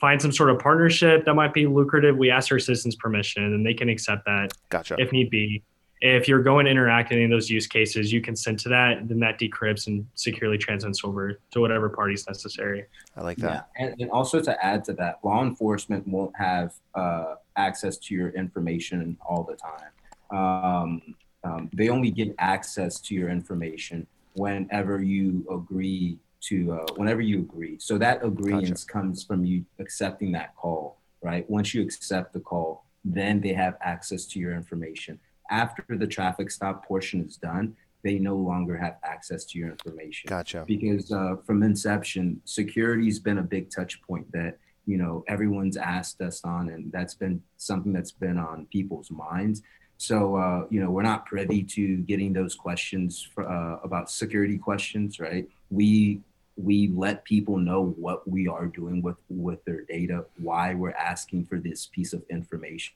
find 0.00 0.20
some 0.20 0.32
sort 0.32 0.50
of 0.50 0.58
partnership 0.58 1.24
that 1.24 1.34
might 1.34 1.54
be 1.54 1.66
lucrative 1.66 2.16
we 2.16 2.30
ask 2.30 2.50
our 2.50 2.58
citizens 2.58 2.96
permission 2.96 3.44
and 3.44 3.64
they 3.64 3.74
can 3.74 3.88
accept 3.88 4.24
that 4.24 4.52
gotcha 4.70 4.96
if 4.98 5.12
need 5.12 5.30
be 5.30 5.62
if 6.00 6.28
you're 6.28 6.42
going 6.42 6.66
to 6.66 6.70
interact 6.70 7.10
in 7.10 7.18
any 7.18 7.24
of 7.24 7.30
those 7.30 7.50
use 7.50 7.66
cases, 7.66 8.12
you 8.12 8.20
consent 8.20 8.60
to 8.60 8.68
that, 8.68 9.08
then 9.08 9.18
that 9.20 9.38
decrypts 9.38 9.88
and 9.88 10.06
securely 10.14 10.56
transmits 10.56 11.04
over 11.04 11.40
to 11.50 11.60
whatever 11.60 11.88
party 11.88 12.14
is 12.14 12.26
necessary. 12.26 12.84
I 13.16 13.22
like 13.22 13.38
that. 13.38 13.68
Yeah. 13.76 13.86
And, 13.86 14.00
and, 14.00 14.10
also 14.10 14.40
to 14.40 14.64
add 14.64 14.84
to 14.84 14.92
that, 14.94 15.18
law 15.24 15.42
enforcement 15.42 16.06
won't 16.06 16.34
have 16.36 16.74
uh, 16.94 17.34
access 17.56 17.98
to 17.98 18.14
your 18.14 18.30
information 18.30 19.16
all 19.28 19.42
the 19.42 19.56
time. 19.56 19.92
Um, 20.30 21.14
um, 21.44 21.70
they 21.72 21.88
only 21.88 22.10
get 22.10 22.34
access 22.38 23.00
to 23.00 23.14
your 23.14 23.28
information 23.28 24.06
whenever 24.34 25.02
you 25.02 25.44
agree 25.50 26.18
to, 26.42 26.72
uh, 26.74 26.94
whenever 26.94 27.20
you 27.20 27.40
agree. 27.40 27.76
So 27.80 27.98
that 27.98 28.24
agreement 28.24 28.68
gotcha. 28.68 28.86
comes 28.86 29.24
from 29.24 29.44
you 29.44 29.64
accepting 29.80 30.32
that 30.32 30.54
call, 30.54 30.98
right? 31.22 31.48
Once 31.50 31.74
you 31.74 31.82
accept 31.82 32.32
the 32.32 32.40
call, 32.40 32.84
then 33.04 33.40
they 33.40 33.52
have 33.52 33.76
access 33.80 34.26
to 34.26 34.38
your 34.38 34.52
information 34.52 35.18
after 35.50 35.84
the 35.88 36.06
traffic 36.06 36.50
stop 36.50 36.86
portion 36.86 37.24
is 37.24 37.36
done, 37.36 37.76
they 38.02 38.18
no 38.18 38.36
longer 38.36 38.76
have 38.76 38.96
access 39.02 39.44
to 39.44 39.58
your 39.58 39.70
information. 39.70 40.28
Gotcha. 40.28 40.64
Because 40.66 41.10
uh, 41.10 41.36
from 41.44 41.62
inception, 41.62 42.40
security's 42.44 43.18
been 43.18 43.38
a 43.38 43.42
big 43.42 43.70
touch 43.70 44.00
point 44.02 44.30
that 44.32 44.58
you 44.86 44.96
know 44.96 45.24
everyone's 45.28 45.76
asked 45.76 46.20
us 46.20 46.42
on, 46.44 46.70
and 46.70 46.90
that's 46.92 47.14
been 47.14 47.42
something 47.56 47.92
that's 47.92 48.12
been 48.12 48.38
on 48.38 48.66
people's 48.72 49.10
minds. 49.10 49.62
So 49.98 50.36
uh, 50.36 50.66
you 50.70 50.80
know 50.80 50.90
we're 50.90 51.02
not 51.02 51.26
privy 51.26 51.62
to 51.64 51.96
getting 51.98 52.32
those 52.32 52.54
questions 52.54 53.26
for, 53.34 53.48
uh, 53.48 53.78
about 53.82 54.10
security 54.10 54.58
questions, 54.58 55.18
right? 55.18 55.48
We 55.70 56.20
we 56.56 56.88
let 56.88 57.24
people 57.24 57.58
know 57.58 57.94
what 57.98 58.28
we 58.28 58.48
are 58.48 58.66
doing 58.66 59.02
with 59.02 59.16
with 59.28 59.64
their 59.64 59.82
data, 59.82 60.24
why 60.38 60.74
we're 60.74 60.92
asking 60.92 61.46
for 61.46 61.58
this 61.58 61.86
piece 61.86 62.12
of 62.12 62.22
information, 62.30 62.94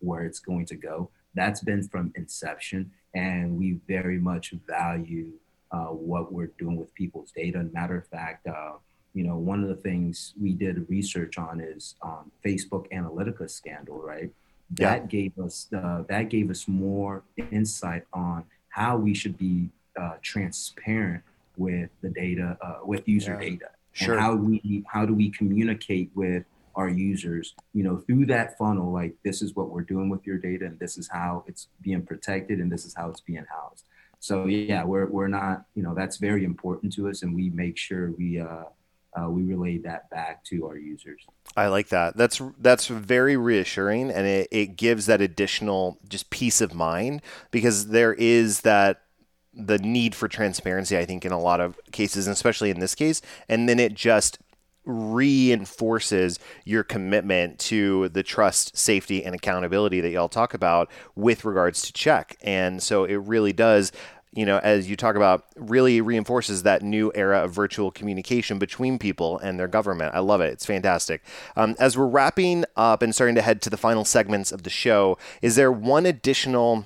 where 0.00 0.24
it's 0.24 0.40
going 0.40 0.66
to 0.66 0.74
go. 0.76 1.10
That's 1.34 1.60
been 1.60 1.86
from 1.88 2.12
inception, 2.16 2.90
and 3.14 3.56
we 3.56 3.78
very 3.86 4.18
much 4.18 4.54
value 4.66 5.32
uh, 5.70 5.86
what 5.86 6.32
we're 6.32 6.50
doing 6.58 6.76
with 6.76 6.94
people's 6.94 7.30
data. 7.32 7.68
Matter 7.72 7.98
of 7.98 8.06
fact, 8.06 8.46
uh, 8.46 8.72
you 9.14 9.24
know, 9.24 9.36
one 9.36 9.62
of 9.62 9.68
the 9.68 9.76
things 9.76 10.34
we 10.40 10.52
did 10.52 10.88
research 10.88 11.38
on 11.38 11.60
is 11.60 11.94
um, 12.02 12.30
Facebook 12.44 12.90
Analytica 12.92 13.50
scandal, 13.50 14.00
right? 14.00 14.30
That 14.72 15.02
yeah. 15.02 15.06
gave 15.06 15.38
us 15.38 15.68
uh, 15.74 16.02
that 16.08 16.28
gave 16.28 16.50
us 16.50 16.68
more 16.68 17.22
insight 17.50 18.04
on 18.12 18.44
how 18.68 18.96
we 18.96 19.14
should 19.14 19.38
be 19.38 19.70
uh, 19.98 20.14
transparent 20.22 21.22
with 21.56 21.90
the 22.02 22.10
data, 22.10 22.56
uh, 22.60 22.78
with 22.84 23.08
user 23.08 23.38
yeah. 23.40 23.48
data, 23.48 23.70
sure. 23.92 24.14
and 24.14 24.22
how 24.22 24.34
we 24.34 24.84
how 24.86 25.06
do 25.06 25.14
we 25.14 25.30
communicate 25.30 26.10
with 26.14 26.44
our 26.78 26.88
users, 26.88 27.56
you 27.74 27.82
know, 27.82 27.96
through 27.96 28.24
that 28.26 28.56
funnel, 28.56 28.92
like 28.92 29.16
this 29.24 29.42
is 29.42 29.56
what 29.56 29.68
we're 29.68 29.82
doing 29.82 30.08
with 30.08 30.24
your 30.24 30.38
data, 30.38 30.64
and 30.64 30.78
this 30.78 30.96
is 30.96 31.08
how 31.08 31.44
it's 31.48 31.66
being 31.82 32.02
protected, 32.02 32.60
and 32.60 32.70
this 32.70 32.84
is 32.86 32.94
how 32.94 33.10
it's 33.10 33.20
being 33.20 33.44
housed. 33.50 33.84
So 34.20 34.46
yeah, 34.46 34.84
we're 34.84 35.06
we're 35.06 35.26
not, 35.26 35.64
you 35.74 35.82
know, 35.82 35.92
that's 35.92 36.18
very 36.18 36.44
important 36.44 36.92
to 36.94 37.08
us, 37.08 37.22
and 37.22 37.34
we 37.34 37.50
make 37.50 37.76
sure 37.76 38.12
we 38.12 38.40
uh, 38.40 38.64
uh, 39.18 39.28
we 39.28 39.42
relay 39.42 39.78
that 39.78 40.08
back 40.10 40.44
to 40.44 40.66
our 40.66 40.78
users. 40.78 41.20
I 41.56 41.66
like 41.66 41.88
that. 41.88 42.16
That's 42.16 42.40
that's 42.58 42.86
very 42.86 43.36
reassuring, 43.36 44.12
and 44.12 44.26
it, 44.28 44.48
it 44.52 44.76
gives 44.76 45.06
that 45.06 45.20
additional 45.20 45.98
just 46.08 46.30
peace 46.30 46.60
of 46.60 46.74
mind 46.74 47.22
because 47.50 47.88
there 47.88 48.14
is 48.14 48.60
that 48.60 49.02
the 49.52 49.78
need 49.78 50.14
for 50.14 50.28
transparency, 50.28 50.96
I 50.96 51.04
think, 51.04 51.24
in 51.24 51.32
a 51.32 51.40
lot 51.40 51.60
of 51.60 51.76
cases, 51.90 52.28
and 52.28 52.34
especially 52.34 52.70
in 52.70 52.78
this 52.78 52.94
case. 52.94 53.20
And 53.48 53.68
then 53.68 53.80
it 53.80 53.94
just 53.94 54.38
reinforces 54.88 56.38
your 56.64 56.82
commitment 56.82 57.58
to 57.58 58.08
the 58.08 58.22
trust, 58.22 58.76
safety, 58.76 59.24
and 59.24 59.34
accountability 59.34 60.00
that 60.00 60.10
y'all 60.10 60.28
talk 60.28 60.54
about 60.54 60.90
with 61.14 61.44
regards 61.44 61.82
to 61.82 61.92
check. 61.92 62.36
And 62.42 62.82
so 62.82 63.04
it 63.04 63.16
really 63.16 63.52
does 63.52 63.92
you 64.34 64.44
know, 64.44 64.58
as 64.58 64.88
you 64.90 64.94
talk 64.94 65.16
about, 65.16 65.46
really 65.56 66.00
reinforces 66.00 66.62
that 66.62 66.82
new 66.82 67.10
era 67.14 67.42
of 67.44 67.50
virtual 67.50 67.90
communication 67.90 68.58
between 68.58 68.98
people 68.98 69.38
and 69.38 69.58
their 69.58 69.68
government. 69.68 70.14
I 70.14 70.20
love 70.20 70.40
it. 70.40 70.52
It's 70.52 70.66
fantastic. 70.66 71.24
Um, 71.56 71.74
as 71.80 71.96
we're 71.96 72.06
wrapping 72.06 72.64
up 72.76 73.02
and 73.02 73.14
starting 73.14 73.34
to 73.36 73.42
head 73.42 73.62
to 73.62 73.70
the 73.70 73.78
final 73.78 74.04
segments 74.04 74.52
of 74.52 74.64
the 74.64 74.70
show, 74.70 75.16
is 75.40 75.56
there 75.56 75.72
one 75.72 76.04
additional 76.04 76.84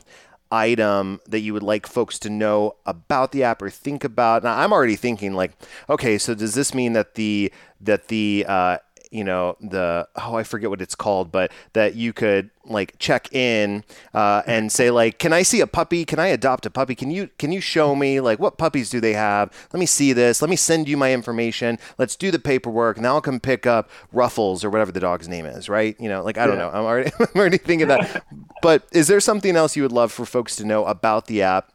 item 0.53 1.21
that 1.27 1.41
you 1.41 1.53
would 1.53 1.63
like 1.63 1.87
folks 1.87 2.19
to 2.21 2.31
know 2.31 2.77
about 2.87 3.33
the 3.33 3.43
app 3.43 3.63
or 3.63 3.71
think 3.71 4.05
about? 4.05 4.45
Now, 4.45 4.59
I'm 4.59 4.73
already 4.73 4.97
thinking 4.97 5.33
like, 5.33 5.53
okay, 5.89 6.19
so 6.19 6.35
does 6.35 6.55
this 6.55 6.75
mean 6.75 6.93
that 6.93 7.15
the 7.15 7.53
that 7.81 8.09
the 8.09 8.45
uh, 8.47 8.79
you 9.13 9.23
know 9.23 9.57
the 9.61 10.09
oh 10.17 10.37
I 10.37 10.43
forget 10.43 10.71
what 10.71 10.81
it's 10.81 10.95
called, 10.95 11.31
but 11.31 11.53
that 11.75 11.95
you 11.95 12.13
could 12.13 12.51
like 12.65 12.99
check 12.99 13.33
in 13.33 13.85
uh, 14.15 14.43
and 14.47 14.73
say 14.73 14.91
like, 14.91 15.19
can 15.19 15.33
I 15.33 15.43
see 15.43 15.61
a 15.61 15.67
puppy? 15.67 16.05
Can 16.05 16.19
I 16.19 16.29
adopt 16.29 16.65
a 16.65 16.71
puppy? 16.71 16.95
Can 16.95 17.11
you 17.11 17.29
can 17.39 17.53
you 17.53 17.61
show 17.61 17.95
me 17.95 18.21
like 18.21 18.39
what 18.39 18.57
puppies 18.57 18.89
do 18.89 19.01
they 19.01 19.13
have? 19.13 19.53
Let 19.73 19.81
me 19.81 19.87
see 19.87 20.15
this. 20.15 20.41
Let 20.41 20.49
me 20.49 20.57
send 20.57 20.89
you 20.89 20.97
my 20.97 21.13
information. 21.13 21.79
Let's 21.99 22.17
do 22.17 22.31
the 22.31 22.39
paperwork. 22.39 22.99
Now 22.99 23.15
I'll 23.15 23.21
come 23.21 23.39
pick 23.39 23.67
up 23.67 23.91
Ruffles 24.13 24.65
or 24.65 24.71
whatever 24.71 24.91
the 24.91 25.01
dog's 25.01 25.29
name 25.29 25.45
is. 25.45 25.69
Right? 25.69 25.95
You 26.01 26.09
know, 26.09 26.23
like 26.25 26.39
I 26.39 26.47
don't 26.47 26.57
yeah. 26.57 26.65
know. 26.65 26.71
I'm 26.71 26.85
already 26.85 27.11
I'm 27.21 27.27
already 27.37 27.59
thinking 27.59 27.89
that. 27.89 28.25
but 28.63 28.87
is 28.93 29.09
there 29.09 29.21
something 29.21 29.57
else 29.57 29.77
you 29.77 29.83
would 29.83 29.93
love 29.93 30.11
for 30.11 30.25
folks 30.25 30.57
to 30.57 30.65
know 30.65 30.87
about 30.87 31.27
the 31.27 31.43
app? 31.43 31.71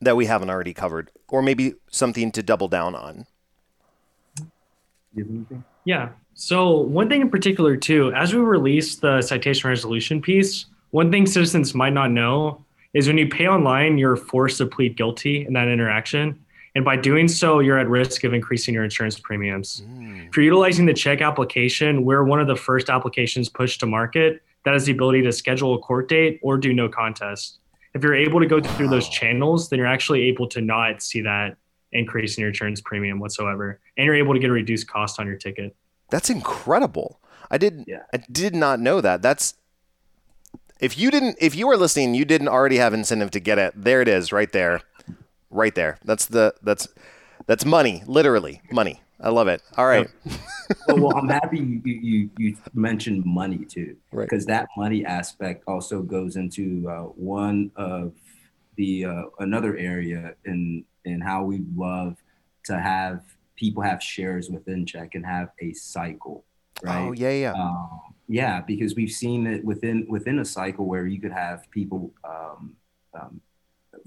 That 0.00 0.16
we 0.16 0.26
haven't 0.26 0.50
already 0.50 0.74
covered, 0.74 1.10
or 1.28 1.40
maybe 1.40 1.76
something 1.90 2.30
to 2.32 2.42
double 2.42 2.68
down 2.68 2.94
on. 2.94 3.26
Yeah. 5.84 6.10
So 6.34 6.78
one 6.78 7.08
thing 7.08 7.20
in 7.20 7.30
particular 7.30 7.76
too, 7.76 8.12
as 8.12 8.34
we 8.34 8.40
release 8.40 8.96
the 8.96 9.22
citation 9.22 9.70
resolution 9.70 10.20
piece, 10.20 10.66
one 10.90 11.10
thing 11.10 11.26
citizens 11.26 11.74
might 11.74 11.92
not 11.92 12.10
know 12.10 12.64
is 12.92 13.08
when 13.08 13.18
you 13.18 13.28
pay 13.28 13.48
online, 13.48 13.98
you're 13.98 14.16
forced 14.16 14.58
to 14.58 14.66
plead 14.66 14.96
guilty 14.96 15.44
in 15.44 15.52
that 15.54 15.68
interaction. 15.68 16.38
And 16.76 16.84
by 16.84 16.96
doing 16.96 17.28
so, 17.28 17.60
you're 17.60 17.78
at 17.78 17.88
risk 17.88 18.24
of 18.24 18.34
increasing 18.34 18.74
your 18.74 18.84
insurance 18.84 19.18
premiums. 19.18 19.82
Mm. 19.86 20.28
If 20.28 20.36
you're 20.36 20.44
utilizing 20.44 20.86
the 20.86 20.94
check 20.94 21.20
application, 21.20 22.04
we're 22.04 22.24
one 22.24 22.40
of 22.40 22.48
the 22.48 22.56
first 22.56 22.90
applications 22.90 23.48
pushed 23.48 23.80
to 23.80 23.86
market 23.86 24.42
that 24.64 24.72
has 24.72 24.86
the 24.86 24.92
ability 24.92 25.22
to 25.22 25.32
schedule 25.32 25.74
a 25.74 25.78
court 25.78 26.08
date 26.08 26.40
or 26.42 26.58
do 26.58 26.72
no 26.72 26.88
contest. 26.88 27.58
If 27.94 28.02
you're 28.02 28.16
able 28.16 28.40
to 28.40 28.46
go 28.46 28.60
through 28.60 28.88
those 28.88 29.08
channels, 29.08 29.68
then 29.68 29.78
you're 29.78 29.86
actually 29.86 30.22
able 30.22 30.48
to 30.48 30.60
not 30.60 31.00
see 31.00 31.20
that 31.20 31.56
increase 31.92 32.36
in 32.36 32.42
your 32.42 32.48
insurance 32.48 32.80
premium 32.80 33.20
whatsoever. 33.20 33.78
And 33.96 34.04
you're 34.06 34.16
able 34.16 34.34
to 34.34 34.40
get 34.40 34.50
a 34.50 34.52
reduced 34.52 34.88
cost 34.88 35.20
on 35.20 35.26
your 35.26 35.36
ticket. 35.36 35.76
That's 36.14 36.30
incredible. 36.30 37.18
I 37.50 37.58
did 37.58 37.86
yeah. 37.88 38.04
I 38.12 38.18
did 38.18 38.54
not 38.54 38.78
know 38.78 39.00
that. 39.00 39.20
That's 39.20 39.54
if 40.78 40.96
you 40.96 41.10
didn't 41.10 41.38
if 41.40 41.56
you 41.56 41.66
were 41.66 41.76
listening, 41.76 42.14
you 42.14 42.24
didn't 42.24 42.46
already 42.46 42.76
have 42.76 42.94
incentive 42.94 43.32
to 43.32 43.40
get 43.40 43.58
it. 43.58 43.72
There 43.74 44.00
it 44.00 44.06
is, 44.06 44.32
right 44.32 44.52
there. 44.52 44.82
Right 45.50 45.74
there. 45.74 45.98
That's 46.04 46.26
the 46.26 46.54
that's 46.62 46.86
that's 47.46 47.64
money, 47.64 48.04
literally 48.06 48.62
money. 48.70 49.02
I 49.20 49.30
love 49.30 49.48
it. 49.48 49.60
All 49.76 49.88
right. 49.88 50.08
well, 50.86 50.98
well, 50.98 51.16
I'm 51.16 51.28
happy 51.28 51.58
you, 51.58 51.80
you, 51.84 52.30
you 52.38 52.56
mentioned 52.74 53.24
money 53.26 53.64
too, 53.64 53.96
because 54.12 54.46
right. 54.46 54.58
that 54.58 54.68
money 54.76 55.04
aspect 55.04 55.64
also 55.66 56.00
goes 56.00 56.36
into 56.36 56.88
uh, 56.88 57.02
one 57.02 57.72
of 57.74 58.12
the 58.76 59.04
uh, 59.04 59.22
another 59.40 59.76
area 59.76 60.36
in 60.44 60.84
in 61.04 61.20
how 61.20 61.42
we 61.42 61.64
love 61.74 62.18
to 62.66 62.78
have 62.78 63.20
people 63.56 63.82
have 63.82 64.02
shares 64.02 64.50
within 64.50 64.84
check 64.86 65.14
and 65.14 65.24
have 65.24 65.50
a 65.60 65.72
cycle 65.74 66.44
right? 66.82 67.08
oh 67.08 67.12
yeah 67.12 67.30
yeah. 67.30 67.52
Um, 67.52 68.00
yeah 68.28 68.60
because 68.60 68.94
we've 68.94 69.10
seen 69.10 69.46
it 69.46 69.64
within 69.64 70.06
within 70.08 70.38
a 70.38 70.44
cycle 70.44 70.86
where 70.86 71.06
you 71.06 71.20
could 71.20 71.32
have 71.32 71.70
people 71.70 72.12
um, 72.24 72.74
um, 73.18 73.40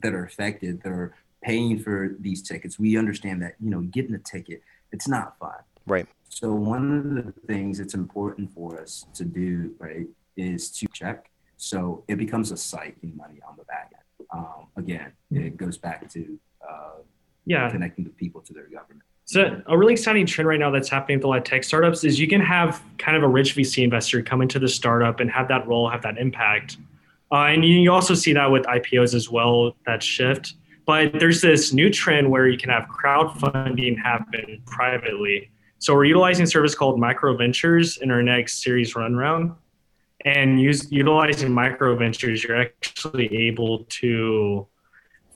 that 0.02 0.14
are 0.14 0.26
affected 0.26 0.82
that 0.84 0.92
are 0.92 1.16
paying 1.44 1.80
for 1.80 2.16
these 2.20 2.42
tickets. 2.42 2.80
We 2.80 2.98
understand 2.98 3.42
that 3.44 3.56
you 3.60 3.70
know 3.70 3.82
getting 3.82 4.16
a 4.16 4.20
ticket 4.20 4.62
it's 4.92 5.08
not 5.08 5.38
fun. 5.38 5.60
Right. 5.86 6.08
So 6.30 6.54
one 6.54 6.98
of 6.98 7.26
the 7.26 7.34
things 7.46 7.78
that's 7.78 7.94
important 7.94 8.54
for 8.54 8.82
us 8.82 9.06
to 9.16 9.26
do 9.26 9.74
right 9.80 10.08
is 10.36 10.70
to 10.72 10.88
check. 10.94 11.30
So 11.58 12.04
it 12.08 12.16
becomes 12.16 12.52
a 12.52 12.58
site 12.58 12.96
in 13.02 13.16
money 13.18 13.40
on 13.48 13.56
the 13.58 13.64
back 13.66 13.92
end. 13.94 14.28
Um, 14.34 14.68
again 14.76 15.14
it 15.32 15.58
goes 15.58 15.78
back 15.78 16.10
to 16.10 16.40
uh, 16.68 17.02
yeah. 17.46 17.70
connecting 17.70 18.04
the 18.04 18.10
people 18.12 18.42
to 18.42 18.54
their 18.54 18.68
government 18.68 19.04
so 19.28 19.62
a 19.66 19.78
really 19.78 19.92
exciting 19.92 20.26
trend 20.26 20.48
right 20.48 20.60
now 20.60 20.72
that's 20.72 20.88
happening 20.88 21.18
with 21.18 21.26
a 21.26 21.28
lot 21.28 21.40
of 21.40 21.44
tech 21.44 21.66
startups 21.66 22.06
is 22.06 22.18
you 22.18 22.30
can 22.30 22.40
have 22.40 22.82
kind 22.98 23.18
of 23.18 23.24
a 23.24 23.28
rich 23.28 23.58
VC 23.58 23.84
investor 23.84 24.22
come 24.22 24.42
into 24.42 24.58
the 24.58 24.70
startup 24.70 25.20
and 25.20 25.30
have 25.30 25.50
that 25.50 25.68
role, 25.68 25.90
have 25.90 26.02
that 26.04 26.18
impact. 26.18 26.78
Uh, 27.30 27.48
and 27.48 27.66
you 27.66 27.92
also 27.92 28.14
see 28.14 28.32
that 28.32 28.50
with 28.50 28.64
IPOs 28.64 29.14
as 29.14 29.30
well, 29.30 29.76
that 29.86 30.02
shift. 30.02 30.54
But 30.86 31.20
there's 31.20 31.42
this 31.42 31.74
new 31.74 31.90
trend 31.90 32.32
where 32.32 32.48
you 32.48 32.58
can 32.58 32.70
have 32.70 32.88
crowdfunding 32.88 34.02
happen 34.02 34.62
privately. 34.66 35.52
So 35.80 35.94
we're 35.94 36.06
utilizing 36.06 36.46
a 36.46 36.48
service 36.48 36.74
called 36.74 36.98
Micro 36.98 37.36
Ventures 37.36 37.98
in 37.98 38.12
our 38.12 38.24
next 38.24 38.64
series 38.64 38.96
run 38.96 39.14
round. 39.14 39.52
And 40.24 40.62
use, 40.62 40.90
utilizing 40.90 41.52
Micro 41.52 41.98
Ventures, 41.98 42.46
you're 42.46 42.62
actually 42.62 43.28
able 43.36 43.84
to 43.90 44.66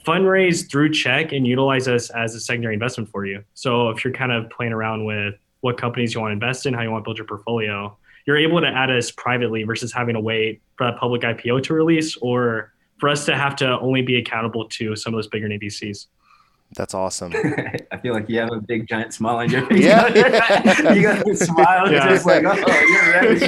fundraise 0.06 0.70
through 0.70 0.92
check 0.92 1.32
and 1.32 1.46
utilize 1.46 1.88
us 1.88 2.10
as 2.12 2.36
a 2.36 2.40
secondary 2.40 2.74
investment 2.74 3.10
for 3.10 3.26
you. 3.26 3.44
So 3.54 3.90
if 3.90 4.04
you're 4.04 4.14
kind 4.14 4.32
of 4.32 4.50
playing 4.50 4.74
around 4.74 5.06
with 5.06 5.36
what 5.62 5.78
companies 5.78 6.14
you 6.14 6.22
want 6.22 6.32
to 6.32 6.34
invest 6.34 6.66
in, 6.66 6.74
how 6.74 6.82
you 6.82 6.92
want 6.92 7.04
to 7.04 7.08
build 7.08 7.18
your 7.18 7.28
portfolio, 7.28 7.96
you're 8.26 8.38
able 8.38 8.62
to 8.62 8.68
add 8.68 8.92
us 8.92 9.12
privately 9.12 9.64
versus 9.64 9.92
having 9.92 10.16
to 10.16 10.22
wait 10.22 10.62
for 10.78 10.88
that 10.88 10.98
public 10.98 11.22
IPO 11.22 11.64
to 11.64 11.74
release 11.74 12.18
or 12.18 12.74
for 13.00 13.10
us 13.10 13.26
to 13.26 13.36
have 13.36 13.56
to 13.58 13.80
only 13.80 14.02
be 14.02 14.18
accountable 14.18 14.68
to 14.70 14.96
some 14.96 15.14
of 15.14 15.18
those 15.18 15.28
bigger 15.28 15.48
VCs. 15.48 16.08
That's 16.76 16.94
awesome. 16.94 17.34
I 17.92 17.98
feel 17.98 18.14
like 18.14 18.30
you 18.30 18.40
have 18.40 18.52
a 18.52 18.62
big 18.62 18.88
giant 18.88 19.14
smile 19.14 19.38
on 19.38 19.50
your 19.50 19.66
face. 19.68 19.84
Yeah, 19.84 20.08
you 20.94 21.02
got 21.02 21.30
a 21.30 21.36
smile. 21.36 21.92
Yeah. 21.92 22.08
Just 22.08 22.26
like, 22.26 22.44
oh, 22.46 22.56
you're 22.56 23.12
ready. 23.12 23.46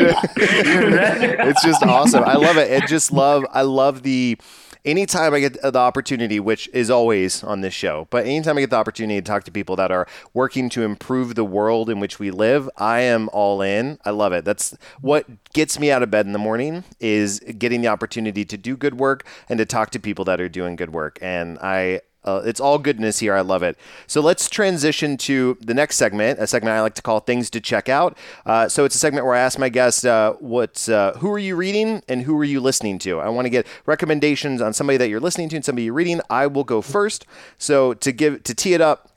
you're 0.70 0.92
ready. 0.92 1.50
it's 1.50 1.64
just 1.64 1.84
awesome. 1.84 2.24
I 2.24 2.34
love 2.34 2.58
it. 2.58 2.70
It 2.70 2.88
just 2.88 3.14
love. 3.14 3.46
I 3.52 3.62
love 3.62 4.04
the 4.04 4.38
anytime 4.86 5.34
I 5.34 5.40
get 5.40 5.62
the 5.62 5.78
opportunity, 5.78 6.40
which 6.40 6.70
is 6.74 6.90
always 6.90 7.44
on 7.44 7.62
this 7.62 7.74
show, 7.74 8.08
but 8.10 8.26
anytime 8.26 8.58
I 8.58 8.62
get 8.62 8.70
the 8.70 8.78
opportunity 8.78 9.20
to 9.22 9.26
talk 9.26 9.44
to 9.46 9.52
people 9.52 9.76
that 9.78 9.92
are 9.92 10.08
working 10.34 10.70
to 10.70 10.84
improve 10.84 11.36
the 11.36 11.44
world 11.44 11.90
in 11.90 12.00
which 12.00 12.20
we 12.20 12.32
live, 12.32 12.70
I 12.78 13.02
am 13.02 13.30
all 13.32 13.62
in. 13.62 14.00
I 14.06 14.12
love 14.12 14.34
it. 14.34 14.46
That's 14.46 14.76
what 15.02 15.26
gets 15.54 15.80
me 15.80 15.92
out 15.92 16.04
of 16.04 16.12
bed 16.12 16.26
in 16.26 16.34
the 16.34 16.40
morning 16.40 16.84
is 17.00 17.40
getting 17.40 17.82
the 17.82 17.88
opportunity 17.88 18.46
to 18.46 18.58
do 18.58 18.76
good 18.76 18.96
work 18.96 19.26
and 19.50 19.58
to 19.58 19.66
talk 19.66 19.90
to 19.92 20.00
people 20.00 20.26
that 20.26 20.42
are 20.42 20.50
doing 20.50 20.76
good 20.76 20.92
work. 20.92 21.20
And 21.22 21.58
I 21.60 22.02
uh, 22.26 22.42
it's 22.46 22.60
all 22.60 22.78
goodness 22.78 23.20
here. 23.20 23.34
I 23.34 23.42
love 23.42 23.64
it. 23.64 23.78
So 24.08 24.22
let's 24.22 24.50
transition 24.50 25.18
to 25.18 25.58
the 25.62 25.74
next 25.74 25.98
segment, 25.98 26.40
a 26.40 26.48
segment 26.48 26.76
I 26.76 26.82
like 26.82 26.96
to 26.96 27.02
call 27.02 27.20
"Things 27.20 27.50
to 27.52 27.62
Check 27.62 27.90
Out." 27.90 28.18
Uh, 28.46 28.68
so 28.70 28.86
it's 28.86 28.96
a 28.96 29.00
segment 29.00 29.26
where 29.26 29.36
I 29.36 29.40
ask 29.40 29.60
my 29.60 29.70
guests, 29.70 30.06
uh, 30.06 30.34
"What? 30.40 30.88
Uh, 30.88 31.14
who 31.14 31.32
are 31.32 31.40
you 31.40 31.56
reading 31.56 32.02
and 32.08 32.24
who 32.24 32.38
are 32.38 32.44
you 32.44 32.60
listening 32.60 33.00
to?" 33.00 33.20
I 33.20 33.30
want 33.30 33.46
to 33.46 33.50
get 33.50 33.68
recommendations 33.86 34.62
on 34.62 34.74
somebody 34.74 34.98
that 34.98 35.10
you're 35.10 35.20
listening 35.20 35.50
to 35.50 35.56
and 35.56 35.66
somebody 35.66 35.86
you're 35.86 35.94
reading. 35.94 36.22
I 36.30 36.48
will 36.48 36.64
go 36.64 36.82
first. 36.82 37.26
So 37.58 37.94
to 37.96 38.12
give 38.12 38.44
to 38.44 38.54
tee 38.54 38.74
it 38.74 38.82
up, 38.82 39.10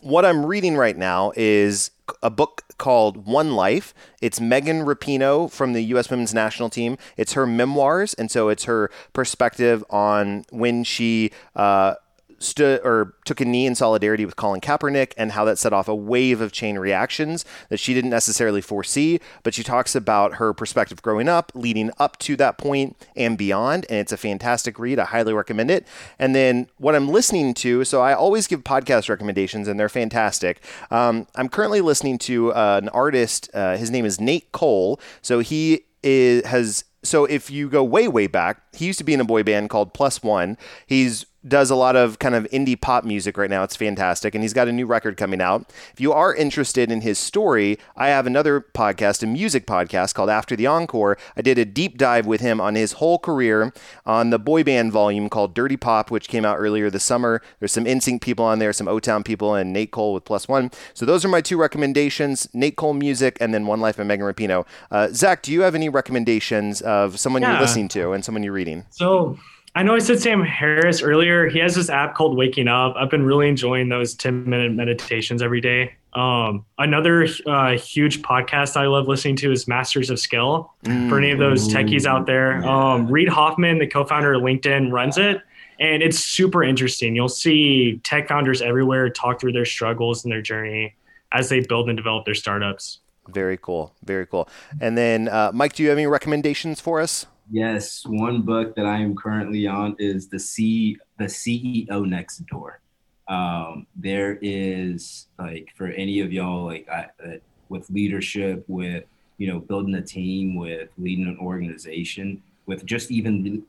what 0.00 0.24
I'm 0.24 0.44
reading 0.46 0.76
right 0.76 0.96
now 0.96 1.32
is 1.36 1.90
a 2.22 2.30
book 2.30 2.62
called 2.78 3.26
One 3.26 3.54
Life. 3.54 3.94
It's 4.22 4.40
Megan 4.40 4.84
Rapinoe 4.84 5.50
from 5.50 5.72
the 5.72 5.82
U.S. 5.86 6.10
Women's 6.10 6.32
National 6.32 6.70
Team. 6.70 6.96
It's 7.16 7.32
her 7.32 7.46
memoirs, 7.46 8.14
and 8.14 8.30
so 8.30 8.48
it's 8.48 8.64
her 8.64 8.90
perspective 9.12 9.84
on 9.90 10.44
when 10.50 10.84
she. 10.84 11.32
Uh, 11.54 11.94
stood 12.38 12.80
or 12.84 13.14
took 13.24 13.40
a 13.40 13.44
knee 13.44 13.66
in 13.66 13.74
solidarity 13.74 14.24
with 14.24 14.36
Colin 14.36 14.60
Kaepernick 14.60 15.12
and 15.16 15.32
how 15.32 15.44
that 15.44 15.58
set 15.58 15.72
off 15.72 15.88
a 15.88 15.94
wave 15.94 16.40
of 16.40 16.52
chain 16.52 16.78
reactions 16.78 17.44
that 17.68 17.78
she 17.78 17.94
didn't 17.94 18.10
necessarily 18.10 18.60
foresee. 18.60 19.20
But 19.42 19.54
she 19.54 19.62
talks 19.62 19.94
about 19.94 20.34
her 20.34 20.52
perspective 20.52 21.02
growing 21.02 21.28
up, 21.28 21.52
leading 21.54 21.90
up 21.98 22.18
to 22.20 22.36
that 22.36 22.58
point 22.58 22.96
and 23.16 23.36
beyond. 23.36 23.86
And 23.88 23.98
it's 23.98 24.12
a 24.12 24.16
fantastic 24.16 24.78
read. 24.78 24.98
I 24.98 25.04
highly 25.04 25.32
recommend 25.32 25.70
it. 25.70 25.86
And 26.18 26.34
then 26.34 26.68
what 26.78 26.94
I'm 26.94 27.08
listening 27.08 27.54
to, 27.54 27.84
so 27.84 28.00
I 28.00 28.14
always 28.14 28.46
give 28.46 28.64
podcast 28.64 29.08
recommendations 29.08 29.68
and 29.68 29.78
they're 29.78 29.88
fantastic. 29.88 30.62
Um, 30.90 31.26
I'm 31.34 31.48
currently 31.48 31.80
listening 31.80 32.18
to 32.18 32.52
uh, 32.52 32.80
an 32.82 32.88
artist. 32.90 33.50
Uh, 33.52 33.76
his 33.76 33.90
name 33.90 34.04
is 34.04 34.20
Nate 34.20 34.50
Cole. 34.52 35.00
So 35.22 35.40
he 35.40 35.84
is, 36.02 36.44
has 36.46 36.84
so 37.02 37.24
if 37.24 37.50
you 37.50 37.68
go 37.68 37.82
way 37.82 38.08
way 38.08 38.26
back 38.26 38.62
he 38.74 38.86
used 38.86 38.98
to 38.98 39.04
be 39.04 39.14
in 39.14 39.20
a 39.20 39.24
boy 39.24 39.42
band 39.42 39.70
called 39.70 39.94
plus 39.94 40.22
one 40.22 40.56
he's 40.86 41.26
does 41.46 41.70
a 41.70 41.76
lot 41.76 41.94
of 41.96 42.18
kind 42.18 42.34
of 42.34 42.44
indie 42.50 42.80
pop 42.80 43.04
music 43.04 43.36
right 43.38 43.50
now. 43.50 43.62
It's 43.62 43.76
fantastic. 43.76 44.34
And 44.34 44.42
he's 44.42 44.52
got 44.52 44.68
a 44.68 44.72
new 44.72 44.86
record 44.86 45.16
coming 45.16 45.40
out. 45.40 45.72
If 45.92 46.00
you 46.00 46.12
are 46.12 46.34
interested 46.34 46.90
in 46.90 47.02
his 47.02 47.18
story, 47.18 47.78
I 47.96 48.08
have 48.08 48.26
another 48.26 48.60
podcast, 48.60 49.22
a 49.22 49.26
music 49.26 49.66
podcast 49.66 50.14
called 50.14 50.30
After 50.30 50.56
the 50.56 50.66
Encore. 50.66 51.16
I 51.36 51.42
did 51.42 51.58
a 51.58 51.64
deep 51.64 51.96
dive 51.96 52.26
with 52.26 52.40
him 52.40 52.60
on 52.60 52.74
his 52.74 52.92
whole 52.92 53.18
career 53.18 53.72
on 54.04 54.30
the 54.30 54.38
boy 54.38 54.64
band 54.64 54.92
volume 54.92 55.28
called 55.28 55.54
Dirty 55.54 55.76
Pop, 55.76 56.10
which 56.10 56.28
came 56.28 56.44
out 56.44 56.58
earlier 56.58 56.90
this 56.90 57.04
summer. 57.04 57.40
There's 57.60 57.72
some 57.72 57.84
NSYNC 57.84 58.20
people 58.20 58.44
on 58.44 58.58
there, 58.58 58.72
some 58.72 58.88
O 58.88 58.98
Town 58.98 59.22
people, 59.22 59.54
and 59.54 59.72
Nate 59.72 59.92
Cole 59.92 60.14
with 60.14 60.24
Plus 60.24 60.48
One. 60.48 60.70
So 60.94 61.06
those 61.06 61.24
are 61.24 61.28
my 61.28 61.40
two 61.40 61.56
recommendations 61.56 62.48
Nate 62.52 62.76
Cole 62.76 62.94
music 62.94 63.36
and 63.40 63.54
then 63.54 63.66
One 63.66 63.80
Life 63.80 63.96
by 63.96 64.04
Megan 64.04 64.26
Rapinoe. 64.26 64.66
Uh, 64.90 65.08
Zach, 65.12 65.42
do 65.42 65.52
you 65.52 65.62
have 65.62 65.74
any 65.74 65.88
recommendations 65.88 66.80
of 66.82 67.18
someone 67.20 67.42
yeah. 67.42 67.52
you're 67.52 67.60
listening 67.60 67.88
to 67.88 68.12
and 68.12 68.24
someone 68.24 68.42
you're 68.42 68.52
reading? 68.52 68.86
So, 68.90 69.38
I 69.78 69.84
know 69.84 69.94
I 69.94 70.00
said 70.00 70.18
Sam 70.18 70.42
Harris 70.42 71.02
earlier. 71.02 71.48
He 71.48 71.60
has 71.60 71.76
this 71.76 71.88
app 71.88 72.16
called 72.16 72.36
Waking 72.36 72.66
Up. 72.66 72.96
I've 72.96 73.10
been 73.10 73.24
really 73.24 73.48
enjoying 73.48 73.88
those 73.88 74.12
10 74.12 74.50
minute 74.50 74.72
meditations 74.72 75.40
every 75.40 75.60
day. 75.60 75.94
Um, 76.14 76.64
another 76.78 77.28
uh, 77.46 77.78
huge 77.78 78.20
podcast 78.22 78.76
I 78.76 78.88
love 78.88 79.06
listening 79.06 79.36
to 79.36 79.52
is 79.52 79.68
Masters 79.68 80.10
of 80.10 80.18
Scale. 80.18 80.74
Mm. 80.82 81.08
For 81.08 81.18
any 81.18 81.30
of 81.30 81.38
those 81.38 81.68
techies 81.68 82.06
out 82.06 82.26
there, 82.26 82.66
um, 82.66 83.06
Reid 83.06 83.28
Hoffman, 83.28 83.78
the 83.78 83.86
co 83.86 84.04
founder 84.04 84.34
of 84.34 84.42
LinkedIn, 84.42 84.90
runs 84.90 85.16
it. 85.16 85.42
And 85.78 86.02
it's 86.02 86.18
super 86.18 86.64
interesting. 86.64 87.14
You'll 87.14 87.28
see 87.28 88.00
tech 88.02 88.26
founders 88.26 88.60
everywhere 88.60 89.08
talk 89.10 89.40
through 89.40 89.52
their 89.52 89.64
struggles 89.64 90.24
and 90.24 90.32
their 90.32 90.42
journey 90.42 90.96
as 91.30 91.50
they 91.50 91.60
build 91.60 91.88
and 91.88 91.96
develop 91.96 92.24
their 92.24 92.34
startups. 92.34 92.98
Very 93.28 93.56
cool. 93.56 93.94
Very 94.02 94.26
cool. 94.26 94.48
And 94.80 94.98
then, 94.98 95.28
uh, 95.28 95.52
Mike, 95.54 95.74
do 95.74 95.84
you 95.84 95.90
have 95.90 95.98
any 95.98 96.08
recommendations 96.08 96.80
for 96.80 97.00
us? 97.00 97.26
Yes, 97.50 98.04
one 98.04 98.42
book 98.42 98.74
that 98.76 98.84
I 98.84 98.98
am 98.98 99.16
currently 99.16 99.66
on 99.66 99.96
is 99.98 100.28
the 100.28 100.38
C 100.38 100.98
the 101.18 101.24
CEO 101.24 102.06
Next 102.06 102.44
Door. 102.46 102.80
Um, 103.26 103.86
there 103.96 104.38
is 104.42 105.28
like 105.38 105.68
for 105.74 105.86
any 105.86 106.20
of 106.20 106.32
y'all 106.32 106.64
like 106.64 106.86
I, 106.90 107.06
uh, 107.24 107.36
with 107.70 107.88
leadership, 107.88 108.64
with 108.68 109.04
you 109.38 109.46
know 109.46 109.60
building 109.60 109.94
a 109.94 110.02
team, 110.02 110.56
with 110.56 110.90
leading 110.98 111.26
an 111.26 111.38
organization, 111.40 112.42
with 112.66 112.84
just 112.84 113.10
even 113.10 113.64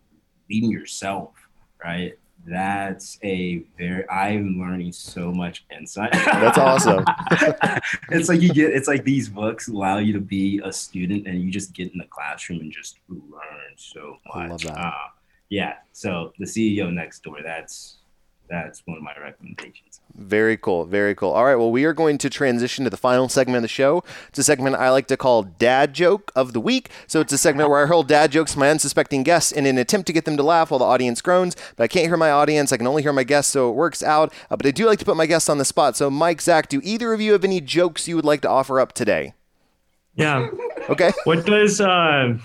leading 0.49 0.71
yourself, 0.71 1.31
right? 1.81 2.17
That's 2.45 3.19
a 3.23 3.63
very 3.77 4.09
I'm 4.09 4.59
learning 4.59 4.91
so 4.93 5.31
much 5.31 5.65
insight. 5.71 6.13
That's 6.13 6.57
awesome. 6.57 7.05
it's 8.09 8.27
like 8.29 8.41
you 8.41 8.53
get 8.53 8.71
it's 8.71 8.87
like 8.87 9.03
these 9.03 9.29
books 9.29 9.67
allow 9.67 9.97
you 9.99 10.13
to 10.13 10.19
be 10.19 10.59
a 10.63 10.71
student 10.71 11.27
and 11.27 11.41
you 11.41 11.51
just 11.51 11.73
get 11.73 11.91
in 11.91 11.99
the 11.99 12.05
classroom 12.05 12.61
and 12.61 12.71
just 12.71 12.99
learn 13.07 13.75
so 13.75 14.17
much. 14.27 14.35
I 14.35 14.47
love 14.47 14.61
that. 14.61 14.77
Uh, 14.77 14.93
yeah. 15.49 15.75
So 15.93 16.33
the 16.39 16.45
CEO 16.45 16.91
next 16.91 17.23
door, 17.23 17.37
that's 17.43 17.98
that's 18.49 18.81
one 18.85 18.97
of 18.97 19.03
my 19.03 19.13
recommendations. 19.21 20.01
Very 20.15 20.57
cool. 20.57 20.85
Very 20.85 21.15
cool. 21.15 21.31
All 21.31 21.45
right. 21.45 21.55
Well, 21.55 21.71
we 21.71 21.85
are 21.85 21.93
going 21.93 22.17
to 22.17 22.29
transition 22.29 22.83
to 22.83 22.89
the 22.89 22.97
final 22.97 23.29
segment 23.29 23.57
of 23.57 23.61
the 23.61 23.67
show. 23.67 24.03
It's 24.29 24.39
a 24.39 24.43
segment 24.43 24.75
I 24.75 24.89
like 24.89 25.07
to 25.07 25.17
call 25.17 25.43
Dad 25.43 25.93
Joke 25.93 26.31
of 26.35 26.53
the 26.53 26.59
Week. 26.59 26.89
So 27.07 27.21
it's 27.21 27.31
a 27.31 27.37
segment 27.37 27.69
where 27.69 27.83
I 27.83 27.87
hurl 27.87 28.03
dad 28.03 28.31
jokes 28.31 28.53
to 28.53 28.59
my 28.59 28.69
unsuspecting 28.69 29.23
guests 29.23 29.51
in 29.51 29.65
an 29.65 29.77
attempt 29.77 30.07
to 30.07 30.13
get 30.13 30.25
them 30.25 30.35
to 30.37 30.43
laugh 30.43 30.71
while 30.71 30.79
the 30.79 30.85
audience 30.85 31.21
groans. 31.21 31.55
But 31.75 31.83
I 31.83 31.87
can't 31.87 32.07
hear 32.07 32.17
my 32.17 32.31
audience. 32.31 32.73
I 32.73 32.77
can 32.77 32.87
only 32.87 33.03
hear 33.03 33.13
my 33.13 33.23
guests, 33.23 33.51
so 33.51 33.69
it 33.69 33.73
works 33.73 34.01
out. 34.01 34.33
Uh, 34.49 34.57
but 34.57 34.65
I 34.65 34.71
do 34.71 34.85
like 34.85 34.99
to 34.99 35.05
put 35.05 35.17
my 35.17 35.25
guests 35.25 35.47
on 35.47 35.57
the 35.57 35.65
spot. 35.65 35.95
So, 35.95 36.09
Mike, 36.09 36.41
Zach, 36.41 36.69
do 36.69 36.81
either 36.83 37.13
of 37.13 37.21
you 37.21 37.33
have 37.33 37.43
any 37.43 37.61
jokes 37.61 38.07
you 38.07 38.15
would 38.15 38.25
like 38.25 38.41
to 38.41 38.49
offer 38.49 38.79
up 38.79 38.93
today? 38.93 39.33
Yeah. 40.15 40.49
Okay. 40.89 41.11
What 41.23 41.45
does. 41.45 41.79
Uh 41.79 42.37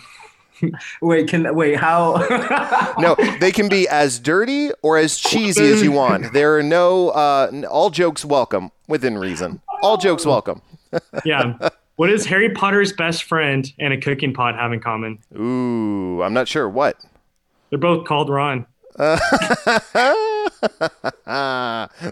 wait, 1.01 1.29
can 1.29 1.55
wait? 1.55 1.77
How? 1.77 2.95
no, 2.99 3.17
they 3.41 3.53
can 3.53 3.69
be 3.69 3.89
as 3.89 4.19
dirty 4.19 4.71
or 4.83 4.99
as 4.99 5.17
cheesy 5.17 5.67
as 5.67 5.83
you 5.83 5.93
want. 6.01 6.33
There 6.33 6.57
are 6.59 6.63
no 6.63 7.11
uh, 7.11 7.63
all 7.71 7.91
jokes 7.91 8.25
welcome 8.25 8.71
within 8.89 9.19
reason. 9.19 9.61
All 9.83 9.97
jokes 9.97 10.25
welcome. 10.27 10.63
yeah. 11.25 11.71
What 11.97 12.09
does 12.09 12.27
Harry 12.27 12.51
Potter's 12.51 12.93
best 12.93 13.25
friend 13.25 13.73
and 13.79 13.93
a 13.93 14.01
cooking 14.01 14.35
pot 14.35 14.57
have 14.57 14.73
in 14.73 14.81
common? 14.81 15.19
Ooh, 15.37 16.23
I'm 16.23 16.33
not 16.33 16.49
sure. 16.49 16.69
What? 16.69 16.99
They're 17.71 17.79
both 17.79 18.07
called 18.07 18.29
Ron. 18.29 18.67
Uh, 18.97 19.19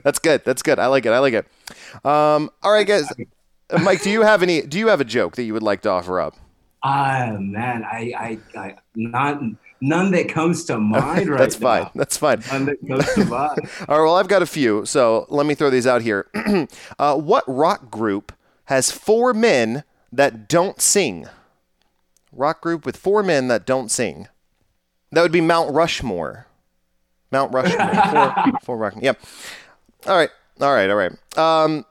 that's 0.03 0.19
good. 0.19 0.45
That's 0.45 0.63
good. 0.63 0.79
I 0.79 0.87
like 0.87 1.07
it. 1.07 1.11
I 1.11 1.19
like 1.19 1.35
it. 1.35 1.47
Um, 2.05 2.51
all 2.63 2.73
right, 2.73 2.87
guys. 2.87 3.07
Mike, 3.83 4.03
do 4.03 4.11
you 4.11 4.23
have 4.23 4.43
any? 4.43 4.63
Do 4.63 4.79
you 4.79 4.89
have 4.89 5.01
a 5.01 5.05
joke 5.05 5.37
that 5.37 5.45
you 5.45 5.53
would 5.53 5.63
like 5.63 5.83
to 5.83 5.91
offer 5.91 6.21
up? 6.21 6.37
Ah, 6.85 7.37
man, 7.39 7.85
I, 7.85 8.13
I, 8.19 8.59
I, 8.59 8.75
not 8.97 9.41
none 9.81 10.11
that 10.13 10.29
comes 10.29 10.65
to 10.65 10.79
mind 10.81 11.29
right 11.29 11.39
That's 11.39 11.59
now. 11.61 11.85
fine. 11.85 11.91
That's 11.95 12.17
fine. 12.17 12.43
None 12.51 12.67
that 12.67 12.77
comes 12.89 13.15
to 13.15 13.25
mind. 13.29 13.61
All 13.89 13.99
right. 13.99 14.05
Well, 14.05 14.17
I've 14.17 14.29
got 14.29 14.43
a 14.43 14.47
few, 14.47 14.85
so 14.85 15.27
let 15.29 15.47
me 15.47 15.55
throw 15.55 15.71
these 15.71 15.87
out 15.87 16.03
here. 16.03 16.27
uh, 16.99 17.17
what 17.17 17.45
rock 17.47 17.91
group 17.91 18.33
has 18.67 18.91
four 18.91 19.33
men 19.33 19.85
that 20.13 20.49
don't 20.49 20.81
sing? 20.81 21.27
Rock 22.33 22.61
group 22.63 22.85
with 22.85 22.97
four 22.97 23.23
men 23.23 23.49
that 23.49 23.65
don't 23.67 23.91
sing. 23.91 24.29
That 25.13 25.23
would 25.23 25.33
be 25.33 25.41
Mount 25.43 25.73
Rushmore. 25.73 26.47
Mount 27.31 27.53
Rushmore. 27.55 28.03
four, 28.11 28.35
four 28.63 28.77
rock. 28.77 28.95
Yep. 29.01 29.21
All 30.07 30.17
right. 30.17 30.31
All 30.61 30.73
right. 30.73 30.91
All 30.91 30.97
right. 30.97 31.13
Um, 31.39 31.85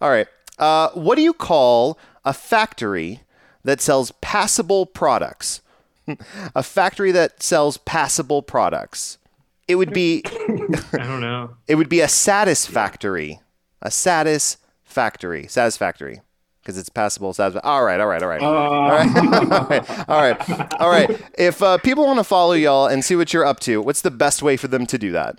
all 0.00 0.08
right. 0.10 0.26
Uh, 0.60 0.90
what 0.90 1.16
do 1.16 1.22
you 1.22 1.32
call 1.32 1.98
a 2.24 2.32
factory 2.34 3.22
that 3.64 3.80
sells 3.80 4.12
passable 4.20 4.86
products? 4.86 5.62
a 6.54 6.62
factory 6.62 7.10
that 7.12 7.42
sells 7.42 7.78
passable 7.78 8.42
products. 8.42 9.18
It 9.66 9.76
would 9.76 9.92
be. 9.92 10.22
I 10.26 10.98
don't 10.98 11.20
know. 11.20 11.56
It 11.66 11.76
would 11.76 11.88
be 11.88 12.00
a 12.00 12.08
satisfactory. 12.08 13.40
A 13.80 13.90
satisfactory. 13.90 15.46
Satisfactory. 15.46 16.20
Because 16.60 16.76
it's 16.76 16.90
passable. 16.90 17.32
Satisfactory. 17.32 17.70
All 17.70 17.82
right. 17.84 18.00
All 18.00 18.06
right. 18.06 18.22
All 18.22 18.28
right. 18.28 18.42
Uh... 18.42 18.46
All 18.46 18.90
right. 18.90 19.16
all 19.50 19.64
right. 19.64 20.08
All 20.08 20.20
right. 20.20 20.74
All 20.80 20.90
right. 20.90 21.22
If 21.38 21.62
uh, 21.62 21.78
people 21.78 22.04
want 22.04 22.18
to 22.18 22.24
follow 22.24 22.52
y'all 22.52 22.86
and 22.86 23.02
see 23.02 23.16
what 23.16 23.32
you're 23.32 23.46
up 23.46 23.60
to, 23.60 23.80
what's 23.80 24.02
the 24.02 24.10
best 24.10 24.42
way 24.42 24.58
for 24.58 24.68
them 24.68 24.84
to 24.86 24.98
do 24.98 25.12
that? 25.12 25.38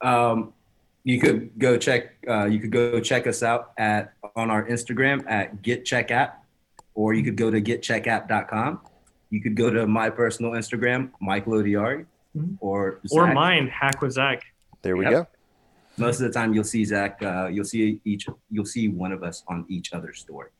Um, 0.00 0.53
you 1.04 1.20
could 1.20 1.58
go 1.58 1.76
check 1.76 2.16
uh, 2.28 2.46
you 2.46 2.58
could 2.58 2.72
go 2.72 2.98
check 2.98 3.26
us 3.26 3.42
out 3.42 3.72
at 3.78 4.14
on 4.34 4.50
our 4.50 4.66
Instagram 4.66 5.22
at 5.30 5.62
Get 5.62 5.84
Check 5.84 6.10
App, 6.10 6.44
or 6.94 7.12
you 7.14 7.22
could 7.22 7.36
go 7.36 7.50
to 7.50 7.60
getcheckapp.com. 7.60 8.80
You 9.30 9.42
could 9.42 9.54
go 9.54 9.70
to 9.70 9.86
my 9.86 10.10
personal 10.10 10.52
Instagram, 10.52 11.10
Mike 11.20 11.44
Odiari, 11.44 12.06
mm-hmm. 12.36 12.54
or 12.60 13.00
Zach. 13.06 13.18
or 13.18 13.34
mine, 13.34 13.68
Hack 13.68 14.00
with 14.00 14.12
Zach. 14.12 14.42
There 14.82 14.96
we 14.96 15.04
yep. 15.04 15.12
go. 15.12 15.26
Most 15.96 16.20
of 16.20 16.26
the 16.26 16.32
time, 16.32 16.54
you'll 16.54 16.64
see 16.64 16.84
Zach. 16.84 17.22
Uh, 17.22 17.46
you'll 17.46 17.64
see 17.64 18.00
each. 18.04 18.26
You'll 18.50 18.64
see 18.64 18.88
one 18.88 19.12
of 19.12 19.22
us 19.22 19.44
on 19.46 19.66
each 19.68 19.92
other's 19.92 20.18
story. 20.18 20.50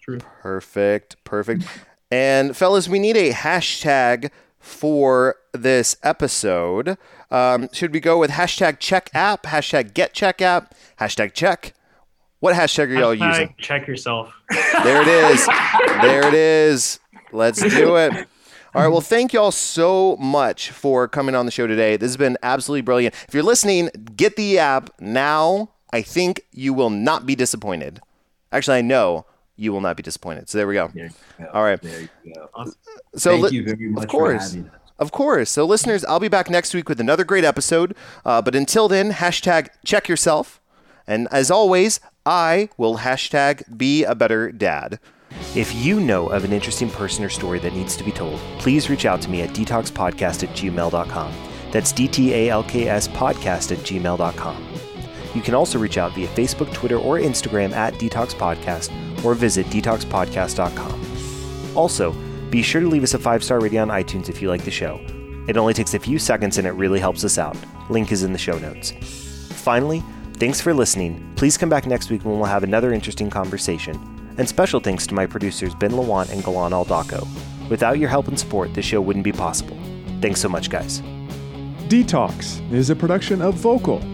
True. 0.00 0.18
Perfect. 0.18 1.22
Perfect. 1.24 1.64
and 2.10 2.56
fellas, 2.56 2.88
we 2.88 2.98
need 2.98 3.16
a 3.16 3.32
hashtag 3.32 4.30
for 4.64 5.36
this 5.52 5.96
episode. 6.02 6.96
Um, 7.30 7.68
should 7.72 7.92
we 7.92 8.00
go 8.00 8.18
with 8.18 8.30
hashtag 8.30 8.78
check 8.78 9.10
app, 9.12 9.44
hashtag 9.44 9.92
get 9.94 10.14
check 10.14 10.40
app, 10.40 10.74
hashtag 10.98 11.34
check? 11.34 11.74
What 12.40 12.54
hashtag 12.54 12.88
are 12.88 12.94
y'all 12.94 13.14
hashtag 13.14 13.28
using? 13.30 13.54
Check 13.58 13.86
yourself. 13.86 14.32
There 14.82 15.02
it 15.02 15.08
is. 15.08 15.46
there 16.02 16.26
it 16.26 16.34
is. 16.34 16.98
Let's 17.32 17.60
do 17.60 17.96
it. 17.96 18.12
All 18.74 18.82
right. 18.82 18.88
Well, 18.88 19.00
thank 19.00 19.32
y'all 19.32 19.52
so 19.52 20.16
much 20.16 20.70
for 20.70 21.06
coming 21.08 21.34
on 21.34 21.46
the 21.46 21.52
show 21.52 21.66
today. 21.66 21.96
This 21.96 22.08
has 22.10 22.16
been 22.16 22.36
absolutely 22.42 22.82
brilliant. 22.82 23.14
If 23.28 23.34
you're 23.34 23.42
listening, 23.42 23.90
get 24.16 24.36
the 24.36 24.58
app 24.58 24.90
now. 24.98 25.70
I 25.92 26.02
think 26.02 26.42
you 26.52 26.72
will 26.74 26.90
not 26.90 27.24
be 27.26 27.34
disappointed. 27.36 28.00
Actually, 28.50 28.78
I 28.78 28.82
know 28.82 29.26
you 29.56 29.72
will 29.72 29.80
not 29.80 29.96
be 29.96 30.02
disappointed. 30.02 30.48
So 30.48 30.58
there 30.58 30.66
we 30.66 30.74
go. 30.74 30.88
There 30.94 31.10
go. 31.38 31.46
All 31.52 31.62
right. 31.64 31.80
Awesome. 32.54 32.74
So 33.16 33.30
thank 33.32 33.44
li- 33.44 33.56
you 33.56 33.64
very 33.64 33.88
much 33.88 34.04
of 34.04 34.10
course. 34.10 34.56
Of 34.98 35.10
course. 35.12 35.50
So 35.50 35.64
listeners, 35.64 36.04
I'll 36.04 36.20
be 36.20 36.28
back 36.28 36.48
next 36.48 36.72
week 36.74 36.88
with 36.88 37.00
another 37.00 37.24
great 37.24 37.44
episode. 37.44 37.96
Uh, 38.24 38.40
but 38.42 38.54
until 38.54 38.88
then, 38.88 39.12
hashtag 39.12 39.68
check 39.84 40.08
yourself 40.08 40.60
And 41.06 41.28
as 41.30 41.50
always, 41.50 42.00
I 42.24 42.68
will 42.78 42.98
hashtag 42.98 43.76
be 43.76 44.04
a 44.04 44.14
better 44.14 44.50
dad. 44.52 44.98
If 45.54 45.74
you 45.74 46.00
know 46.00 46.28
of 46.28 46.44
an 46.44 46.52
interesting 46.52 46.88
person 46.90 47.24
or 47.24 47.28
story 47.28 47.58
that 47.58 47.72
needs 47.74 47.96
to 47.96 48.04
be 48.04 48.12
told, 48.12 48.38
please 48.58 48.88
reach 48.88 49.04
out 49.04 49.20
to 49.22 49.28
me 49.28 49.42
at 49.42 49.50
dtalkspodcast 49.50 50.44
at 50.48 50.56
gmail.com. 50.56 51.32
That's 51.72 51.90
D-T-A-L-K-S 51.92 53.08
podcast 53.08 53.72
at 53.72 53.78
gmail.com. 53.78 54.73
You 55.34 55.42
can 55.42 55.54
also 55.54 55.78
reach 55.78 55.98
out 55.98 56.14
via 56.14 56.28
Facebook, 56.28 56.72
Twitter, 56.72 56.96
or 56.96 57.18
Instagram 57.18 57.72
at 57.72 57.94
DTalks 57.94 58.34
Podcast 58.34 58.90
or 59.24 59.34
visit 59.34 59.66
dtalkspodcast.com. 59.66 61.76
Also, 61.76 62.12
be 62.50 62.62
sure 62.62 62.80
to 62.80 62.88
leave 62.88 63.02
us 63.02 63.14
a 63.14 63.18
five 63.18 63.42
star 63.42 63.60
rating 63.60 63.80
on 63.80 63.88
iTunes 63.88 64.28
if 64.28 64.40
you 64.40 64.48
like 64.48 64.64
the 64.64 64.70
show. 64.70 65.00
It 65.48 65.56
only 65.56 65.74
takes 65.74 65.94
a 65.94 65.98
few 65.98 66.18
seconds 66.18 66.58
and 66.58 66.66
it 66.66 66.72
really 66.72 67.00
helps 67.00 67.24
us 67.24 67.36
out. 67.36 67.56
Link 67.90 68.12
is 68.12 68.22
in 68.22 68.32
the 68.32 68.38
show 68.38 68.58
notes. 68.58 68.92
Finally, 69.50 70.02
thanks 70.34 70.60
for 70.60 70.72
listening. 70.72 71.32
Please 71.36 71.58
come 71.58 71.68
back 71.68 71.86
next 71.86 72.10
week 72.10 72.24
when 72.24 72.38
we'll 72.38 72.48
have 72.48 72.62
another 72.62 72.92
interesting 72.92 73.28
conversation. 73.28 73.98
And 74.38 74.48
special 74.48 74.80
thanks 74.80 75.06
to 75.08 75.14
my 75.14 75.26
producers 75.26 75.74
Ben 75.74 75.92
Lawant 75.92 76.32
and 76.32 76.44
Galan 76.44 76.72
Aldaco. 76.72 77.26
Without 77.68 77.98
your 77.98 78.08
help 78.08 78.28
and 78.28 78.38
support, 78.38 78.72
this 78.74 78.84
show 78.84 79.00
wouldn't 79.00 79.24
be 79.24 79.32
possible. 79.32 79.76
Thanks 80.20 80.40
so 80.40 80.48
much, 80.48 80.70
guys. 80.70 81.00
DTalks 81.88 82.72
is 82.72 82.90
a 82.90 82.96
production 82.96 83.42
of 83.42 83.54
Vokal. 83.56 84.13